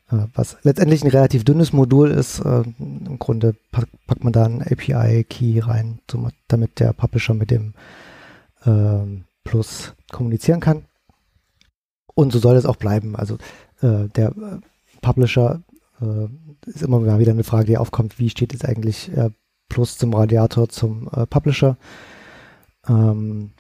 [0.09, 2.39] Äh, was letztendlich ein relativ dünnes Modul ist.
[2.39, 5.99] Äh, Im Grunde pack, packt man da einen API-Key rein,
[6.47, 7.73] damit der Publisher mit dem
[8.65, 10.86] ähm, Plus kommunizieren kann.
[12.13, 13.17] Und so soll es auch bleiben.
[13.17, 13.36] Also
[13.81, 14.33] äh, der
[15.06, 15.62] Publisher
[16.01, 16.28] äh,
[16.68, 19.30] ist immer wieder eine Frage, die aufkommt, wie steht jetzt eigentlich äh,
[19.70, 21.78] Plus zum Radiator zum äh, Publisher?
[22.88, 23.51] Ähm,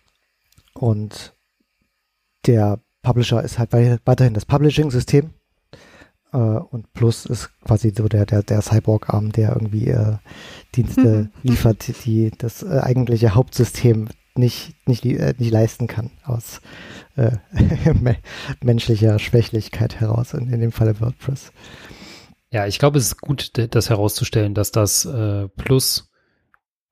[0.73, 1.35] und
[2.47, 5.35] der Publisher ist halt weiterhin das Publishing-System
[6.33, 10.17] äh, und Plus ist quasi so der, der, der Cyborg-Arm, der irgendwie äh,
[10.75, 14.07] Dienste liefert, die das äh, eigentliche Hauptsystem
[14.37, 16.61] nicht, nicht, äh, nicht leisten kann aus
[17.15, 17.31] äh,
[18.63, 21.51] menschlicher Schwächlichkeit heraus, in, in dem Falle WordPress.
[22.51, 26.09] Ja, ich glaube, es ist gut, das herauszustellen, dass das äh, Plus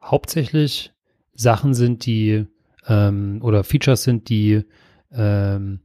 [0.02, 0.92] hauptsächlich
[1.34, 2.46] Sachen sind, die
[2.88, 4.64] ähm, oder Features sind, die
[5.12, 5.80] ähm,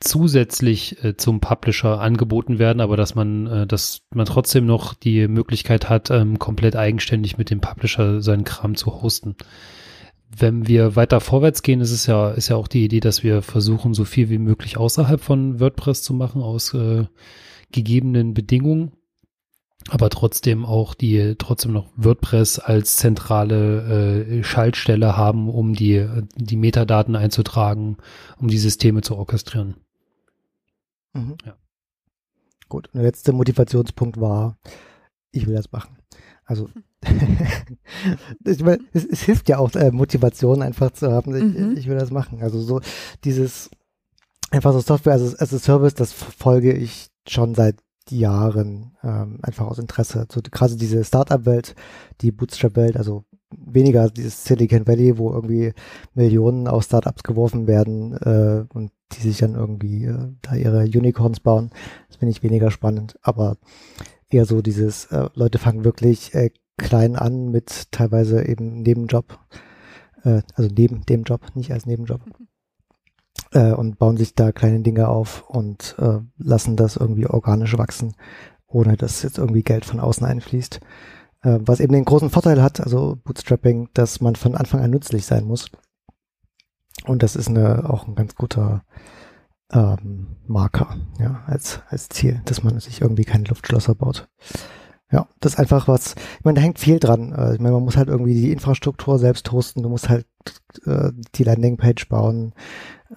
[0.00, 5.26] zusätzlich äh, zum Publisher angeboten werden, aber dass man, äh, dass man trotzdem noch die
[5.26, 9.36] Möglichkeit hat, ähm, komplett eigenständig mit dem Publisher seinen Kram zu hosten.
[10.38, 13.42] Wenn wir weiter vorwärts gehen, ist es ja, ist ja auch die Idee, dass wir
[13.42, 17.06] versuchen, so viel wie möglich außerhalb von WordPress zu machen, aus äh,
[17.72, 18.92] gegebenen Bedingungen
[19.88, 26.56] aber trotzdem auch die trotzdem noch WordPress als zentrale äh, Schaltstelle haben, um die die
[26.56, 27.96] Metadaten einzutragen,
[28.38, 29.76] um die Systeme zu orchestrieren.
[31.12, 31.36] Mhm.
[31.44, 31.56] Ja.
[32.68, 34.58] Gut, und der letzte Motivationspunkt war,
[35.30, 35.98] ich will das machen.
[36.46, 36.68] Also
[38.44, 41.76] ich meine, es, es, hilft ja auch, äh, Motivation einfach zu haben, ich, mhm.
[41.76, 42.40] ich, will das machen.
[42.40, 42.80] Also so
[43.24, 43.68] dieses
[44.50, 47.76] einfach so Software as, as a Service, das folge ich schon seit
[48.10, 50.26] Jahren ähm, einfach aus Interesse.
[50.32, 51.74] So gerade diese Startup-Welt,
[52.20, 55.72] die Bootstrap-Welt, also weniger dieses Silicon Valley, wo irgendwie
[56.14, 61.40] Millionen aus Startups geworfen werden äh, und die sich dann irgendwie äh, da ihre Unicorns
[61.40, 61.70] bauen.
[62.08, 63.16] Das finde ich weniger spannend.
[63.22, 63.56] Aber
[64.30, 69.38] eher so dieses, äh, Leute fangen wirklich äh, klein an mit teilweise eben Nebenjob,
[70.24, 72.20] äh, also neben dem Job, nicht als Nebenjob.
[73.52, 78.14] Äh, und bauen sich da kleine Dinge auf und äh, lassen das irgendwie organisch wachsen,
[78.66, 80.80] ohne dass jetzt irgendwie Geld von außen einfließt.
[81.42, 85.26] Äh, was eben den großen Vorteil hat, also Bootstrapping, dass man von Anfang an nützlich
[85.26, 85.70] sein muss.
[87.04, 88.82] Und das ist eine, auch ein ganz guter
[89.72, 94.28] ähm, Marker, ja, als, als Ziel, dass man sich irgendwie keine Luftschlösser baut.
[95.10, 97.32] Ja, das ist einfach was, ich meine, da hängt viel dran.
[97.32, 100.26] Äh, ich meine, man muss halt irgendwie die Infrastruktur selbst hosten, du musst halt
[100.84, 102.54] äh, die Landingpage bauen,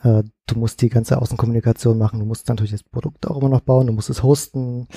[0.03, 3.61] äh, du musst die ganze Außenkommunikation machen, du musst natürlich das Produkt auch immer noch
[3.61, 4.87] bauen, du musst es hosten.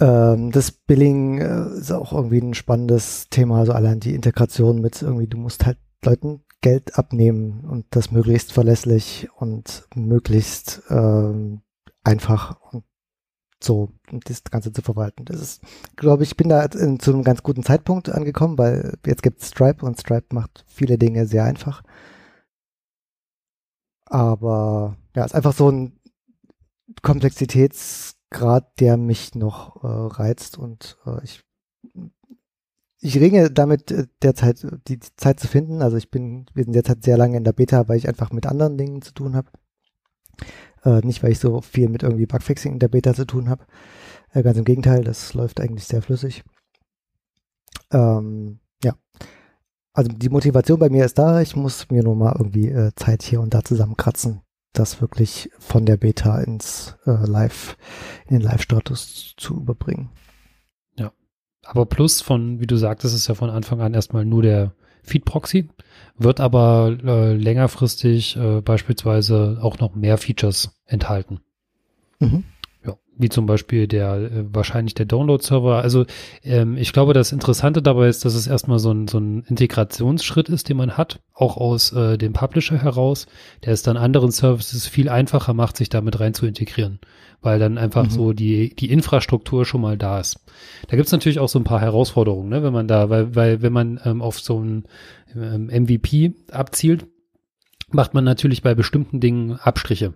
[0.00, 5.02] Ähm, das Billing äh, ist auch irgendwie ein spannendes Thema, also allein die Integration mit
[5.02, 11.60] irgendwie, du musst halt Leuten Geld abnehmen und das möglichst verlässlich und möglichst ähm,
[12.02, 12.84] einfach und
[13.62, 15.26] so, um das Ganze zu verwalten.
[15.26, 15.62] Das ist,
[15.96, 19.48] glaube ich, bin da in, zu einem ganz guten Zeitpunkt angekommen, weil jetzt gibt es
[19.48, 21.82] Stripe und Stripe macht viele Dinge sehr einfach.
[24.06, 26.00] Aber ja, ist einfach so ein
[27.02, 31.44] Komplexitätsgrad, der mich noch äh, reizt und äh, ich
[33.04, 35.82] ich ringe damit äh, derzeit die Zeit zu finden.
[35.82, 38.46] Also ich bin, wir sind derzeit sehr lange in der Beta, weil ich einfach mit
[38.46, 39.48] anderen Dingen zu tun habe.
[40.84, 43.66] Äh, nicht, weil ich so viel mit irgendwie Bugfixing in der Beta zu tun habe.
[44.32, 46.44] Äh, ganz im Gegenteil, das läuft eigentlich sehr flüssig.
[47.92, 48.94] Ähm, ja.
[49.92, 51.42] Also die Motivation bei mir ist da.
[51.42, 54.40] Ich muss mir nur mal irgendwie äh, Zeit hier und da zusammenkratzen,
[54.72, 57.76] das wirklich von der Beta ins äh, Live,
[58.28, 60.08] in den Live-Status zu überbringen.
[61.64, 65.68] Aber plus von, wie du sagtest, ist ja von Anfang an erstmal nur der Feed-Proxy,
[66.16, 71.40] wird aber äh, längerfristig äh, beispielsweise auch noch mehr Features enthalten.
[72.20, 72.44] Mhm.
[72.84, 75.82] Ja, wie zum Beispiel der äh, wahrscheinlich der Download-Server.
[75.82, 76.06] Also
[76.42, 80.48] ähm, ich glaube, das Interessante dabei ist, dass es erstmal so ein, so ein Integrationsschritt
[80.48, 83.26] ist, den man hat, auch aus äh, dem Publisher heraus,
[83.64, 87.00] der es dann anderen Services viel einfacher macht, sich damit rein zu integrieren,
[87.44, 88.10] weil dann einfach mhm.
[88.10, 90.40] so die, die Infrastruktur schon mal da ist.
[90.88, 93.72] Da gibt's natürlich auch so ein paar Herausforderungen, ne, wenn man da, weil, weil wenn
[93.72, 94.84] man ähm, auf so ein
[95.34, 97.06] ähm, MVP abzielt,
[97.90, 100.14] macht man natürlich bei bestimmten Dingen Abstriche.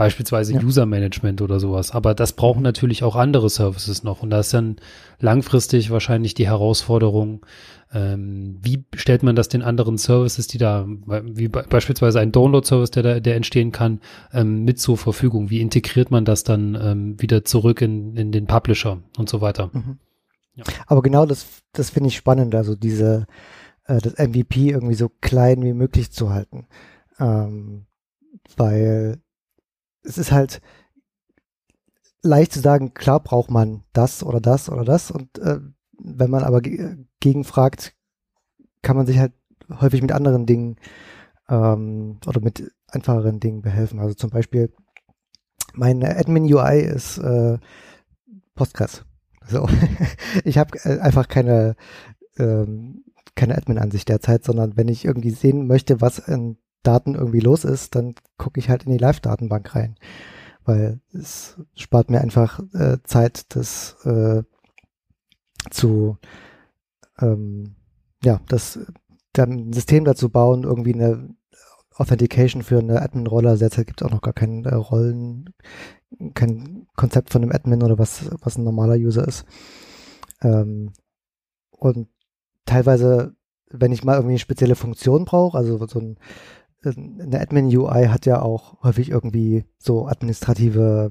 [0.00, 0.62] Beispielsweise ja.
[0.62, 1.90] User Management oder sowas.
[1.90, 4.22] Aber das brauchen natürlich auch andere Services noch.
[4.22, 4.76] Und da ist dann
[5.18, 7.44] langfristig wahrscheinlich die Herausforderung,
[7.92, 13.02] ähm, wie stellt man das den anderen Services, die da, wie beispielsweise ein Download-Service, der
[13.02, 14.00] da, der entstehen kann,
[14.32, 15.50] ähm, mit zur Verfügung?
[15.50, 19.70] Wie integriert man das dann ähm, wieder zurück in, in den Publisher und so weiter?
[19.72, 19.98] Mhm.
[20.54, 20.64] Ja.
[20.86, 23.26] Aber genau das, das finde ich spannend, also diese,
[23.84, 26.68] äh, das MVP irgendwie so klein wie möglich zu halten.
[27.18, 27.84] Ähm,
[28.56, 29.20] weil
[30.02, 30.60] es ist halt
[32.22, 35.10] leicht zu sagen, klar braucht man das oder das oder das.
[35.10, 35.60] Und äh,
[35.98, 36.60] wenn man aber
[37.20, 37.94] gegenfragt,
[38.82, 39.32] kann man sich halt
[39.80, 40.76] häufig mit anderen Dingen
[41.48, 44.00] ähm, oder mit einfacheren Dingen behelfen.
[44.00, 44.72] Also zum Beispiel
[45.72, 47.58] meine Admin UI ist äh,
[48.54, 49.04] Postgres.
[49.46, 49.68] So,
[50.44, 51.76] ich habe äh, einfach keine
[52.36, 57.64] ähm, keine Admin-Ansicht derzeit, sondern wenn ich irgendwie sehen möchte, was in Daten irgendwie los
[57.64, 59.96] ist, dann gucke ich halt in die Live-Datenbank rein.
[60.64, 64.42] Weil es spart mir einfach äh, Zeit, das äh,
[65.70, 66.18] zu
[67.20, 67.76] ähm,
[68.22, 68.78] ja, das
[69.32, 71.34] dann ein System dazu bauen, irgendwie eine
[71.94, 73.50] Authentication für eine Admin-Rolle.
[73.50, 75.54] Also derzeit gibt es auch noch gar keine äh, Rollen,
[76.34, 79.44] kein Konzept von einem Admin oder was, was ein normaler User ist.
[80.42, 80.92] Ähm,
[81.70, 82.08] und
[82.66, 83.34] teilweise,
[83.70, 86.18] wenn ich mal irgendwie eine spezielle Funktion brauche, also so ein
[86.84, 91.10] eine Admin-UI hat ja auch häufig irgendwie so administrative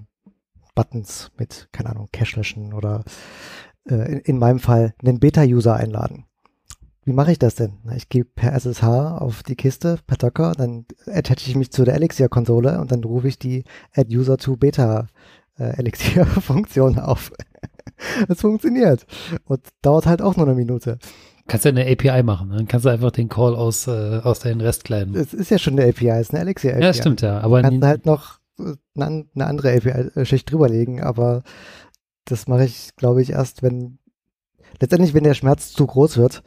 [0.76, 3.04] Buttons mit, keine Ahnung, Cache löschen oder
[3.90, 6.26] äh, in, in, meinem Fall einen Beta-User einladen.
[7.06, 7.74] Wie mache ich das denn?
[7.96, 11.96] Ich gehe per SSH auf die Kiste, per Docker, dann attache ich mich zu der
[11.96, 13.64] Elixir-Konsole und dann rufe ich die
[13.96, 15.08] Add User to Beta
[15.58, 17.32] äh, Elixir-Funktion auf.
[18.28, 19.06] das funktioniert
[19.46, 20.98] und dauert halt auch nur eine Minute.
[21.50, 24.62] Kannst ja eine API machen, dann kannst du einfach den Call aus, äh, aus deinen
[24.62, 25.16] Restkleiden.
[25.16, 26.84] Es ist ja schon eine API, es ist eine Elixir-API.
[26.84, 27.40] Ja, stimmt, ja.
[27.42, 28.40] Aber kannst halt noch
[28.96, 31.44] eine, eine andere API-Schicht drüberlegen, aber
[32.26, 34.00] das mache ich, glaube ich, erst, wenn
[34.80, 36.44] letztendlich, wenn der Schmerz zu groß wird,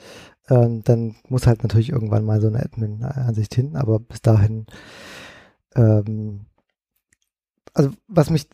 [0.48, 4.66] ähm, dann muss halt natürlich irgendwann mal so eine Admin-Ansicht hin, aber bis dahin,
[5.74, 6.46] ähm,
[7.74, 8.48] also was mich,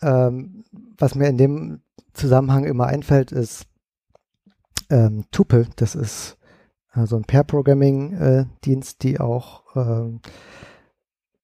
[0.00, 0.64] ähm,
[0.98, 1.80] was mir in dem
[2.12, 3.66] Zusammenhang immer einfällt, ist,
[4.92, 6.36] ähm, Tupel, das ist
[6.94, 10.20] äh, so ein Pair-Programming-Dienst, die auch ähm,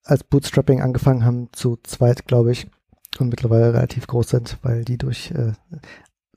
[0.05, 2.71] als Bootstrapping angefangen haben, zu zweit, glaube ich,
[3.19, 5.53] und mittlerweile relativ groß sind, weil die durch äh,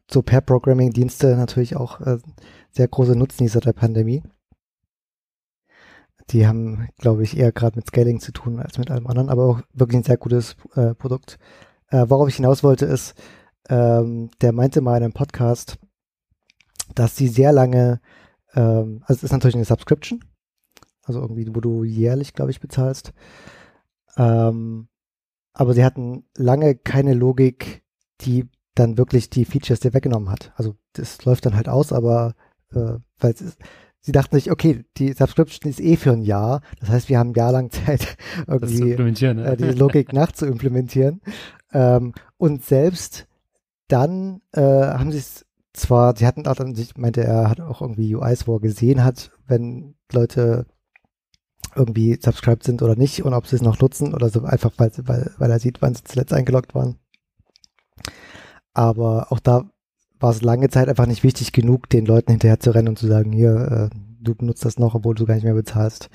[0.09, 2.17] so Pair-Programming-Dienste natürlich auch äh,
[2.71, 4.23] sehr große Nutznießer der Pandemie.
[6.29, 9.45] Die haben, glaube ich, eher gerade mit Scaling zu tun als mit allem anderen, aber
[9.45, 11.37] auch wirklich ein sehr gutes äh, Produkt.
[11.89, 13.15] Äh, worauf ich hinaus wollte, ist,
[13.67, 15.77] ähm, der meinte mal in einem Podcast,
[16.95, 18.01] dass sie sehr lange,
[18.53, 20.23] ähm, also es ist natürlich eine Subscription,
[21.03, 23.13] also irgendwie, wo du jährlich, glaube ich, bezahlst.
[24.17, 24.87] Ähm,
[25.53, 27.83] aber sie hatten lange keine Logik,
[28.21, 30.53] die dann wirklich die Features dir weggenommen hat.
[30.55, 32.35] Also das läuft dann halt aus, aber
[32.73, 33.59] äh, weil es ist,
[33.99, 36.61] sie dachten sich, okay, die Subscription ist eh für ein Jahr.
[36.79, 38.17] Das heißt, wir haben ein Jahr lang Zeit,
[38.47, 39.45] irgendwie ne?
[39.45, 41.21] äh, diese Logik nachzuimplementieren.
[41.73, 43.27] Ähm, und selbst
[43.87, 48.15] dann äh, haben sie es zwar, sie hatten auch ich meinte, er hat auch irgendwie
[48.15, 50.65] UIs, wo er gesehen hat, wenn Leute
[51.75, 54.91] irgendwie subscribed sind oder nicht und ob sie es noch nutzen oder so, einfach weil,
[55.03, 56.97] weil, weil er sieht, wann sie zuletzt eingeloggt waren.
[58.73, 59.69] Aber auch da
[60.19, 63.07] war es lange Zeit einfach nicht wichtig genug, den Leuten hinterher zu rennen und zu
[63.07, 66.09] sagen, hier, äh, du benutzt das noch, obwohl du gar nicht mehr bezahlst.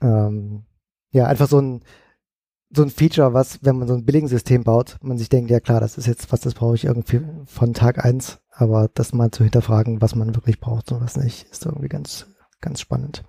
[0.00, 0.64] Ähm,
[1.10, 1.82] ja, einfach so ein,
[2.74, 5.80] so ein Feature, was, wenn man so ein Billing-System baut, man sich denkt, ja klar,
[5.80, 9.44] das ist jetzt was, das brauche ich irgendwie von Tag eins, aber das mal zu
[9.44, 12.26] hinterfragen, was man wirklich braucht und was nicht, ist irgendwie ganz,
[12.60, 13.22] ganz spannend.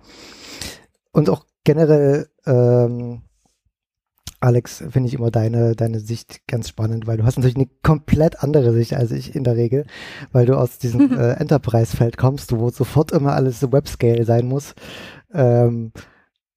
[1.12, 3.22] Und auch generell, ähm,
[4.40, 8.42] Alex, finde ich immer deine, deine Sicht ganz spannend, weil du hast natürlich eine komplett
[8.42, 9.86] andere Sicht als ich in der Regel,
[10.32, 14.74] weil du aus diesem äh, Enterprise-Feld kommst, wo sofort immer alles Webscale sein muss.
[15.32, 15.92] Ähm,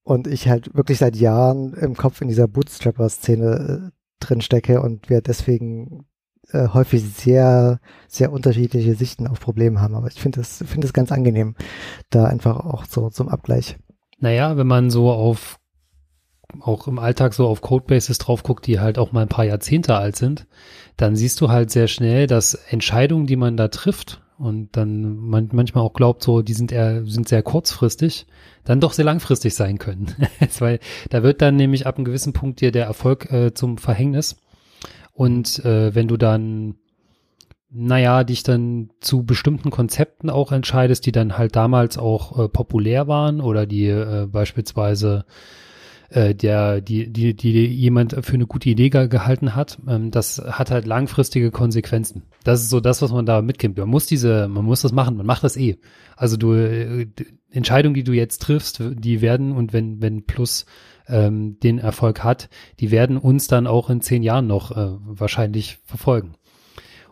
[0.07, 5.09] und ich halt wirklich seit Jahren im Kopf in dieser Bootstrapper-Szene äh, drin stecke und
[5.09, 6.05] wir deswegen
[6.53, 9.95] äh, häufig sehr, sehr unterschiedliche Sichten auf Probleme haben.
[9.95, 11.55] Aber ich finde es finde es ganz angenehm,
[12.09, 13.79] da einfach auch so zum Abgleich.
[14.17, 15.59] Naja, wenn man so auf
[16.61, 19.95] auch im Alltag so auf Codebases drauf guckt, die halt auch mal ein paar Jahrzehnte
[19.95, 20.47] alt sind,
[20.95, 25.49] dann siehst du halt sehr schnell, dass Entscheidungen, die man da trifft und dann man
[25.51, 28.27] manchmal auch glaubt, so die sind eher sind sehr kurzfristig,
[28.63, 30.15] dann doch sehr langfristig sein können,
[30.59, 30.79] weil
[31.09, 34.37] da wird dann nämlich ab einem gewissen Punkt dir der Erfolg äh, zum Verhängnis.
[35.13, 36.75] Und äh, wenn du dann
[37.69, 43.07] naja, dich dann zu bestimmten Konzepten auch entscheidest, die dann halt damals auch äh, populär
[43.07, 45.25] waren oder die äh, beispielsweise
[46.09, 50.41] äh, der, die, die, die jemand für eine gute Idee ge gehalten hat, ähm, das
[50.45, 52.23] hat halt langfristige Konsequenzen.
[52.43, 53.77] Das ist so das, was man da mitgibt.
[53.77, 55.77] Man muss diese, man muss das machen, man macht das eh.
[56.15, 57.07] Also du, äh,
[57.51, 60.65] Entscheidungen, die du jetzt triffst, die werden und wenn, wenn Plus
[61.07, 62.49] ähm, den Erfolg hat,
[62.79, 66.35] die werden uns dann auch in zehn Jahren noch äh, wahrscheinlich verfolgen.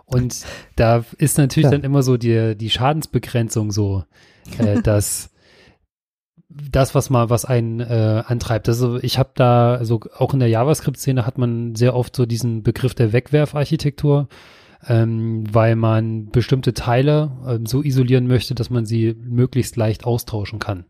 [0.06, 1.72] Und da ist natürlich ja.
[1.72, 4.04] dann immer so die, die Schadensbegrenzung so,
[4.58, 5.32] äh, dass
[6.50, 8.68] das, was mal, was einen äh, antreibt.
[8.70, 12.64] Also ich habe da, also auch in der JavaScript-Szene hat man sehr oft so diesen
[12.64, 14.28] Begriff der Wegwerfarchitektur,
[14.88, 20.60] ähm, weil man bestimmte Teile ähm, so isolieren möchte, dass man sie möglichst leicht austauschen
[20.60, 20.86] kann.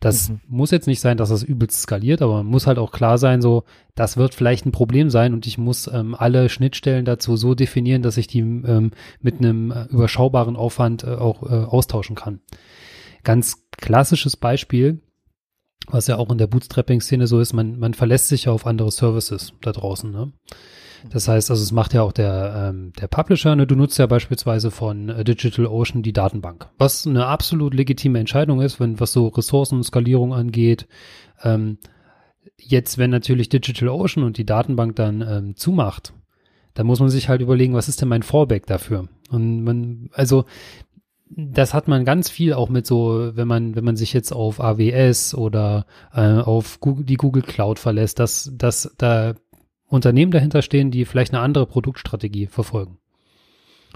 [0.00, 0.40] Das mhm.
[0.46, 3.64] muss jetzt nicht sein, dass das übelst skaliert, aber muss halt auch klar sein, so,
[3.94, 8.02] das wird vielleicht ein Problem sein und ich muss ähm, alle Schnittstellen dazu so definieren,
[8.02, 12.40] dass ich die ähm, mit einem äh, überschaubaren Aufwand äh, auch äh, austauschen kann.
[13.24, 15.00] Ganz klassisches Beispiel,
[15.86, 18.90] was ja auch in der Bootstrapping-Szene so ist, man, man verlässt sich ja auf andere
[18.90, 20.10] Services da draußen.
[20.10, 20.32] Ne?
[21.10, 23.66] Das heißt, also es macht ja auch der, ähm, der Publisher, ne?
[23.66, 28.80] du nutzt ja beispielsweise von äh, DigitalOcean die Datenbank, was eine absolut legitime Entscheidung ist,
[28.80, 30.86] wenn was so Ressourcenskalierung angeht.
[31.42, 31.78] Ähm,
[32.58, 36.12] jetzt, wenn natürlich DigitalOcean und die Datenbank dann ähm, zumacht,
[36.74, 39.08] dann muss man sich halt überlegen, was ist denn mein Fallback dafür?
[39.30, 40.44] Und man, also
[41.30, 44.60] das hat man ganz viel auch mit so, wenn man, wenn man sich jetzt auf
[44.60, 49.34] AWS oder äh, auf Google, die Google Cloud verlässt, dass, dass da
[49.86, 52.98] Unternehmen dahinter stehen, die vielleicht eine andere Produktstrategie verfolgen.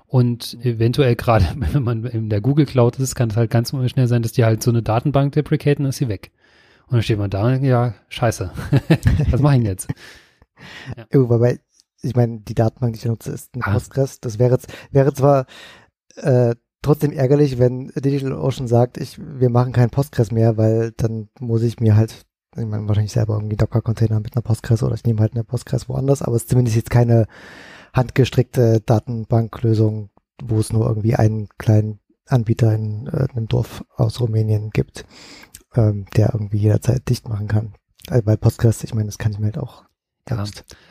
[0.06, 4.08] Und eventuell gerade, wenn man in der Google Cloud ist, kann es halt ganz schnell
[4.08, 6.32] sein, dass die halt so eine Datenbank deprecaten, ist sie weg.
[6.86, 8.50] Und dann steht man da und denkt, ja, scheiße.
[9.30, 9.88] Was mache ich denn jetzt?
[10.96, 11.06] Ja.
[11.14, 11.58] Oh, wobei,
[12.02, 13.72] ich meine, die Datenbank, die ich nutze, ist ein ah.
[13.72, 14.20] Postgres.
[14.20, 14.60] Das wäre,
[14.92, 15.46] wäre zwar
[16.14, 21.62] äh, trotzdem ärgerlich, wenn DigitalOcean sagt, ich, wir machen kein Postgres mehr, weil dann muss
[21.62, 22.26] ich mir halt
[22.56, 25.88] ich meine, wahrscheinlich selber irgendwie Docker-Container mit einer Postgres oder ich nehme halt eine Postgres
[25.88, 27.26] woanders, aber es ist zumindest jetzt keine
[27.94, 30.10] handgestrickte Datenbanklösung,
[30.42, 35.06] wo es nur irgendwie einen kleinen Anbieter in äh, einem Dorf aus Rumänien gibt,
[35.74, 37.74] ähm, der irgendwie jederzeit dicht machen kann.
[38.08, 39.84] Also bei Postgres, ich meine, das kann ich mir halt auch
[40.28, 40.44] ja,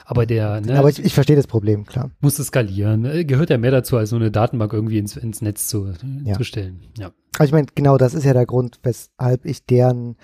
[0.06, 2.12] aber der, ne, aber ich, ich verstehe das Problem, klar.
[2.20, 3.02] Muss es skalieren.
[3.02, 3.26] Ne?
[3.26, 5.94] Gehört ja mehr dazu, als so eine Datenbank irgendwie ins, ins Netz zu,
[6.26, 6.36] ja.
[6.36, 6.82] zu stellen.
[6.98, 7.12] Ja.
[7.36, 10.18] Aber ich meine, genau das ist ja der Grund, weshalb ich deren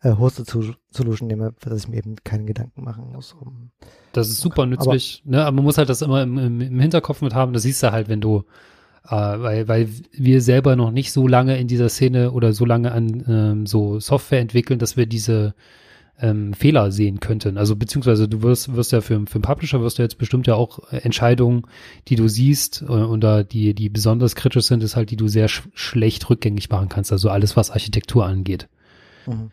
[0.00, 0.48] äh, Hosted
[0.90, 3.34] Solution nehme, dass ich mir eben keine Gedanken machen muss.
[3.34, 3.70] Um
[4.12, 5.44] das ist super nützlich, aber, ne?
[5.44, 7.52] aber man muss halt das immer im, im, im Hinterkopf mit haben.
[7.52, 8.44] Das siehst du halt, wenn du,
[9.06, 12.92] äh, weil, weil wir selber noch nicht so lange in dieser Szene oder so lange
[12.92, 15.54] an ähm, so Software entwickeln, dass wir diese
[16.20, 17.58] ähm, Fehler sehen könnten.
[17.58, 20.54] Also beziehungsweise du wirst, wirst ja für, für einen Publisher wirst du jetzt bestimmt ja
[20.54, 21.62] auch Entscheidungen,
[22.08, 25.48] die du siehst äh, oder die, die besonders kritisch sind, ist halt, die du sehr
[25.48, 27.12] sch schlecht rückgängig machen kannst.
[27.12, 28.68] Also alles, was Architektur angeht.
[29.26, 29.50] Mhm.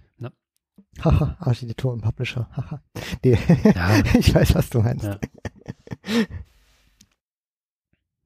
[1.00, 2.48] Haha, Architektur und Publisher.
[2.56, 2.82] Haha.
[3.24, 3.38] nee.
[3.64, 4.04] ja.
[4.20, 5.06] ich weiß, was du meinst.
[5.06, 5.20] Ja.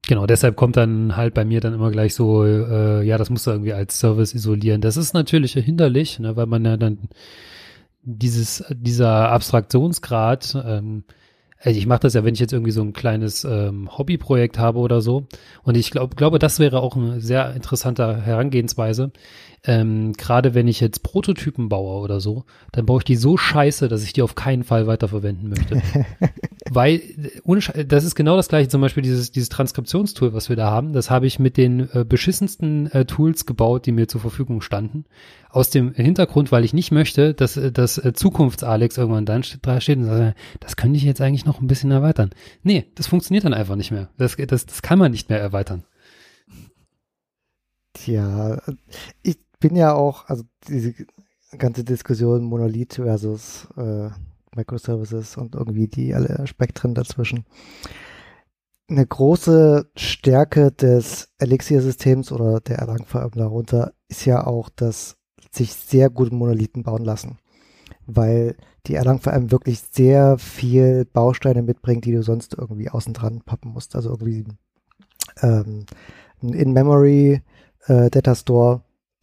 [0.08, 3.46] Genau, deshalb kommt dann halt bei mir dann immer gleich so, äh, ja, das musst
[3.46, 4.80] du irgendwie als Service isolieren.
[4.80, 7.08] Das ist natürlich hinderlich, ne, weil man ja dann
[8.06, 11.04] dieses, dieser Abstraktionsgrad, ähm,
[11.60, 14.78] also ich mache das ja, wenn ich jetzt irgendwie so ein kleines ähm, Hobbyprojekt habe
[14.78, 15.26] oder so.
[15.64, 19.10] Und ich glaub, glaube, das wäre auch eine sehr interessante Herangehensweise,
[19.66, 23.88] ähm, gerade wenn ich jetzt Prototypen baue oder so, dann baue ich die so scheiße,
[23.88, 25.82] dass ich die auf keinen Fall weiterverwenden möchte.
[26.70, 27.00] Weil,
[27.44, 30.92] ohne das ist genau das gleiche, zum Beispiel dieses, dieses Transkriptionstool, was wir da haben,
[30.92, 35.04] das habe ich mit den äh, beschissensten äh, Tools gebaut, die mir zur Verfügung standen.
[35.50, 39.80] Aus dem Hintergrund, weil ich nicht möchte, dass, äh, dass äh, Zukunfts-Alex irgendwann dann da
[39.80, 42.30] steht und sagt, das könnte ich jetzt eigentlich noch ein bisschen erweitern.
[42.62, 44.10] Nee, das funktioniert dann einfach nicht mehr.
[44.16, 45.84] Das, das, das kann man nicht mehr erweitern.
[47.96, 48.60] Tja,
[49.22, 50.94] ich, bin ja auch, also diese
[51.58, 54.10] ganze Diskussion Monolith versus äh,
[54.54, 57.44] Microservices und irgendwie die alle Spektren dazwischen.
[58.88, 65.16] Eine große Stärke des Elixir-Systems oder der Erlang-VM darunter ist ja auch, dass
[65.50, 67.38] sich sehr gute Monolithen bauen lassen.
[68.06, 68.54] Weil
[68.86, 73.96] die Erlang-VM wirklich sehr viel Bausteine mitbringt, die du sonst irgendwie außen dran pappen musst.
[73.96, 74.44] Also irgendwie
[75.42, 75.86] ähm,
[76.40, 77.42] ein In-Memory
[77.88, 78.10] äh,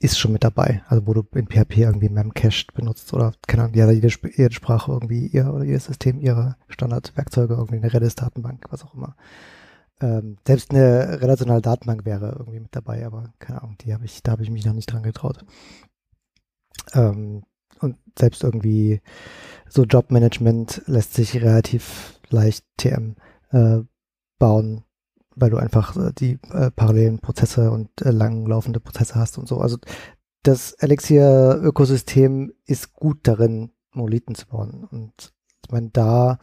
[0.04, 0.84] ist schon mit dabei.
[0.88, 4.91] Also wo du in PHP irgendwie Memcached benutzt oder keine Ahnung, ja, jede, jede Sprache
[4.91, 9.16] irgendwie ihr oder jedes System ihre Standardwerkzeuge, irgendwie eine Redis-Datenbank, was auch immer.
[10.01, 14.22] Ähm, selbst eine relationale Datenbank wäre irgendwie mit dabei, aber keine Ahnung, die habe ich,
[14.24, 15.45] da habe ich mich noch nicht dran getraut.
[16.93, 17.43] Ähm,
[17.80, 19.01] und selbst irgendwie
[19.70, 23.16] so Jobmanagement lässt sich relativ leicht TM
[23.51, 23.80] äh,
[24.38, 24.84] bauen,
[25.36, 29.60] weil du einfach äh, die äh, parallelen Prozesse und äh, langlaufende Prozesse hast und so.
[29.60, 29.78] Also
[30.44, 34.86] das Elixir-Ökosystem ist gut darin, Monolithen zu bauen.
[34.92, 36.40] Und ich meine, da,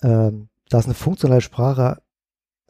[0.00, 0.32] äh,
[0.68, 2.02] da es eine funktionale Sprache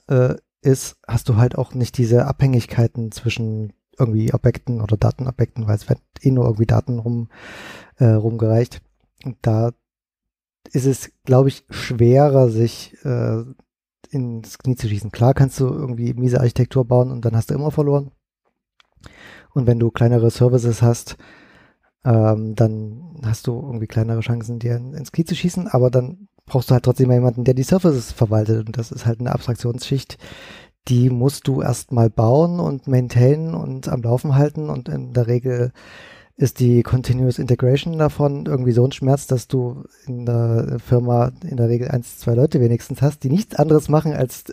[0.09, 5.77] äh, ist, hast du halt auch nicht diese Abhängigkeiten zwischen irgendwie Objekten oder Datenobjekten, weil
[5.77, 7.29] es wird eh nur irgendwie Daten rum,
[7.97, 8.83] äh, rumgereicht.
[9.25, 9.73] Und da
[10.73, 13.45] ist es, glaube ich, schwerer, sich äh,
[14.11, 15.11] ins Knie zu schießen.
[15.11, 18.11] Klar kannst du irgendwie miese Architektur bauen und dann hast du immer verloren.
[19.55, 21.16] Und wenn du kleinere Services hast,
[22.05, 26.70] ähm, dann hast du irgendwie kleinere Chancen, dir ins Knie zu schießen, aber dann brauchst
[26.70, 28.66] du halt trotzdem jemanden, der die Services verwaltet.
[28.66, 30.18] Und das ist halt eine Abstraktionsschicht,
[30.88, 34.70] die musst du erstmal bauen und maintainen und am Laufen halten.
[34.70, 35.72] Und in der Regel
[36.39, 41.57] ist die Continuous Integration davon irgendwie so ein Schmerz, dass du in der Firma in
[41.57, 44.45] der Regel eins, zwei Leute wenigstens hast, die nichts anderes machen, als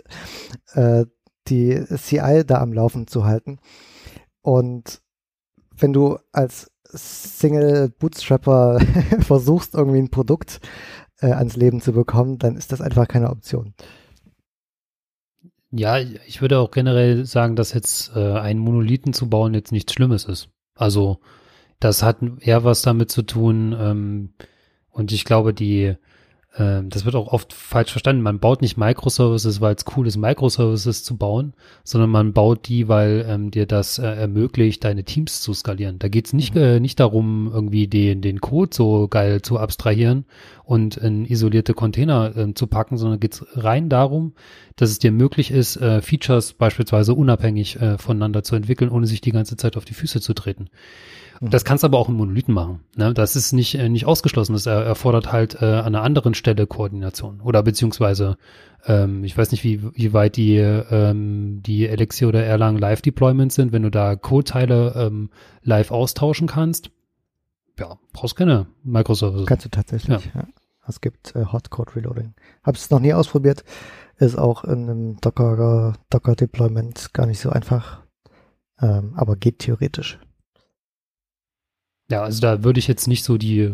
[0.73, 1.05] äh,
[1.47, 3.59] die CI da am Laufen zu halten.
[4.41, 5.03] Und
[5.77, 8.79] wenn du als Single Bootstrapper
[9.19, 10.61] versuchst, irgendwie ein Produkt
[11.19, 13.75] äh, ans Leben zu bekommen, dann ist das einfach keine Option.
[15.69, 19.93] Ja, ich würde auch generell sagen, dass jetzt äh, einen Monolithen zu bauen jetzt nichts
[19.93, 20.49] Schlimmes ist.
[20.73, 21.19] Also
[21.79, 23.75] das hat eher was damit zu tun.
[23.77, 24.29] Ähm,
[24.91, 25.95] und ich glaube, die,
[26.55, 28.21] äh, das wird auch oft falsch verstanden.
[28.21, 31.53] Man baut nicht Microservices, weil es cool ist, Microservices zu bauen,
[31.83, 35.99] sondern man baut die, weil ähm, dir das äh, ermöglicht, deine Teams zu skalieren.
[35.99, 36.61] Da geht's nicht, mhm.
[36.61, 40.25] äh, nicht darum, irgendwie den, den Code so geil zu abstrahieren
[40.63, 44.33] und in isolierte Container äh, zu packen, sondern geht's rein darum,
[44.77, 49.19] dass es dir möglich ist, äh, Features beispielsweise unabhängig äh, voneinander zu entwickeln, ohne sich
[49.19, 50.69] die ganze Zeit auf die Füße zu treten.
[51.45, 51.49] Mhm.
[51.51, 52.81] Das kannst du aber auch in Monolithen machen.
[52.95, 53.13] Ne?
[53.13, 54.53] Das ist nicht, äh, nicht ausgeschlossen.
[54.53, 57.41] Das erfordert halt äh, an einer anderen Stelle Koordination.
[57.41, 58.37] Oder beziehungsweise,
[58.85, 63.71] ähm, ich weiß nicht, wie, wie weit die, ähm, die Elixir oder Erlang Live-Deployments sind,
[63.71, 65.29] wenn du da Code-Teile ähm,
[65.61, 66.89] live austauschen kannst.
[67.79, 69.47] Ja, brauchst keine Microservices.
[69.47, 70.41] Kannst du tatsächlich, ja.
[70.41, 70.47] ja.
[70.87, 72.33] Es gibt äh, Hotcode Reloading.
[72.63, 73.63] Habe es noch nie ausprobiert.
[74.17, 78.01] Ist auch in einem Docker, Docker Deployment gar nicht so einfach.
[78.79, 80.19] Ähm, aber geht theoretisch.
[82.09, 83.73] Ja, also da würde ich jetzt nicht so die,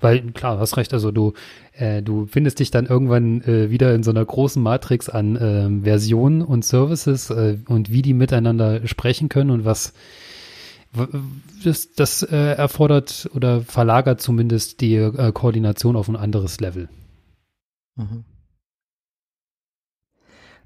[0.00, 1.32] weil klar, hast recht, also du,
[1.72, 5.84] äh, du findest dich dann irgendwann äh, wieder in so einer großen Matrix an äh,
[5.84, 9.92] Versionen und Services äh, und wie die miteinander sprechen können und was
[11.64, 16.88] das, das äh, erfordert oder verlagert zumindest die äh, Koordination auf ein anderes Level.
[17.96, 18.24] Mhm.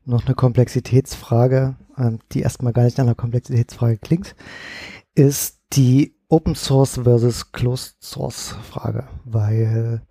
[0.04, 4.34] Noch eine Komplexitätsfrage, ähm, die erstmal gar nicht nach einer Komplexitätsfrage klingt,
[5.14, 10.02] ist die Open Source versus Closed Source Frage, weil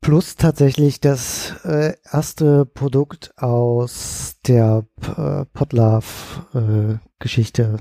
[0.00, 7.80] Plus tatsächlich das äh, erste Produkt aus der äh, Podlove-Geschichte äh,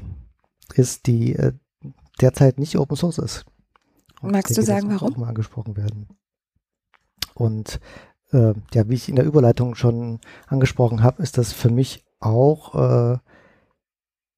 [0.79, 1.53] ist, die äh,
[2.19, 3.45] derzeit nicht Open Source ist.
[4.21, 5.13] Und Magst denke, du sagen, warum?
[5.13, 6.09] Auch mal angesprochen werden.
[7.35, 7.79] Und
[8.33, 12.75] äh, ja, wie ich in der Überleitung schon angesprochen habe, ist das für mich auch
[12.75, 13.17] äh,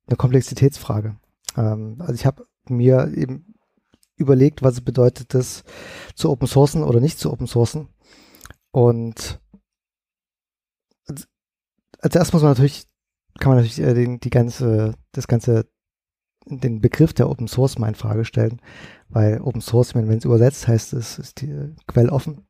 [0.05, 1.15] eine Komplexitätsfrage.
[1.57, 3.55] Ähm, also ich habe mir eben
[4.15, 5.63] überlegt, was es bedeutet, das
[6.15, 7.89] zu open sourcen oder nicht zu open sourcen.
[8.71, 9.39] Und
[12.01, 12.87] als erstes muss man natürlich,
[13.39, 15.67] kann man natürlich äh, den, die ganze, das ganze,
[16.45, 18.61] den Begriff der Open Source mal in Frage stellen,
[19.09, 22.47] weil Open Source, wenn es übersetzt heißt, es ist die Quell offen.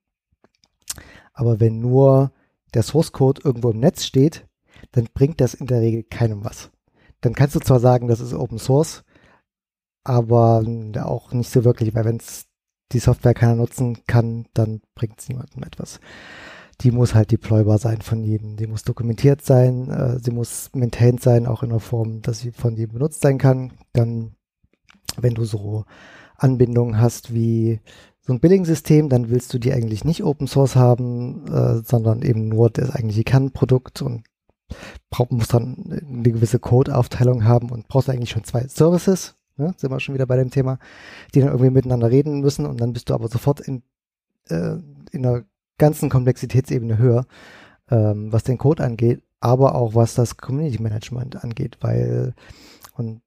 [1.34, 2.32] Aber wenn nur
[2.74, 4.48] der Source Code irgendwo im Netz steht,
[4.92, 6.72] dann bringt das in der Regel keinem was.
[7.20, 9.04] Dann kannst du zwar sagen, das ist Open Source,
[10.04, 10.64] aber
[11.04, 12.48] auch nicht so wirklich, weil wenn es
[12.92, 16.00] die Software keiner nutzen kann, dann bringt es niemandem etwas.
[16.82, 18.58] Die muss halt deploybar sein von jedem.
[18.58, 22.52] Die muss dokumentiert sein, äh, sie muss maintained sein, auch in der Form, dass sie
[22.52, 23.74] von jedem benutzt sein kann.
[23.94, 24.36] Dann,
[25.18, 25.86] wenn du so
[26.38, 27.80] Anbindungen hast wie
[28.22, 32.48] so ein Billing-System, dann willst du die eigentlich nicht Open Source haben, äh, sondern eben
[32.48, 34.24] nur das eigentliche Kernprodukt und
[35.10, 39.92] brauch, muss dann eine gewisse Code-Aufteilung haben und brauchst eigentlich schon zwei Services, ne, sind
[39.92, 40.80] wir schon wieder bei dem Thema,
[41.34, 43.84] die dann irgendwie miteinander reden müssen und dann bist du aber sofort in,
[44.50, 44.78] äh,
[45.12, 45.44] in einer
[45.78, 47.26] ganzen Komplexitätsebene höher,
[47.90, 52.34] ähm, was den Code angeht, aber auch was das Community Management angeht, weil
[52.94, 53.22] und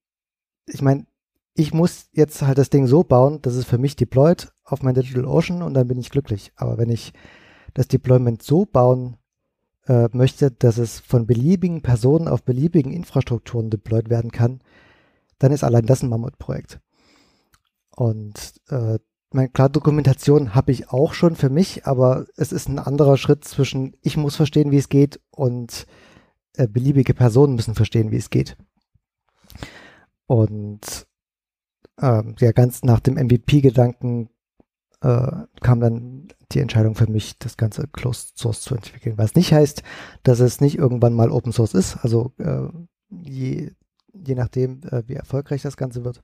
[0.67, 1.07] ich meine,
[1.55, 4.95] ich muss jetzt halt das Ding so bauen, dass es für mich deployt auf mein
[4.95, 6.53] DigitalOcean und dann bin ich glücklich.
[6.57, 7.13] Aber wenn ich
[7.75, 9.17] das Deployment so bauen
[9.87, 14.61] äh, möchte, dass es von beliebigen Personen auf beliebigen Infrastrukturen deployed werden kann,
[15.39, 16.81] dann ist allein das ein Mammutprojekt.
[17.91, 18.99] Und äh,
[19.31, 23.45] meine klar, Dokumentation habe ich auch schon für mich, aber es ist ein anderer Schritt
[23.45, 25.87] zwischen ich muss verstehen, wie es geht und
[26.57, 28.57] äh, beliebige Personen müssen verstehen, wie es geht.
[30.27, 31.07] Und
[32.01, 34.31] ähm, ja, ganz nach dem MVP-Gedanken
[35.01, 39.19] äh, kam dann die Entscheidung für mich, das Ganze Closed Source zu entwickeln.
[39.19, 39.83] Was nicht heißt,
[40.23, 41.97] dass es nicht irgendwann mal Open Source ist.
[42.03, 42.69] Also äh,
[43.11, 43.73] je,
[44.15, 46.23] je nachdem, äh, wie erfolgreich das Ganze wird.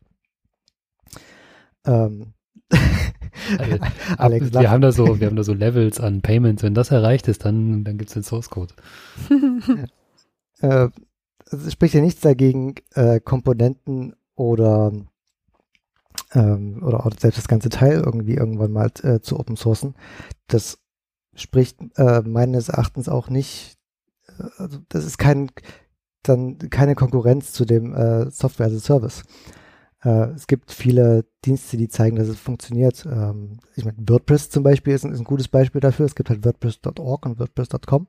[1.84, 2.34] Ähm,
[3.58, 3.78] also,
[4.16, 6.62] Alex wir haben da so, wir haben da so Levels an Payments.
[6.62, 8.74] Wenn das erreicht ist, dann, dann gibt es den Source Code.
[10.60, 10.88] äh,
[11.50, 14.92] es spricht ja nichts dagegen, äh, Komponenten oder
[16.32, 19.94] ähm, oder auch selbst das ganze Teil irgendwie irgendwann mal äh, zu open sourcen.
[20.46, 20.78] Das
[21.34, 23.78] spricht äh, meines Erachtens auch nicht,
[24.38, 25.50] äh, also das ist kein,
[26.22, 29.22] dann keine Konkurrenz zu dem äh, Software as a Service.
[30.02, 33.06] Äh, es gibt viele Dienste, die zeigen, dass es funktioniert.
[33.06, 36.06] Ähm, ich meine, WordPress zum Beispiel ist ein, ist ein, gutes Beispiel dafür.
[36.06, 38.08] Es gibt halt WordPress.org und WordPress.com.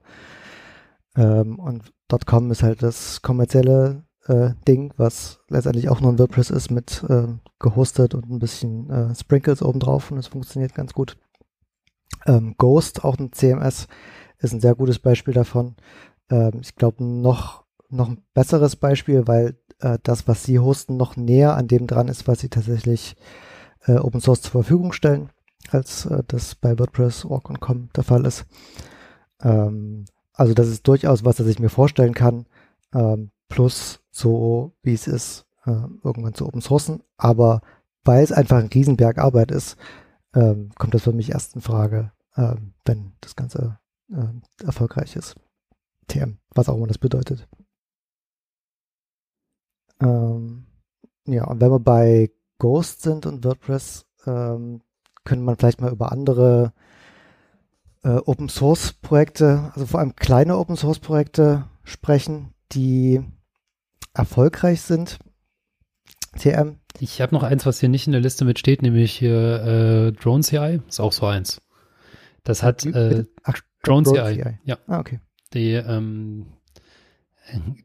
[1.16, 1.94] Ähm, und
[2.26, 7.04] .com ist halt das kommerzielle äh, Ding, was letztendlich auch nur ein WordPress ist mit
[7.10, 7.28] äh,
[7.60, 11.18] gehostet und ein bisschen äh, Sprinkles obendrauf und es funktioniert ganz gut.
[12.26, 13.88] Ähm, Ghost, auch ein CMS,
[14.40, 15.76] ist ein sehr gutes Beispiel davon.
[16.30, 21.16] Ähm, ich glaube, noch, noch ein besseres Beispiel, weil äh, das, was sie hosten, noch
[21.16, 23.16] näher an dem dran ist, was sie tatsächlich
[23.86, 25.30] äh, Open Source zur Verfügung stellen,
[25.70, 28.46] als äh, das bei WordPress, Org und Com der Fall ist.
[29.42, 32.46] Ähm, also das ist durchaus was, das ich mir vorstellen kann.
[32.94, 35.72] Ähm, plus so, wie es ist, äh,
[36.04, 37.04] irgendwann zu Open Sourcen.
[37.18, 37.62] Aber
[38.04, 39.78] weil es einfach ein Riesenberg Arbeit ist,
[40.34, 43.78] ähm, kommt das für mich erst in Frage, ähm, wenn das Ganze
[44.12, 45.36] äh, erfolgreich ist.
[46.08, 47.48] TM, was auch immer das bedeutet.
[50.02, 50.66] Ähm,
[51.26, 54.82] ja, und wenn wir bei Ghost sind und WordPress, ähm,
[55.24, 56.74] könnte man vielleicht mal über andere
[58.04, 63.22] äh, Open Source Projekte, also vor allem kleine Open Source Projekte sprechen, die
[64.14, 65.20] erfolgreich sind.
[66.38, 66.78] TM.
[67.00, 70.12] Ich habe noch eins, was hier nicht in der Liste mit steht, nämlich hier äh,
[70.14, 70.82] Drone CI.
[70.88, 71.62] Ist auch so eins.
[72.44, 74.42] Das hat äh, Ach, Drone, Drone CI.
[74.42, 74.60] CI.
[74.64, 74.78] Ja.
[74.88, 75.20] Ah, okay.
[75.54, 76.48] Die, ähm,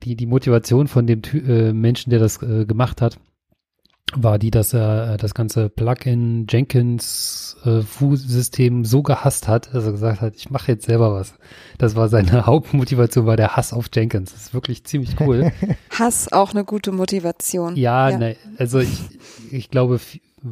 [0.02, 3.18] die, die Motivation von dem äh, Menschen, der das äh, gemacht hat,
[4.14, 9.84] war die, dass er äh, das ganze Plugin Jenkins äh, Fu-System so gehasst hat, dass
[9.84, 11.34] er gesagt hat, ich mache jetzt selber was.
[11.78, 14.32] Das war seine Hauptmotivation, war der Hass auf Jenkins.
[14.32, 15.52] Das ist wirklich ziemlich cool.
[15.90, 17.74] Hass auch eine gute Motivation.
[17.76, 18.18] Ja, ja.
[18.18, 19.00] Ne, also ich,
[19.50, 19.98] ich glaube,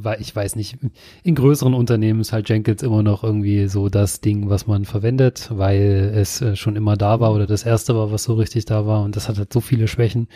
[0.03, 0.79] weil ich weiß nicht,
[1.23, 5.51] in größeren Unternehmen ist halt Jenkins immer noch irgendwie so das Ding, was man verwendet,
[5.53, 8.87] weil es äh, schon immer da war oder das erste war, was so richtig da
[8.87, 10.29] war und das hat halt so viele Schwächen.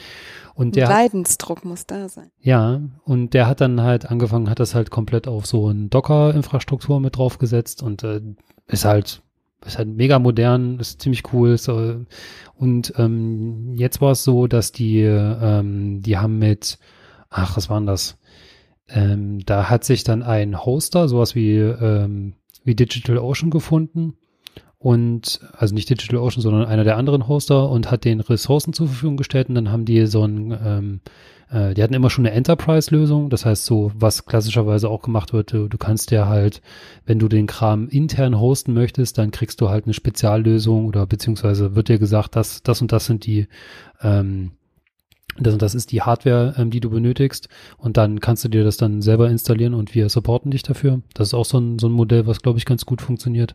[0.54, 2.30] Und der Leidensdruck muss da sein.
[2.40, 7.00] Ja, und der hat dann halt angefangen, hat das halt komplett auf so eine Docker-Infrastruktur
[7.00, 8.20] mit draufgesetzt und äh,
[8.66, 9.22] ist halt
[9.64, 11.58] ist halt mega modern, ist ziemlich cool.
[11.58, 12.04] So,
[12.54, 16.78] und ähm, jetzt war es so, dass die, ähm, die haben mit,
[17.28, 18.18] ach, was waren das?
[18.88, 22.34] Ähm, da hat sich dann ein Hoster, sowas wie, ähm,
[22.64, 24.14] wie DigitalOcean gefunden.
[24.78, 29.16] Und also nicht DigitalOcean, sondern einer der anderen Hoster und hat den Ressourcen zur Verfügung
[29.16, 29.48] gestellt.
[29.48, 31.00] Und dann haben die so ein, ähm,
[31.50, 35.52] äh, die hatten immer schon eine Enterprise-Lösung, das heißt so, was klassischerweise auch gemacht wird,
[35.52, 36.60] du, du kannst ja halt,
[37.06, 41.74] wenn du den Kram intern hosten möchtest, dann kriegst du halt eine Speziallösung oder beziehungsweise
[41.74, 43.48] wird dir gesagt, dass das und das sind die
[44.02, 44.52] ähm,
[45.46, 48.76] das das ist die Hardware, ähm, die du benötigst und dann kannst du dir das
[48.76, 51.02] dann selber installieren und wir supporten dich dafür.
[51.14, 53.54] Das ist auch so ein, so ein Modell, was glaube ich ganz gut funktioniert.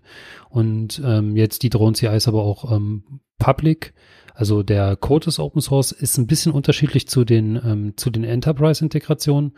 [0.49, 3.03] Und ähm, jetzt die Drone CI ist aber auch ähm,
[3.39, 3.93] public.
[4.35, 8.23] Also der Code ist Open Source, ist ein bisschen unterschiedlich zu den ähm, zu den
[8.23, 9.53] Enterprise-Integrationen.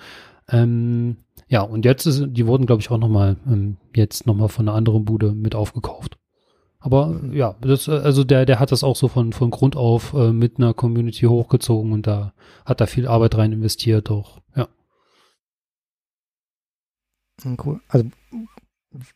[0.50, 4.68] Ähm, ja, und jetzt ist, die wurden glaube ich auch nochmal ähm, jetzt nochmal von
[4.68, 6.18] einer anderen Bude mit aufgekauft.
[6.86, 10.32] Aber ja, das, also der, der hat das auch so von, von Grund auf äh,
[10.32, 12.32] mit einer Community hochgezogen und da
[12.64, 14.68] hat da viel Arbeit rein investiert auch, ja.
[17.44, 17.82] Cool.
[17.88, 18.06] Also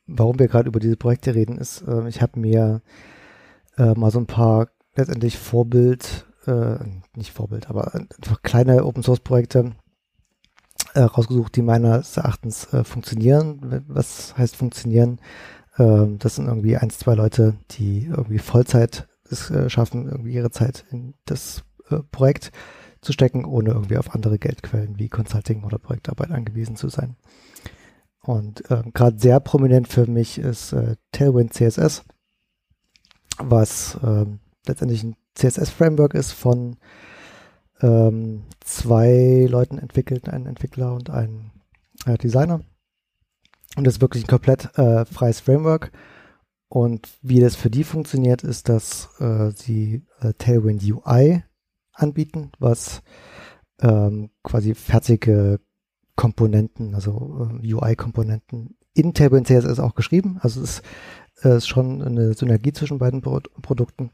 [0.07, 2.81] warum wir gerade über diese Projekte reden, ist, äh, ich habe mir
[3.77, 6.77] äh, mal so ein paar letztendlich Vorbild, äh,
[7.13, 9.75] nicht Vorbild, aber einfach kleine Open Source Projekte
[10.95, 13.83] äh, rausgesucht, die meines Erachtens äh, funktionieren.
[13.87, 15.19] Was heißt funktionieren?
[15.79, 20.51] Ähm, das sind irgendwie eins, zwei Leute, die irgendwie Vollzeit es äh, schaffen, irgendwie ihre
[20.51, 22.51] Zeit in das äh, Projekt
[23.01, 27.15] zu stecken, ohne irgendwie auf andere Geldquellen wie Consulting oder Projektarbeit angewiesen zu sein.
[28.21, 32.03] Und äh, gerade sehr prominent für mich ist äh, Tailwind CSS,
[33.37, 34.25] was äh,
[34.67, 36.75] letztendlich ein CSS-Framework ist von
[37.81, 41.51] ähm, zwei Leuten entwickelt, ein Entwickler und ein
[42.05, 42.61] äh, Designer.
[43.75, 45.91] Und das ist wirklich ein komplett äh, freies Framework.
[46.69, 51.43] Und wie das für die funktioniert, ist, dass äh, sie äh, Tailwind UI
[51.93, 53.01] anbieten, was
[53.81, 55.59] ähm, quasi fertige
[56.15, 60.37] Komponenten, also äh, UI-Komponenten in Tailwind CSS auch geschrieben.
[60.41, 60.81] Also es
[61.35, 64.11] ist, äh, ist schon eine Synergie zwischen beiden Pro Produkten.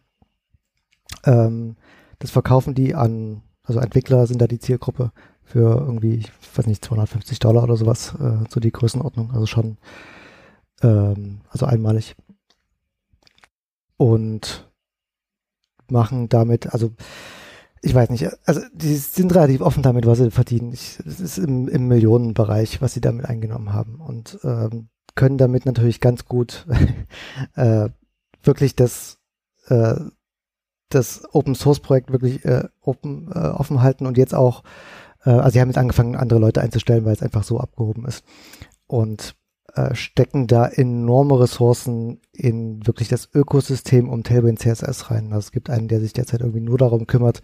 [1.25, 1.75] Ähm,
[2.19, 5.11] das verkaufen die an, also Entwickler sind da die Zielgruppe
[5.45, 9.31] für irgendwie, ich weiß nicht, 250 Dollar oder sowas, äh, so die Größenordnung.
[9.31, 9.77] Also schon,
[10.81, 12.15] ähm, also einmalig
[13.97, 14.69] und
[15.89, 16.91] machen damit, also
[17.81, 20.73] ich weiß nicht, also die sind relativ offen damit, was sie verdienen.
[20.73, 26.01] es ist im, im, Millionenbereich, was sie damit eingenommen haben und ähm, können damit natürlich
[26.01, 26.65] ganz gut
[27.55, 27.89] äh,
[28.43, 29.19] wirklich das
[29.67, 29.95] äh,
[30.89, 34.63] das Open Source Projekt wirklich äh, open, äh, offen halten und jetzt auch,
[35.25, 38.23] äh, also sie haben jetzt angefangen, andere Leute einzustellen, weil es einfach so abgehoben ist.
[38.87, 39.35] Und
[39.75, 45.33] äh, stecken da enorme Ressourcen in wirklich das Ökosystem um Tailwind CSS rein.
[45.33, 47.41] Also es gibt einen, der sich derzeit irgendwie nur darum kümmert,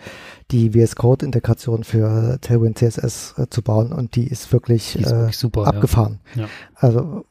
[0.50, 5.00] die VS Code Integration für Tailwind CSS äh, zu bauen und die ist wirklich, die
[5.00, 6.22] ist wirklich äh, super, abgefahren.
[6.36, 6.44] Ja.
[6.44, 6.48] Ja.
[6.76, 7.26] Also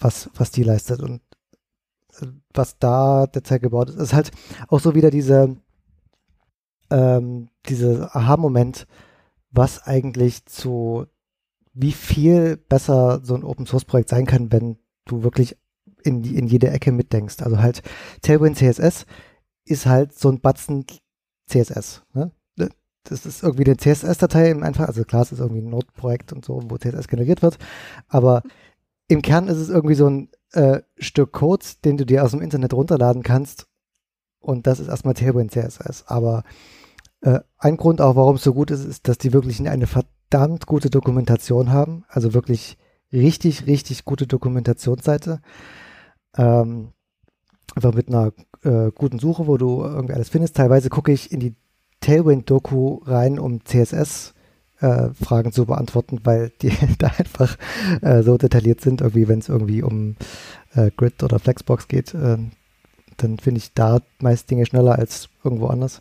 [0.00, 1.20] was, was die leistet und
[2.20, 4.32] äh, was da derzeit gebaut ist, ist halt
[4.66, 5.56] auch so wieder diese,
[6.90, 8.88] ähm, diese Aha-Moment,
[9.50, 11.06] was eigentlich zu
[11.72, 15.56] wie viel besser so ein Open Source Projekt sein kann, wenn du wirklich
[16.02, 17.42] in, die, in jede Ecke mitdenkst.
[17.42, 17.82] Also halt
[18.22, 19.06] Tailwind CSS
[19.64, 20.84] ist halt so ein Batzen
[21.46, 22.02] CSS.
[22.12, 22.32] Ne?
[23.04, 26.44] Das ist irgendwie eine CSS-Datei im Einfach, also klar, es ist irgendwie ein Node-Projekt und
[26.44, 27.58] so, wo CSS generiert wird,
[28.08, 28.42] aber
[29.08, 32.42] im Kern ist es irgendwie so ein äh, Stück Code, den du dir aus dem
[32.42, 33.66] Internet runterladen kannst
[34.40, 36.04] und das ist erstmal Tailwind CSS.
[36.06, 36.44] Aber
[37.22, 40.66] äh, ein Grund auch, warum es so gut ist, ist, dass die wirklich eine verdammt
[40.66, 42.04] gute Dokumentation haben.
[42.08, 42.78] Also wirklich
[43.12, 45.40] richtig, richtig gute Dokumentationsseite.
[46.36, 46.92] Ähm,
[47.74, 48.32] einfach mit einer
[48.62, 50.56] äh, guten Suche, wo du irgendwie alles findest.
[50.56, 51.54] Teilweise gucke ich in die
[52.00, 54.34] Tailwind-Doku rein, um CSS
[54.80, 57.56] äh, Fragen zu beantworten, weil die da einfach
[58.00, 60.16] äh, so detailliert sind, irgendwie, wenn es irgendwie um
[60.74, 62.38] äh, Grid oder Flexbox geht, äh,
[63.16, 66.00] dann finde ich da meist Dinge schneller als irgendwo anders.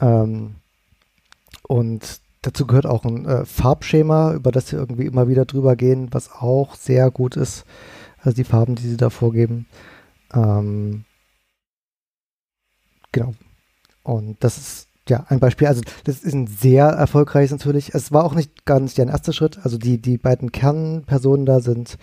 [0.00, 0.56] Ähm,
[1.62, 6.08] und Dazu gehört auch ein äh, Farbschema, über das sie irgendwie immer wieder drüber gehen,
[6.12, 7.64] was auch sehr gut ist.
[8.18, 9.66] Also die Farben, die sie da vorgeben.
[10.32, 11.04] Ähm,
[13.12, 13.34] genau.
[14.02, 15.66] Und das ist ja ein Beispiel.
[15.66, 17.94] Also das ist ein sehr erfolgreiches natürlich.
[17.94, 19.58] Es war auch nicht ganz der erste Schritt.
[19.62, 21.98] Also die, die beiden Kernpersonen da sind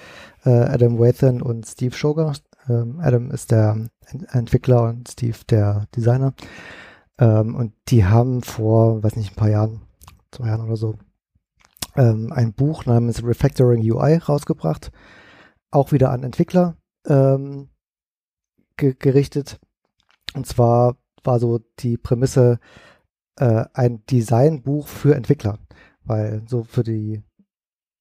[0.46, 2.34] äh, Adam Wathan und Steve Schoger.
[2.70, 3.88] Ähm, Adam ist der
[4.32, 6.36] Entwickler und Steve der Designer.
[7.20, 9.82] Ähm, und die haben vor, weiß nicht, ein paar Jahren
[10.32, 10.96] zwei Jahren oder so,
[11.96, 14.92] ähm, ein Buch namens Refactoring UI rausgebracht.
[15.72, 17.70] Auch wieder an Entwickler ähm,
[18.78, 19.60] ge gerichtet.
[20.34, 22.60] Und zwar war so die Prämisse
[23.38, 25.60] äh, ein Designbuch für Entwickler.
[26.04, 27.24] Weil so für die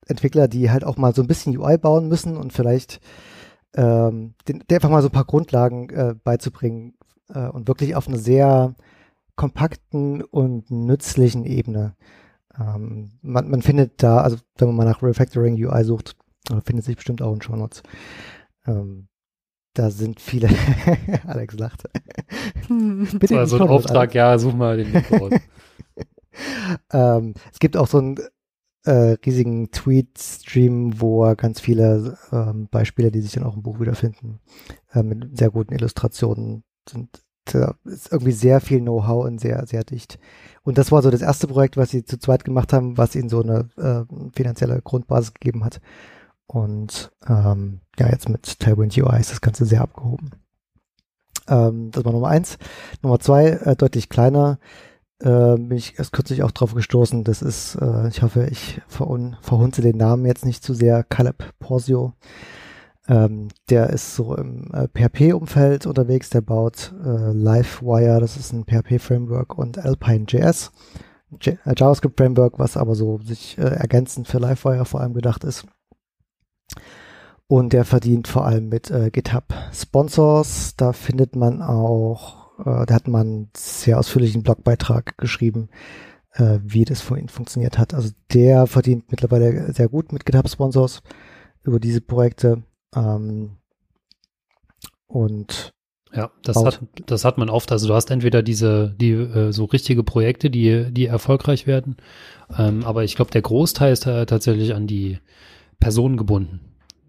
[0.07, 3.01] Entwickler, die halt auch mal so ein bisschen UI bauen müssen und vielleicht
[3.75, 6.95] ähm, den, einfach mal so ein paar Grundlagen äh, beizubringen
[7.29, 8.77] äh, und wirklich auf eine sehr
[9.37, 11.95] kompakten und nützlichen Ebene.
[12.59, 16.17] Ähm, man, man findet da, also wenn man mal nach Refactoring UI sucht,
[16.65, 17.83] findet sich bestimmt auch in Show Notes.
[18.67, 19.09] Ähm,
[19.75, 20.49] da sind viele.
[21.27, 21.85] Alex lacht.
[22.69, 24.15] Bitte das war so ein Auftrag, Alex.
[24.15, 25.33] ja, such mal den Link raus.
[26.93, 28.19] ähm, es gibt auch so einen
[28.85, 34.41] äh, riesigen Tweet-Stream, wo ganz viele ähm, Beispiele, die sich dann auch im Buch wiederfinden,
[34.93, 39.85] äh, mit sehr guten Illustrationen sind da ist irgendwie sehr viel Know-how und sehr, sehr
[39.85, 40.19] dicht.
[40.63, 43.29] Und das war so das erste Projekt, was sie zu zweit gemacht haben, was ihnen
[43.29, 44.05] so eine äh,
[44.35, 45.81] finanzielle Grundbasis gegeben hat.
[46.47, 50.31] Und ähm, ja, jetzt mit Tailwind UI ist das Ganze sehr abgehoben.
[51.49, 52.59] Ähm, das war Nummer eins.
[53.03, 54.59] Nummer zwei, äh, deutlich kleiner,
[55.21, 57.25] äh, bin ich erst kürzlich auch drauf gestoßen.
[57.25, 61.53] Das ist, äh, ich hoffe, ich verhun verhunze den Namen jetzt nicht zu sehr, Caleb
[61.59, 62.13] Porsio.
[63.09, 68.65] Ähm, der ist so im äh, PHP-Umfeld unterwegs, der baut äh, Livewire, das ist ein
[68.65, 70.73] PHP-Framework und Alpine.js,
[71.41, 75.67] J äh, JavaScript-Framework, was aber so sich äh, ergänzend für Livewire vor allem gedacht ist.
[77.49, 80.75] Und der verdient vor allem mit äh, GitHub Sponsors.
[80.77, 85.69] Da findet man auch, äh, da hat man einen sehr ausführlichen Blogbeitrag geschrieben,
[86.33, 87.95] äh, wie das für ihn funktioniert hat.
[87.95, 91.03] Also der verdient mittlerweile sehr gut mit GitHub-Sponsors
[91.63, 92.65] über diese Projekte.
[92.95, 93.57] Ähm,
[95.07, 95.73] und
[96.15, 97.73] ja, das hat, das hat man oft.
[97.73, 101.97] Also du hast entweder diese, die äh, so richtige Projekte, die, die erfolgreich werden,
[102.57, 105.19] ähm, aber ich glaube, der Großteil ist äh, tatsächlich an die
[105.81, 106.61] Personen gebunden,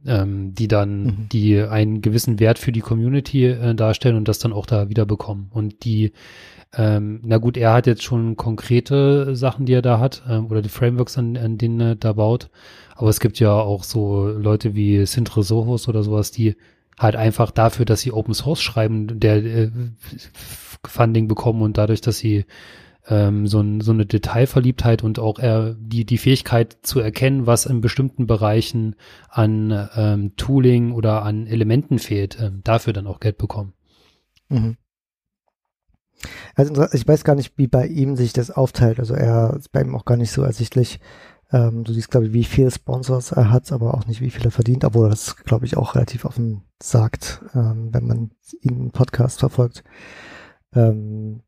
[0.05, 1.29] ähm, die dann, mhm.
[1.31, 5.05] die einen gewissen Wert für die Community äh, darstellen und das dann auch da wieder
[5.05, 5.49] bekommen.
[5.53, 6.11] Und die,
[6.75, 10.61] ähm, na gut, er hat jetzt schon konkrete Sachen, die er da hat, ähm, oder
[10.61, 12.49] die Frameworks, an, an denen er da baut.
[12.97, 16.55] Aber es gibt ja auch so Leute wie Sintre Sohos oder sowas, die
[16.97, 19.71] halt einfach dafür, dass sie Open Source schreiben, der äh,
[20.85, 22.45] Funding bekommen und dadurch, dass sie
[23.07, 27.67] ähm, so, ein, so eine Detailverliebtheit und auch äh, die, die Fähigkeit zu erkennen, was
[27.67, 28.95] in bestimmten Bereichen
[29.29, 33.73] an ähm, Tooling oder an Elementen fehlt, ähm, dafür dann auch Geld bekommen.
[34.49, 34.77] Mhm.
[36.55, 38.99] Also ich weiß gar nicht, wie bei ihm sich das aufteilt.
[38.99, 40.99] Also er ist bei ihm auch gar nicht so ersichtlich.
[41.51, 44.45] Ähm, du siehst, glaube ich, wie viele Sponsors er hat, aber auch nicht, wie viel
[44.45, 48.79] er verdient, obwohl er das, glaube ich, auch relativ offen sagt, ähm, wenn man ihn
[48.79, 49.83] im Podcast verfolgt.
[50.73, 51.41] Ähm,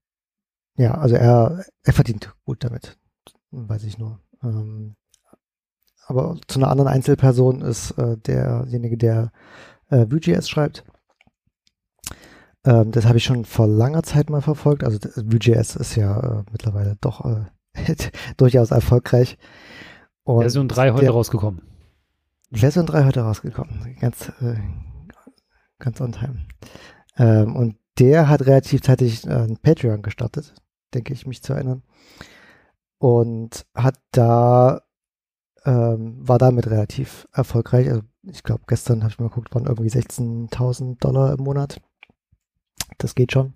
[0.78, 2.98] ja, also er, er verdient gut damit,
[3.52, 4.20] weiß ich nur.
[4.42, 4.96] Ähm,
[6.08, 9.32] aber zu einer anderen Einzelperson ist äh, derjenige, der
[9.90, 10.86] äh, Vue.js schreibt.
[12.66, 14.84] Ähm, das habe ich schon vor langer Zeit mal verfolgt.
[14.84, 17.46] Also Vue.js ist ja äh, mittlerweile doch äh,
[18.38, 19.38] durchaus erfolgreich.
[20.30, 21.64] Und Version 3 heute der, rausgekommen.
[22.52, 23.98] Version 3 heute rausgekommen.
[24.00, 24.58] Ganz, äh,
[25.80, 26.46] ganz on time.
[27.18, 30.54] Ähm, und der hat relativ zeitig äh, ein Patreon gestartet,
[30.94, 31.82] denke ich, mich zu erinnern.
[33.00, 34.84] Und hat da,
[35.66, 37.90] ähm, war damit relativ erfolgreich.
[37.90, 41.82] Also ich glaube, gestern habe ich mal geguckt, waren irgendwie 16.000 Dollar im Monat.
[43.00, 43.56] Das geht schon.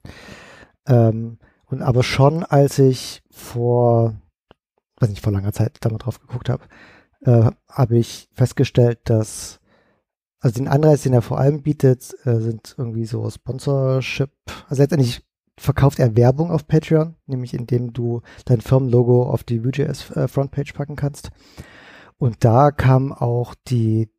[0.88, 4.16] Ähm, und aber schon als ich vor,
[5.04, 6.64] weiß nicht, vor langer Zeit da mal drauf geguckt habe,
[7.22, 9.60] äh, habe ich festgestellt, dass
[10.40, 14.32] also den Anreiz, den er vor allem bietet, äh, sind irgendwie so Sponsorship.
[14.68, 15.26] Also letztendlich
[15.58, 20.74] verkauft er Werbung auf Patreon, nämlich indem du dein Firmenlogo auf die Vue.js äh, Frontpage
[20.74, 21.32] packen kannst.
[22.18, 24.10] Und da kamen auch die,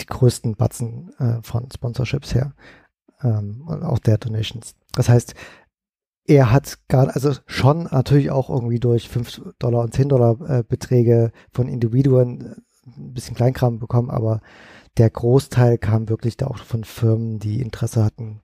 [0.00, 2.54] die größten Batzen äh, von Sponsorships her
[3.22, 4.74] ähm, und auch der Donations.
[4.92, 5.34] Das heißt,
[6.26, 10.62] er hat gar, also schon natürlich auch irgendwie durch 5 Dollar und 10 Dollar äh,
[10.62, 12.54] Beträge von Individuen äh,
[12.96, 14.40] ein bisschen Kleinkram bekommen, aber
[14.98, 18.42] der Großteil kam wirklich da auch von Firmen, die Interesse hatten.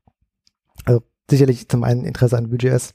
[0.84, 2.94] Also sicherlich zum einen Interesse an Budgets,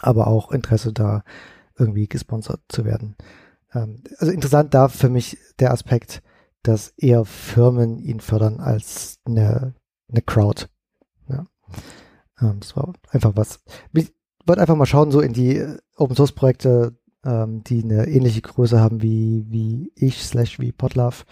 [0.00, 1.22] aber auch Interesse da
[1.76, 3.16] irgendwie gesponsert zu werden.
[3.72, 6.22] Ähm, also interessant da für mich der Aspekt,
[6.62, 9.74] dass eher Firmen ihn fördern als eine,
[10.08, 10.66] eine Crowd.
[11.28, 11.46] Ja.
[12.40, 13.60] Ähm, das war einfach was.
[13.92, 14.12] Ich
[14.46, 18.40] wollte einfach mal schauen, so in die äh, Open Source Projekte, ähm, die eine ähnliche
[18.40, 21.24] Größe haben wie, wie ich, slash wie Podlove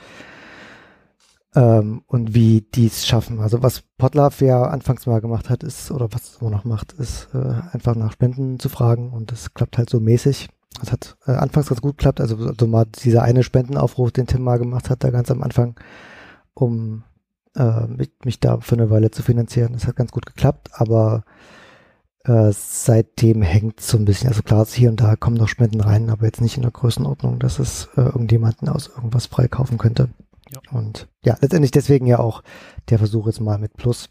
[1.56, 3.40] ähm, und wie die es schaffen.
[3.40, 6.92] Also was Potlove ja anfangs mal gemacht hat, ist, oder was es immer noch macht,
[6.92, 10.48] ist äh, einfach nach Spenden zu fragen und das klappt halt so mäßig.
[10.78, 14.42] Das hat äh, anfangs ganz gut geklappt, also, also mal dieser eine Spendenaufruf, den Tim
[14.42, 15.80] mal gemacht hat, da ganz am Anfang,
[16.52, 17.04] um
[17.56, 19.72] äh, mich, mich da für eine Weile zu finanzieren.
[19.72, 21.24] Das hat ganz gut geklappt, aber
[22.24, 26.10] äh, seitdem hängt so ein bisschen, also klar, hier und da kommen noch Spenden rein,
[26.10, 30.08] aber jetzt nicht in der Größenordnung, dass es äh, irgendjemanden aus irgendwas freikaufen könnte.
[30.50, 30.60] Ja.
[30.72, 32.42] Und ja, letztendlich deswegen ja auch
[32.88, 34.08] der Versuch jetzt mal mit Plus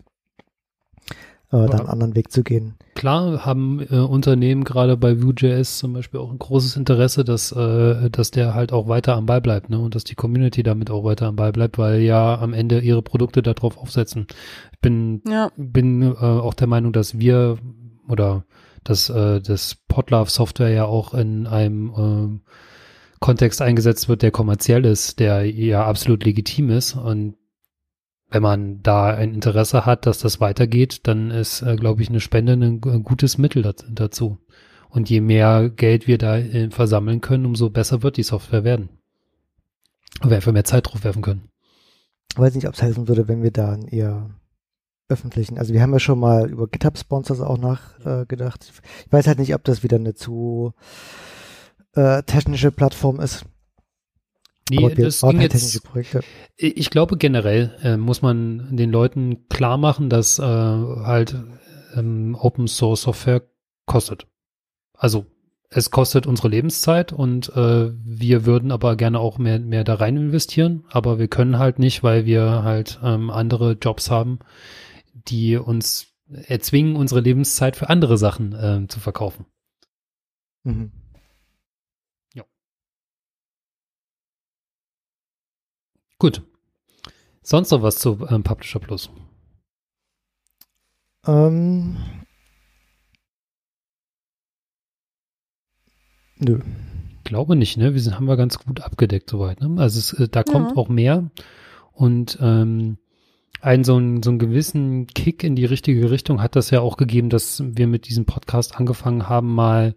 [1.55, 2.75] äh, dann einen anderen Weg zu gehen.
[2.95, 8.09] Klar haben äh, Unternehmen gerade bei Vue.js zum Beispiel auch ein großes Interesse, dass, äh,
[8.09, 9.79] dass der halt auch weiter am Ball bleibt ne?
[9.79, 13.01] und dass die Community damit auch weiter am Ball bleibt, weil ja am Ende ihre
[13.01, 14.27] Produkte darauf aufsetzen.
[14.73, 15.51] Ich bin, ja.
[15.57, 17.57] bin äh, auch der Meinung, dass wir
[18.07, 18.45] oder
[18.83, 22.51] dass äh, das Podlove Software ja auch in einem äh,
[23.19, 26.95] Kontext eingesetzt wird, der kommerziell ist, der ja absolut legitim ist.
[26.95, 27.35] Und
[28.29, 32.19] wenn man da ein Interesse hat, dass das weitergeht, dann ist, äh, glaube ich, eine
[32.19, 34.37] Spende ein, ein gutes Mittel dazu.
[34.89, 38.89] Und je mehr Geld wir da äh, versammeln können, umso besser wird die Software werden.
[40.21, 41.49] Und wir einfach mehr Zeit drauf werfen können.
[42.31, 44.29] Ich weiß nicht, ob es helfen würde, wenn wir da einen eher
[45.07, 48.65] öffentlichen, also wir haben ja schon mal über GitHub-Sponsors auch nachgedacht.
[48.65, 50.73] Äh, ich weiß halt nicht, ob das wieder eine zu
[51.93, 53.45] äh, technische Plattform ist.
[54.69, 55.81] Nee, das ging halt jetzt,
[56.57, 61.35] ich glaube generell äh, muss man den Leuten klar machen, dass äh, halt
[61.95, 63.43] ähm, Open Source Software
[63.85, 64.27] kostet.
[64.93, 65.27] Also
[65.69, 70.17] es kostet unsere Lebenszeit und äh, wir würden aber gerne auch mehr, mehr da rein
[70.17, 74.39] investieren, aber wir können halt nicht, weil wir halt ähm, andere Jobs haben,
[75.13, 79.45] die uns erzwingen, unsere Lebenszeit für andere Sachen äh, zu verkaufen.
[80.63, 80.91] Mhm.
[86.19, 86.41] Gut.
[87.41, 89.09] Sonst noch was zu ähm, Publisher Plus?
[91.27, 91.97] Ähm,
[96.37, 96.59] nö.
[97.23, 97.93] Glaube nicht, ne?
[97.93, 99.59] Wir sind, haben wir ganz gut abgedeckt soweit.
[99.61, 99.81] Ne?
[99.81, 100.77] Also es, äh, da kommt Ja.
[100.77, 101.29] auch mehr
[101.93, 102.97] und ähm,
[103.61, 106.97] einen so einen, so einen gewissen Kick in die richtige Richtung hat das ja auch
[106.97, 109.95] gegeben, dass wir mit diesem Podcast angefangen haben, mal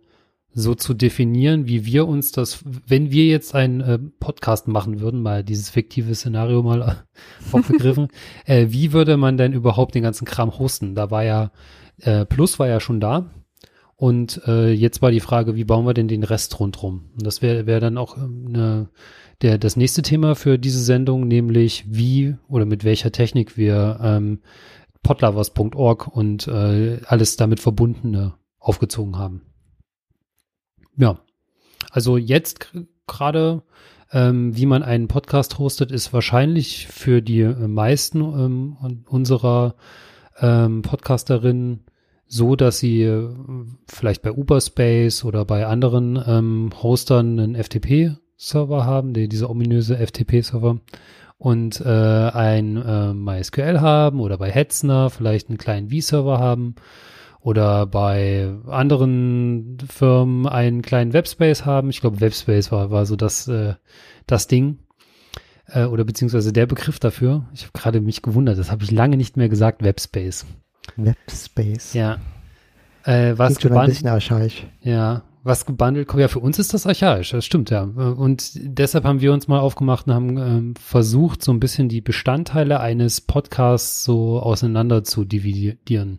[0.59, 5.23] so zu definieren, wie wir uns das, wenn wir jetzt einen äh, Podcast machen würden,
[5.23, 6.95] mal dieses fiktive Szenario mal äh,
[7.53, 8.09] aufgegriffen,
[8.45, 10.95] äh, wie würde man denn überhaupt den ganzen Kram hosten?
[10.95, 11.53] Da war ja,
[12.01, 13.31] äh, Plus war ja schon da
[13.97, 17.11] und äh, jetzt war die Frage, wie bauen wir denn den Rest rundrum?
[17.15, 18.89] Und das wäre wär dann auch ähm, ne,
[19.43, 24.41] der, das nächste Thema für diese Sendung, nämlich wie oder mit welcher Technik wir ähm,
[25.03, 29.48] podlovers.org und äh, alles damit verbundene aufgezogen haben.
[30.99, 31.16] Ja,
[31.91, 32.73] also jetzt
[33.07, 33.62] gerade,
[34.12, 39.77] ähm, wie man einen Podcast hostet, ist wahrscheinlich für die äh, meisten ähm, unserer
[40.41, 41.85] ähm, Podcasterinnen
[42.27, 43.29] so, dass sie äh,
[43.87, 50.81] vielleicht bei Uberspace oder bei anderen ähm, Hostern einen FTP-Server haben, die, diese ominöse FTP-Server
[51.39, 56.75] und äh, ein äh, MySQL haben oder bei Hetzner vielleicht einen kleinen V-Server haben
[57.40, 61.90] oder bei anderen Firmen einen kleinen Webspace haben.
[61.90, 63.74] Ich glaube, Webspace war, war so das, äh,
[64.27, 64.78] das Ding
[65.66, 67.47] äh, oder beziehungsweise der Begriff dafür.
[67.55, 70.47] Ich habe gerade mich gewundert, das habe ich lange nicht mehr gesagt, Webspace.
[70.97, 71.94] Webspace.
[71.94, 72.19] Ja.
[73.05, 74.66] Äh, was Klingt schon ein bisschen archaisch.
[74.82, 76.20] ja, was gebundelt kommt.
[76.20, 77.82] Ja, für uns ist das archaisch, das stimmt, ja.
[77.82, 82.01] Und deshalb haben wir uns mal aufgemacht und haben ähm, versucht, so ein bisschen die
[82.01, 86.19] Bestandteile eines Podcasts so auseinander zu dividieren.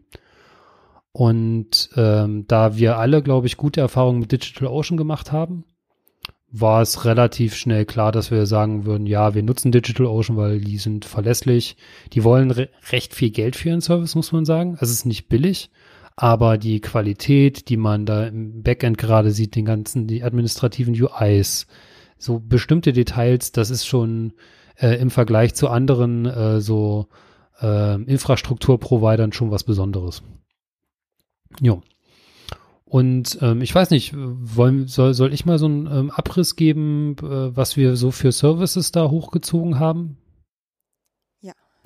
[1.12, 5.66] Und ähm, da wir alle, glaube ich, gute Erfahrungen mit DigitalOcean gemacht haben,
[6.52, 10.78] war es relativ schnell klar, dass wir sagen würden, ja, wir nutzen DigitalOcean, weil die
[10.78, 11.78] sind verlässlich.
[12.14, 14.78] Die wollen re recht viel Geld für ihren Service, muss man sagen.
[14.82, 15.70] Es ist nicht billig,
[16.16, 21.68] aber die Qualität, die man da im Backend gerade sieht, den ganzen, die administrativen UIs,
[22.18, 24.34] so bestimmte Details, das ist schon
[24.76, 27.08] äh, im Vergleich zu anderen äh, so
[27.62, 30.24] äh, Infrastrukturprovidern schon was Besonderes.
[31.62, 31.82] Jo.
[32.86, 37.16] Und ähm, ich weiß nicht, wollen, soll, soll ich mal so einen ähm, Abriss geben,
[37.22, 40.18] äh, was wir so für Services da hochgezogen haben?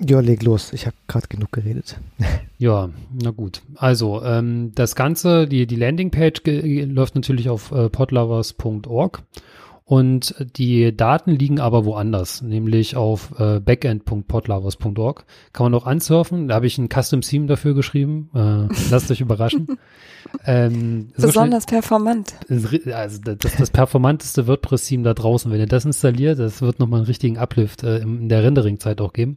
[0.00, 0.72] Ja, leg los.
[0.72, 2.00] Ich habe gerade genug geredet.
[2.58, 3.62] Ja, na gut.
[3.76, 9.22] Also, ähm, das Ganze, die, die Landingpage ge- läuft natürlich auf äh, podlovers.org
[9.86, 15.26] und die Daten liegen aber woanders, nämlich auf äh, backend.podlovers.org.
[15.52, 16.48] Kann man auch ansurfen.
[16.48, 18.30] Da habe ich ein Custom Theme dafür geschrieben.
[18.34, 19.78] Äh, lasst euch überraschen.
[20.46, 22.34] ähm, so schnell- Besonders performant.
[22.48, 25.52] also das, das performanteste WordPress-Theme da draußen.
[25.52, 29.12] Wenn ihr das installiert, das wird nochmal einen richtigen Uplift äh, in der Rendering-Zeit auch
[29.12, 29.36] geben.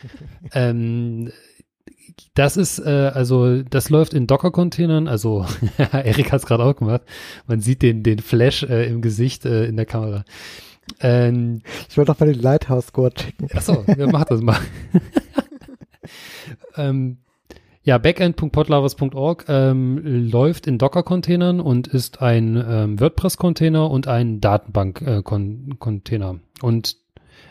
[0.52, 1.30] ähm,
[2.34, 5.44] das ist, äh, also das läuft in Docker-Containern, also
[5.92, 7.02] Erik hat es gerade auch gemacht.
[7.46, 10.24] Man sieht den, den Flash äh, im Gesicht äh, in der Kamera.
[11.00, 13.48] Ähm, Ich wollte doch mal den Lighthouse-Score checken.
[13.52, 14.58] Achso, ja, mach das mal.
[16.76, 17.18] ähm,
[17.82, 20.00] ja, backend.podlovers.org ähm,
[20.30, 26.38] läuft in Docker-Containern und ist ein ähm, WordPress-Container und ein Datenbank-Container.
[26.60, 26.96] und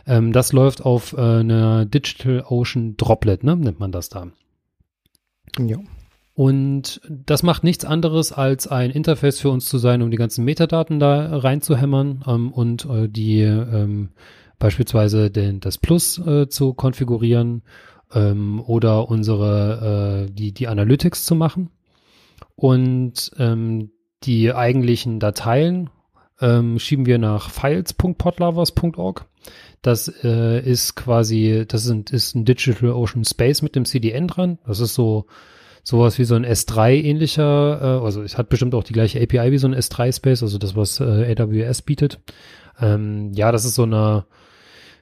[0.06, 4.27] ähm, das läuft auf äh, einer DigitalOcean Droplet, ne, nennt man das da.
[5.60, 5.78] Ja.
[6.34, 10.46] Und das macht nichts anderes als ein Interface für uns zu sein, um die ganzen
[10.46, 14.10] Metadaten da reinzuhämmern ähm, und äh, die ähm,
[14.60, 17.64] beispielsweise den, das Plus äh, zu konfigurieren
[18.14, 21.72] ähm, oder unsere äh, die die Analytics zu machen
[22.56, 23.90] und ähm,
[24.24, 25.90] die eigentlichen Dateien
[26.40, 29.26] ähm, schieben wir nach files.podlovers.org.
[29.82, 34.58] Das äh, ist quasi, das sind, ist ein Digital Ocean Space mit dem CDN dran.
[34.66, 35.28] Das ist so
[35.88, 39.52] sowas wie so ein S3 ähnlicher, äh, also es hat bestimmt auch die gleiche API
[39.52, 42.20] wie so ein S3 Space, also das, was äh, AWS bietet.
[42.82, 44.26] Ähm, ja, das ist so eine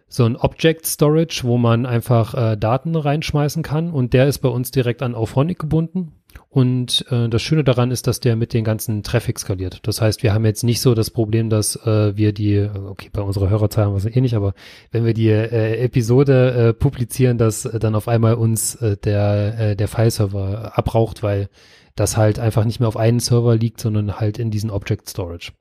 [0.07, 4.49] so ein Object Storage, wo man einfach äh, Daten reinschmeißen kann und der ist bei
[4.49, 6.13] uns direkt an Auphonic gebunden.
[6.55, 9.81] Und äh, das Schöne daran ist, dass der mit den ganzen Traffic skaliert.
[9.83, 13.21] Das heißt, wir haben jetzt nicht so das Problem, dass äh, wir die, okay, bei
[13.21, 14.53] unserer Hörerzahl haben wir es eh nicht, aber
[14.89, 19.59] wenn wir die äh, Episode äh, publizieren, dass äh, dann auf einmal uns äh, der,
[19.59, 21.49] äh, der File-Server abraucht, weil
[21.95, 25.51] das halt einfach nicht mehr auf einen Server liegt, sondern halt in diesen Object Storage.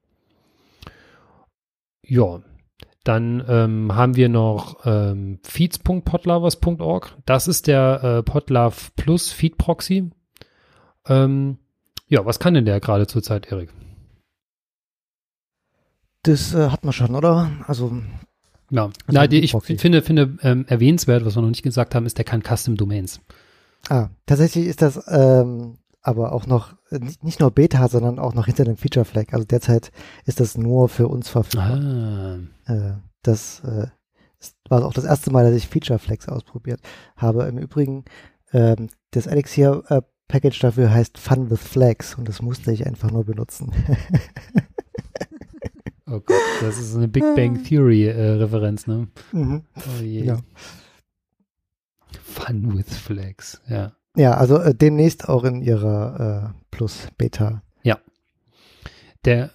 [2.07, 2.41] Ja,
[3.03, 7.17] dann ähm, haben wir noch ähm, feeds.podlovers.org.
[7.27, 10.13] Das ist der äh, Podlove Plus Feed Proxy.
[11.09, 11.59] Ähm,
[12.09, 13.71] ja, was kann denn der gerade zurzeit, Erik?
[16.23, 17.51] Das äh, hat man schon, oder?
[17.67, 17.93] Also
[18.71, 19.77] Ja, Na, die, ich Proxy.
[19.79, 23.21] finde, finde ähm, erwähnenswert, was wir noch nicht gesagt haben, ist, der kann Custom Domains.
[23.91, 28.47] Ah, tatsächlich ist das ähm, aber auch noch nicht, nicht nur Beta, sondern auch noch
[28.47, 29.33] hinter dem Feature Flag.
[29.33, 29.91] Also derzeit
[30.25, 31.81] ist das nur für uns verfügbar.
[32.67, 32.73] Ah.
[32.73, 33.89] Äh, das äh,
[34.69, 36.81] war auch das erste Mal, dass ich Feature Flags ausprobiert
[37.17, 37.45] habe.
[37.45, 38.05] Im Übrigen,
[38.53, 43.11] ähm, das Elixir äh, Package dafür heißt Fun with Flags und das musste ich einfach
[43.11, 43.73] nur benutzen.
[46.07, 49.09] oh Gott, das ist eine Big Bang Theory äh, Referenz, ne?
[49.33, 49.63] Mhm.
[49.77, 50.25] Oh je.
[50.25, 50.39] Ja.
[52.23, 53.93] Fun with Flags, ja.
[54.17, 57.63] Ja, also äh, demnächst auch in ihrer äh, Plus Beta.
[57.83, 57.99] Ja.
[59.25, 59.51] Der,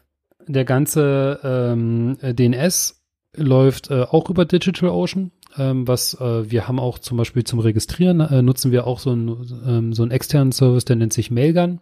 [0.47, 3.01] der ganze ähm, DNS
[3.35, 5.31] läuft äh, auch über DigitalOcean.
[5.60, 9.11] Ähm, was äh, wir haben auch zum Beispiel zum Registrieren äh, nutzen wir auch so,
[9.11, 9.30] ein,
[9.65, 11.80] ähm, so einen externen Service, der nennt sich Mailgun.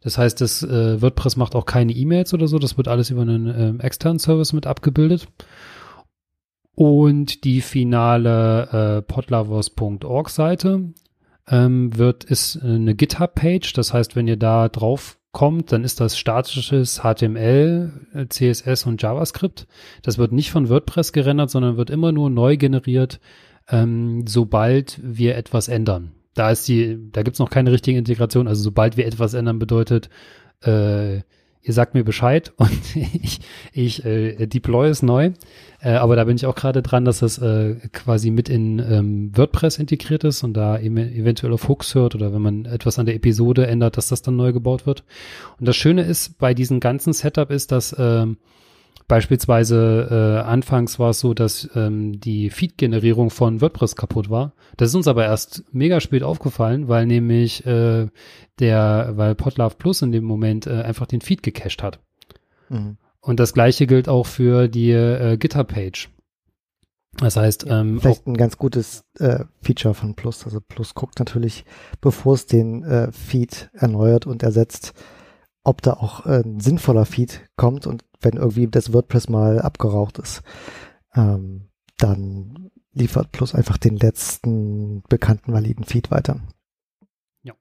[0.00, 2.58] Das heißt, das äh, WordPress macht auch keine E-Mails oder so.
[2.58, 5.28] Das wird alles über einen ähm, externen Service mit abgebildet.
[6.74, 10.92] Und die finale äh, podlovers.org Seite
[11.46, 13.74] ähm, wird, ist äh, eine GitHub-Page.
[13.74, 17.90] Das heißt, wenn ihr da drauf kommt, dann ist das statisches HTML,
[18.28, 19.66] CSS und JavaScript.
[20.02, 23.18] Das wird nicht von WordPress gerendert, sondern wird immer nur neu generiert,
[23.68, 26.12] ähm, sobald wir etwas ändern.
[26.34, 28.46] Da ist die, da gibt's noch keine richtige Integration.
[28.46, 30.10] Also sobald wir etwas ändern bedeutet,
[30.62, 31.20] äh,
[31.62, 33.40] ihr sagt mir Bescheid und ich,
[33.72, 35.32] ich äh, deploy es neu.
[35.80, 39.36] Äh, aber da bin ich auch gerade dran, dass das äh, quasi mit in ähm,
[39.36, 43.06] WordPress integriert ist und da eben eventuell auf Hooks hört oder wenn man etwas an
[43.06, 45.04] der Episode ändert, dass das dann neu gebaut wird.
[45.58, 48.36] Und das Schöne ist bei diesem ganzen Setup ist, dass ähm,
[49.12, 54.54] Beispielsweise äh, anfangs war es so, dass ähm, die Feed-Generierung von WordPress kaputt war.
[54.78, 58.06] Das ist uns aber erst mega spät aufgefallen, weil nämlich äh,
[58.58, 62.00] der, weil Podlove Plus in dem Moment äh, einfach den Feed gecached hat.
[62.70, 62.96] Mhm.
[63.20, 66.08] Und das gleiche gilt auch für die äh, GitHub-Page.
[67.18, 70.46] Das heißt, ähm, vielleicht ein ganz gutes äh, Feature von Plus.
[70.46, 71.66] Also Plus guckt natürlich,
[72.00, 74.94] bevor es den äh, Feed erneuert und ersetzt,
[75.64, 80.18] ob da auch äh, ein sinnvoller Feed kommt und wenn irgendwie das WordPress mal abgeraucht
[80.18, 80.42] ist,
[81.14, 81.68] ähm,
[81.98, 86.40] dann liefert Plus einfach den letzten bekannten validen Feed weiter.
[87.42, 87.54] Ja.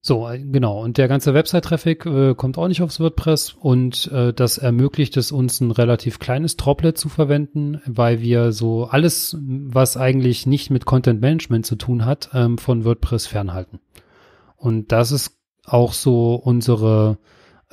[0.00, 0.82] So, äh, genau.
[0.82, 5.32] Und der ganze Website-Traffic äh, kommt auch nicht aufs WordPress und äh, das ermöglicht es
[5.32, 10.84] uns, ein relativ kleines Droplet zu verwenden, weil wir so alles, was eigentlich nicht mit
[10.84, 13.80] Content Management zu tun hat, ähm, von WordPress fernhalten.
[14.56, 17.18] Und das ist auch so unsere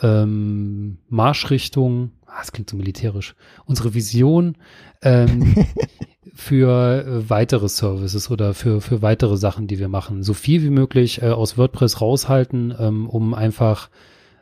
[0.02, 3.36] ähm, Marschrichtung, ah, das klingt so militärisch,
[3.66, 4.56] unsere Vision
[5.02, 5.66] ähm,
[6.34, 10.24] für äh, weitere Services oder für, für weitere Sachen, die wir machen.
[10.24, 13.90] So viel wie möglich äh, aus WordPress raushalten, ähm, um einfach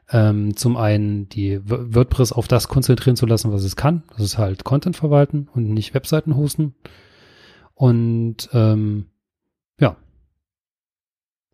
[0.10, 4.04] ähm, zum einen die WordPress auf das konzentrieren zu lassen, was es kann.
[4.12, 6.76] Das ist halt Content verwalten und nicht Webseiten hosten.
[7.74, 9.08] Und ähm,
[9.80, 9.98] ja,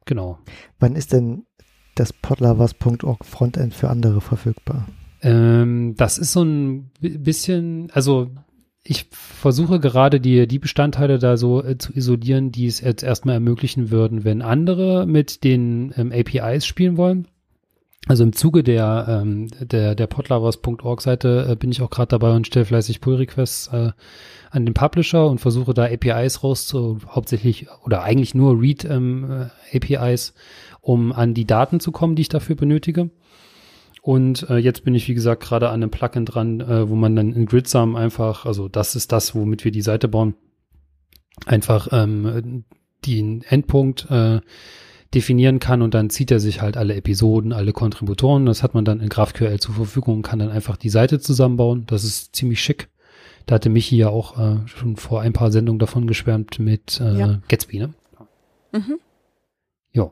[0.05, 0.39] genau.
[0.79, 1.45] Wann ist denn
[1.95, 4.87] das podlovers.org Frontend für andere verfügbar?
[5.21, 8.31] Ähm, das ist so ein bisschen, also
[8.83, 13.35] ich versuche gerade die, die Bestandteile da so äh, zu isolieren, die es jetzt erstmal
[13.35, 17.27] ermöglichen würden, wenn andere mit den ähm, APIs spielen wollen.
[18.07, 22.35] Also im Zuge der, ähm, der, der podlovers.org Seite äh, bin ich auch gerade dabei
[22.35, 23.91] und stelle fleißig Pull Requests äh,
[24.51, 29.47] an den Publisher und versuche da APIs raus zu, hauptsächlich oder eigentlich nur Read ähm,
[29.71, 30.17] äh,
[30.81, 33.09] um an die Daten zu kommen, die ich dafür benötige.
[34.01, 37.15] Und äh, jetzt bin ich, wie gesagt, gerade an einem Plugin dran, äh, wo man
[37.15, 40.35] dann in Gridsum einfach, also das ist das, womit wir die Seite bauen,
[41.45, 42.65] einfach ähm,
[43.05, 44.41] den Endpunkt äh,
[45.13, 48.45] definieren kann und dann zieht er sich halt alle Episoden, alle Kontributoren.
[48.45, 51.85] Das hat man dann in GraphQL zur Verfügung und kann dann einfach die Seite zusammenbauen.
[51.87, 52.89] Das ist ziemlich schick.
[53.45, 57.19] Da hatte Michi ja auch äh, schon vor ein paar Sendungen davon geschwärmt mit äh,
[57.19, 57.41] ja.
[57.47, 57.93] Gatsby, ne?
[58.71, 58.99] Mhm.
[59.91, 60.11] Ja.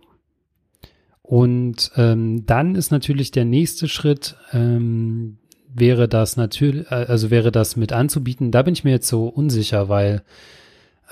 [1.22, 5.38] Und ähm, dann ist natürlich der nächste Schritt, ähm,
[5.74, 8.52] wäre das natürlich, äh, also wäre das mit anzubieten.
[8.52, 10.24] Da bin ich mir jetzt so unsicher, weil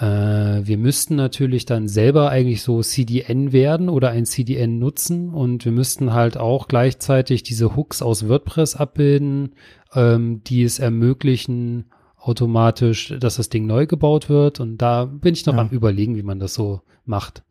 [0.02, 5.74] wir müssten natürlich dann selber eigentlich so CDN werden oder ein CDN nutzen und wir
[5.74, 9.56] müssten halt auch gleichzeitig diese Hooks aus WordPress abbilden,
[9.94, 11.86] ähm, die es ermöglichen,
[12.18, 14.60] automatisch, dass das Ding neu gebaut wird.
[14.60, 15.62] Und da bin ich noch ja.
[15.62, 17.44] am überlegen, wie man das so macht.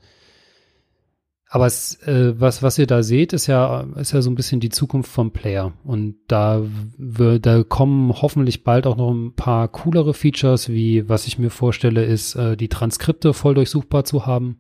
[1.50, 4.60] Aber es, äh, was, was ihr da seht, ist ja, ist ja so ein bisschen
[4.60, 5.72] die Zukunft vom Player.
[5.82, 6.62] Und da,
[6.98, 12.04] da kommen hoffentlich bald auch noch ein paar coolere Features, wie was ich mir vorstelle,
[12.04, 14.58] ist, äh, die Transkripte voll durchsuchbar zu haben.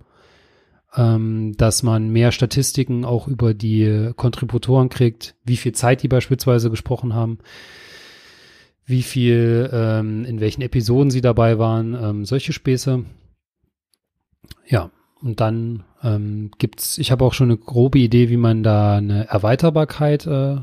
[0.96, 6.70] Ähm, dass man mehr Statistiken auch über die Kontributoren kriegt, wie viel Zeit die beispielsweise
[6.70, 7.40] gesprochen haben
[8.88, 13.04] wie viel, ähm, in welchen Episoden sie dabei waren, ähm, solche Späße.
[14.66, 14.90] Ja,
[15.22, 19.28] und dann ähm, gibt's, ich habe auch schon eine grobe Idee, wie man da eine
[19.28, 20.56] Erweiterbarkeit äh,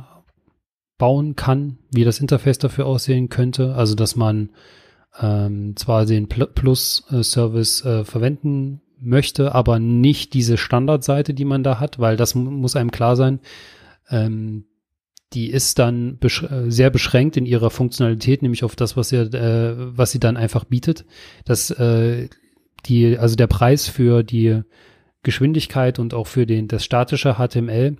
[0.98, 3.76] bauen kann, wie das Interface dafür aussehen könnte.
[3.76, 4.50] Also, dass man
[5.20, 12.00] ähm, zwar den Plus-Service äh, verwenden möchte, aber nicht diese Standardseite, die man da hat,
[12.00, 13.40] weil das muss einem klar sein.
[14.10, 14.66] Ähm,
[15.34, 19.18] die ist dann besch äh, sehr beschränkt in ihrer Funktionalität, nämlich auf das, was sie,
[19.18, 21.06] äh, was sie dann einfach bietet.
[21.44, 22.30] Das, äh,
[22.86, 24.62] die, also der Preis für die
[25.24, 27.98] Geschwindigkeit und auch für den, das statische HTML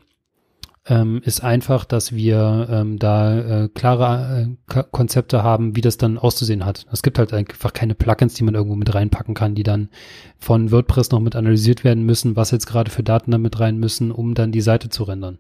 [0.88, 6.20] ähm, ist einfach, dass wir ähm, da äh, klare äh, Konzepte haben, wie das dann
[6.20, 6.86] auszusehen hat.
[6.92, 9.90] Es gibt halt einfach keine Plugins, die man irgendwo mit reinpacken kann, die dann
[10.38, 13.78] von WordPress noch mit analysiert werden müssen, was jetzt gerade für Daten da mit rein
[13.78, 15.40] müssen, um dann die Seite zu rendern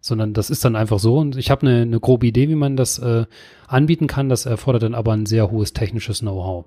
[0.00, 1.16] sondern das ist dann einfach so.
[1.18, 3.26] Und ich habe eine, eine grobe Idee, wie man das äh,
[3.66, 4.28] anbieten kann.
[4.28, 6.66] Das erfordert dann aber ein sehr hohes technisches Know-how.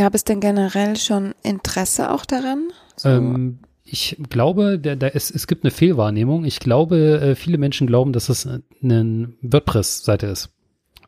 [0.00, 2.70] Gab es denn generell schon Interesse auch daran?
[2.96, 3.10] So.
[3.10, 6.46] Ähm, ich glaube, der, der, es, es gibt eine Fehlwahrnehmung.
[6.46, 8.48] Ich glaube, äh, viele Menschen glauben, dass es
[8.82, 10.48] eine WordPress-Seite ist.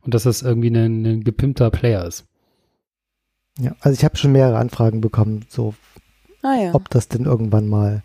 [0.03, 2.27] Und dass das irgendwie ein, ein gepimpter Player ist.
[3.59, 5.73] Ja, also ich habe schon mehrere Anfragen bekommen, so
[6.43, 6.75] ah, ja.
[6.75, 8.03] ob das denn irgendwann mal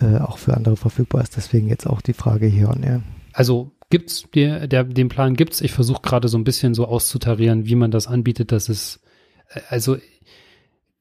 [0.00, 1.36] äh, auch für andere verfügbar ist.
[1.36, 3.00] Deswegen jetzt auch die Frage hier und ja.
[3.32, 5.60] Also gibt's der, der, den Plan gibt's.
[5.60, 9.09] Ich versuche gerade so ein bisschen so auszutarieren, wie man das anbietet, dass es äh,
[9.68, 9.96] also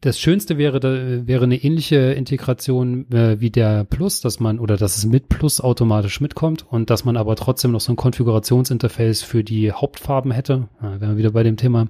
[0.02, 4.78] das Schönste wäre, da wäre eine ähnliche Integration äh, wie der Plus, dass man oder
[4.78, 9.24] dass es mit Plus automatisch mitkommt und dass man aber trotzdem noch so ein Konfigurationsinterface
[9.24, 10.70] für die Hauptfarben hätte.
[10.82, 11.88] Ja, wären wir wieder bei dem Thema.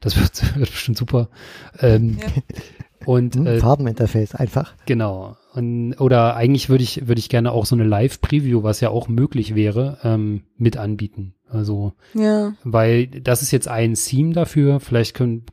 [0.00, 1.28] Das wird, wird bestimmt super.
[1.78, 2.26] Ähm, ja.
[3.06, 4.72] Und hm, äh, Farbeninterface einfach.
[4.86, 5.36] Genau.
[5.52, 9.08] Und, oder eigentlich würde ich würde ich gerne auch so eine Live-Preview, was ja auch
[9.08, 11.34] möglich wäre, ähm, mit anbieten.
[11.46, 12.54] Also, ja.
[12.64, 14.80] weil das ist jetzt ein Theme dafür.
[14.80, 15.44] Vielleicht können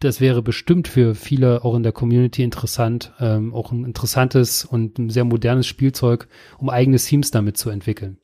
[0.00, 4.98] das wäre bestimmt für viele auch in der Community interessant, ähm, auch ein interessantes und
[4.98, 8.18] ein sehr modernes Spielzeug, um eigene Themes damit zu entwickeln.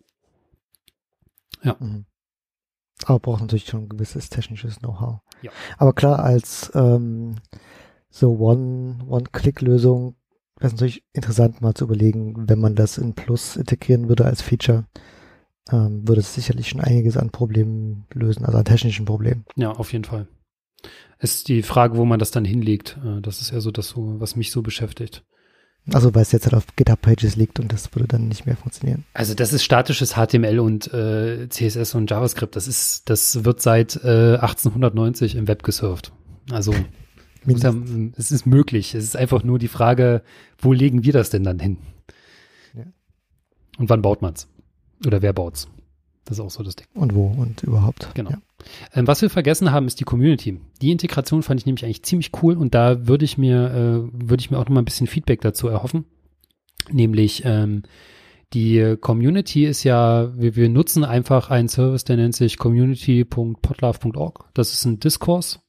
[1.62, 1.76] Ja.
[1.80, 2.06] Mhm.
[3.06, 5.20] Aber braucht natürlich schon ein gewisses technisches Know-how.
[5.42, 5.50] Ja.
[5.78, 7.36] Aber klar, als ähm,
[8.08, 10.14] so One-One-Click-Lösung
[10.58, 14.42] wäre es natürlich interessant mal zu überlegen, wenn man das in Plus integrieren würde als
[14.42, 14.86] Feature,
[15.72, 19.44] ähm, würde es sicherlich schon einiges an Problemen lösen, also an technischen Problemen.
[19.56, 20.28] Ja, auf jeden Fall.
[21.18, 22.98] Es ist die Frage, wo man das dann hinlegt.
[23.04, 25.24] Äh, das ist ja so das, was mich so beschäftigt.
[25.92, 28.56] Also weil es jetzt halt auf GitHub Pages liegt und das würde dann nicht mehr
[28.56, 29.04] funktionieren.
[29.12, 32.56] Also das ist statisches HTML und äh, CSS und JavaScript.
[32.56, 36.12] Das ist, das wird seit äh, 1890 im Web gesurft.
[36.50, 36.72] Also
[37.46, 37.74] ja,
[38.16, 38.94] es ist möglich.
[38.94, 40.22] Es ist einfach nur die Frage,
[40.58, 41.76] wo legen wir das denn dann hin?
[42.74, 42.84] Ja.
[43.76, 44.48] Und wann baut man's?
[45.06, 45.68] Oder wer baut's?
[46.24, 46.86] Das ist auch so das Ding.
[46.94, 48.08] Und wo und überhaupt.
[48.14, 48.30] Genau.
[48.30, 48.38] Ja.
[48.94, 50.58] Ähm, was wir vergessen haben, ist die Community.
[50.80, 54.40] Die Integration fand ich nämlich eigentlich ziemlich cool und da würde ich mir, äh, würde
[54.40, 56.06] ich mir auch noch mal ein bisschen Feedback dazu erhoffen.
[56.90, 57.82] Nämlich, ähm,
[58.52, 64.48] die Community ist ja, wir, wir nutzen einfach einen Service, der nennt sich community.podlove.org.
[64.54, 65.60] Das ist ein Diskurs.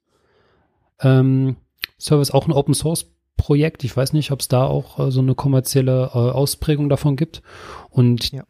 [1.02, 1.56] Ähm,
[2.00, 3.84] Service auch ein Open Source Projekt.
[3.84, 7.42] Ich weiß nicht, ob es da auch äh, so eine kommerzielle äh, Ausprägung davon gibt.
[7.90, 8.44] Und ja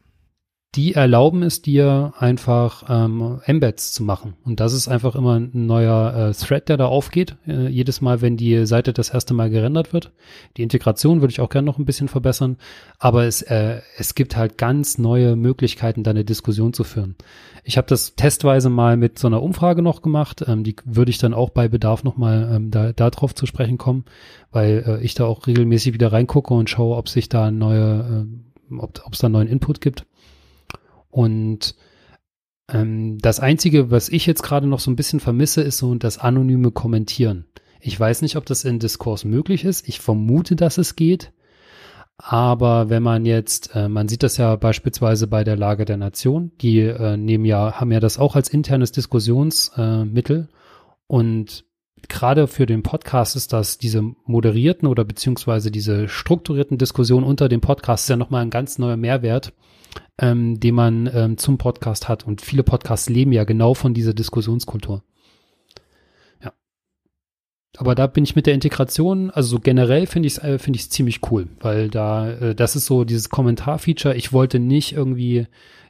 [0.75, 4.33] die erlauben es dir einfach ähm, Embeds zu machen.
[4.43, 8.21] Und das ist einfach immer ein neuer äh, Thread, der da aufgeht, äh, jedes Mal,
[8.21, 10.11] wenn die Seite das erste Mal gerendert wird.
[10.57, 12.57] Die Integration würde ich auch gerne noch ein bisschen verbessern,
[12.99, 17.15] aber es, äh, es gibt halt ganz neue Möglichkeiten, da eine Diskussion zu führen.
[17.63, 21.19] Ich habe das testweise mal mit so einer Umfrage noch gemacht, ähm, die würde ich
[21.19, 24.03] dann auch bei Bedarf nochmal ähm, da, da drauf zu sprechen kommen,
[24.51, 28.27] weil äh, ich da auch regelmäßig wieder reingucke und schaue, ob sich da neue,
[28.71, 30.05] äh, ob es da neuen Input gibt.
[31.15, 31.75] Und
[32.69, 36.17] ähm, das Einzige, was ich jetzt gerade noch so ein bisschen vermisse, ist so das
[36.17, 37.45] anonyme Kommentieren.
[37.79, 39.87] Ich weiß nicht, ob das in Diskurs möglich ist.
[39.87, 41.31] Ich vermute, dass es geht.
[42.17, 46.51] Aber wenn man jetzt, äh, man sieht das ja beispielsweise bei der Lage der Nation,
[46.59, 50.49] die äh, nehmen ja, haben ja das auch als internes Diskussionsmittel.
[50.51, 50.55] Äh,
[51.07, 51.63] und
[52.09, 57.61] gerade für den Podcast ist das diese moderierten oder beziehungsweise diese strukturierten Diskussionen unter dem
[57.61, 59.53] Podcast ja nochmal ein ganz neuer Mehrwert,
[60.17, 62.25] ähm, den man ähm, zum Podcast hat.
[62.25, 65.03] Und viele Podcasts leben ja genau von dieser Diskussionskultur.
[66.43, 66.53] Ja.
[67.77, 70.77] Aber da bin ich mit der Integration, also so generell finde ich es äh, finde
[70.77, 74.15] ich ziemlich cool, weil da, äh, das ist so dieses Kommentar-Feature.
[74.15, 75.47] Ich wollte nicht irgendwie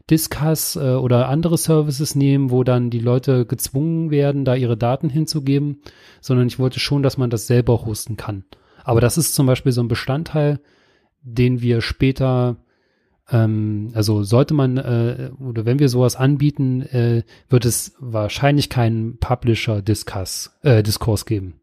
[0.10, 5.10] Discuss äh, oder andere Services nehmen, wo dann die Leute gezwungen werden, da ihre Daten
[5.10, 5.82] hinzugeben,
[6.22, 8.44] sondern ich wollte schon, dass man das selber hosten kann.
[8.84, 10.60] Aber das ist zum Beispiel so ein Bestandteil,
[11.23, 12.57] den wir später
[13.31, 19.18] Ähm, also sollte man äh, oder wenn wir sowas anbieten, äh, wird es wahrscheinlich keinen
[19.18, 21.60] Publisher-Diskurs äh, Diskurs geben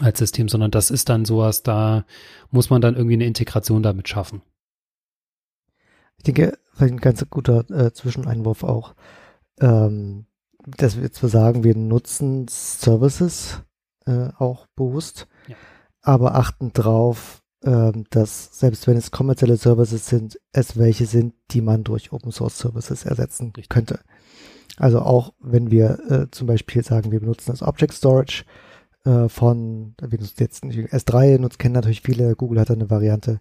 [0.00, 2.04] als System, sondern das ist dann sowas, da
[2.50, 4.42] muss man dann irgendwie eine Integration damit schaffen.
[6.18, 8.94] Ich denke, vielleicht ein ganz guter äh, Zwischeneinwurf auch,
[9.60, 10.26] ähm,
[10.66, 13.62] dass wir jetzt sagen, wir nutzen Services
[14.06, 15.56] äh, auch bewusst, ja.
[16.02, 21.84] aber achten drauf, dass selbst wenn es kommerzielle Services sind, es welche sind, die man
[21.84, 23.70] durch Open Source Services ersetzen Richtig.
[23.70, 24.00] könnte.
[24.76, 28.44] Also auch wenn wir äh, zum Beispiel sagen, wir benutzen das Object Storage
[29.04, 33.40] äh, von, wir nutzen jetzt S3, nutzen, kennen natürlich viele, Google hat eine Variante,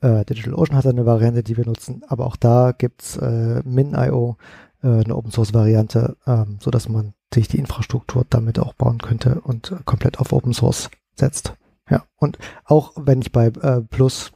[0.00, 4.36] äh, DigitalOcean hat eine Variante, die wir nutzen, aber auch da gibt's äh, Min.io,
[4.82, 8.98] äh, eine Open Source Variante, ähm, so dass man sich die Infrastruktur damit auch bauen
[8.98, 11.54] könnte und äh, komplett auf Open Source setzt.
[11.90, 14.32] Ja, und auch wenn ich bei äh, Plus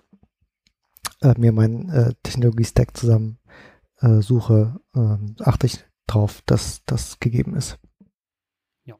[1.22, 3.39] äh, mir meinen äh, Technologie-Stack zusammen
[4.01, 7.78] äh, suche, äh, achte ich drauf, dass das gegeben ist.
[8.85, 8.97] Ja.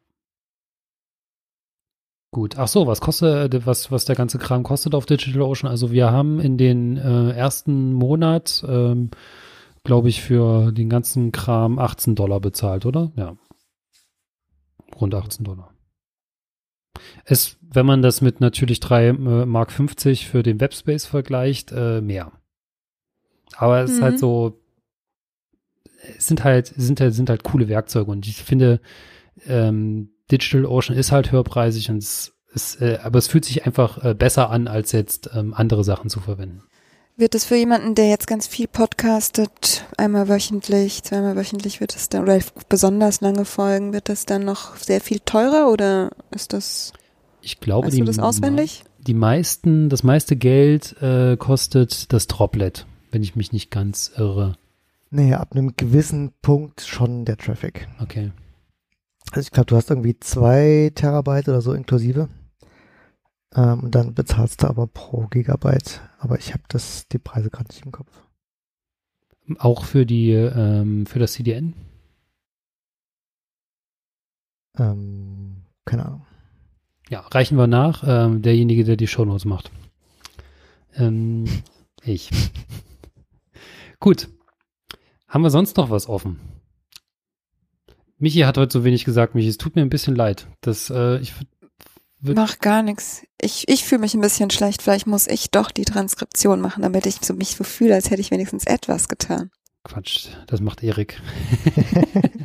[2.31, 2.57] Gut.
[2.57, 5.69] Ach so, was kostet, äh, was, was der ganze Kram kostet auf DigitalOcean?
[5.69, 9.11] Also wir haben in den äh, ersten Monat, ähm,
[9.83, 13.13] glaube ich, für den ganzen Kram 18 Dollar bezahlt, oder?
[13.17, 13.37] Ja.
[15.01, 15.74] Rund 18 Dollar.
[17.25, 19.13] Es, wenn man das mit natürlich 3 äh,
[19.47, 22.33] Mark 50 für den Webspace vergleicht, äh, mehr.
[23.57, 23.97] Aber es mhm.
[23.97, 24.19] ist halt mhm.
[24.19, 24.61] so,
[26.17, 28.81] es sind halt, sind halt, sind halt coole Werkzeuge und ich finde,
[29.47, 34.03] ähm, Digital Ocean ist halt höherpreisig und es ist, äh, aber es fühlt sich einfach
[34.05, 36.63] äh, besser an, als jetzt ähm, andere Sachen zu verwenden.
[37.17, 42.09] Wird es für jemanden, der jetzt ganz viel podcastet, einmal wöchentlich, zweimal wöchentlich, wird es
[42.09, 46.93] dann, oder besonders lange Folgen, wird das dann noch sehr viel teurer oder ist das,
[47.41, 48.83] ich glaube, weißt die, du das auswendig?
[48.99, 54.57] Die meisten, das meiste Geld äh, kostet das Droplet, wenn ich mich nicht ganz irre.
[55.11, 57.87] Nee, ab einem gewissen Punkt schon der Traffic.
[58.03, 58.33] Okay.
[59.31, 62.29] Also ich glaube, du hast irgendwie zwei Terabyte oder so inklusive.
[63.55, 66.01] Ähm, und dann bezahlst du aber pro Gigabyte.
[66.19, 68.11] Aber ich habe das die Preise gerade nicht im Kopf.
[69.59, 71.75] Auch für die ähm, für das CDN?
[74.79, 76.27] Ähm, keine Ahnung.
[77.11, 78.03] Ja, reichen wir nach.
[78.07, 79.71] Ähm, derjenige, der die Shownotes macht.
[80.95, 81.45] Ähm,
[82.03, 82.31] ich.
[84.01, 84.29] Gut.
[85.29, 86.41] Haben wir sonst noch was offen?
[88.19, 89.49] Michi hat heute so wenig gesagt, Michi.
[89.49, 90.47] Es tut mir ein bisschen leid.
[90.61, 91.35] Das, äh, ich
[92.33, 93.23] Mach gar nichts.
[93.41, 94.83] Ich, ich fühle mich ein bisschen schlecht.
[94.83, 98.21] Vielleicht muss ich doch die Transkription machen, damit ich so mich so fühle, als hätte
[98.21, 99.51] ich wenigstens etwas getan.
[99.85, 101.21] Quatsch, das macht Erik.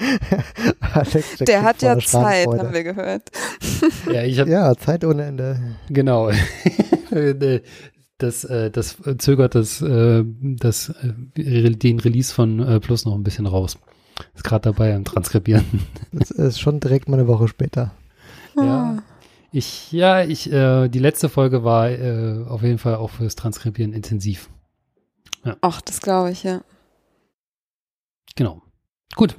[1.46, 3.30] der hat ja Zeit, haben wir gehört.
[4.12, 5.76] ja, ich hab, ja, Zeit ohne Ende.
[5.88, 6.30] Genau.
[8.18, 13.46] das, äh, das zögert das, äh, das, äh, den Release von Plus noch ein bisschen
[13.46, 13.78] raus.
[14.34, 15.64] Ist gerade dabei am Transkribieren.
[16.12, 17.92] Das ist schon direkt mal eine Woche später.
[18.56, 18.62] Ja.
[18.62, 19.02] Ah.
[19.52, 23.92] Ich, ja, ich, äh, die letzte Folge war äh, auf jeden Fall auch fürs Transkribieren
[23.92, 24.48] intensiv.
[25.44, 25.56] Ja.
[25.60, 26.62] Ach, das glaube ich, ja.
[28.36, 28.62] Genau.
[29.16, 29.36] Gut.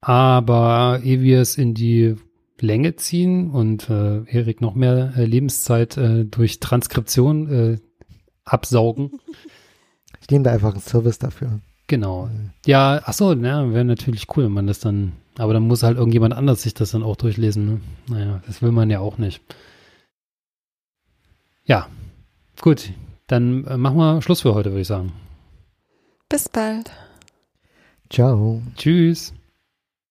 [0.00, 2.14] Aber ehe wir es in die
[2.60, 7.78] Länge ziehen und äh, Erik noch mehr äh, Lebenszeit äh, durch Transkription äh,
[8.44, 9.18] absaugen.
[10.20, 11.60] Ich nehme da einfach einen Service dafür.
[11.88, 12.28] Genau.
[12.66, 15.96] Ja, ach so, ja, wäre natürlich cool, wenn man das dann, aber dann muss halt
[15.96, 17.66] irgendjemand anders sich das dann auch durchlesen.
[17.66, 17.80] Ne?
[18.08, 19.40] Naja, das will man ja auch nicht.
[21.64, 21.88] Ja,
[22.60, 22.92] gut,
[23.26, 25.12] dann äh, machen wir Schluss für heute, würde ich sagen.
[26.28, 26.90] Bis bald.
[28.10, 28.62] Ciao.
[28.76, 29.32] Tschüss.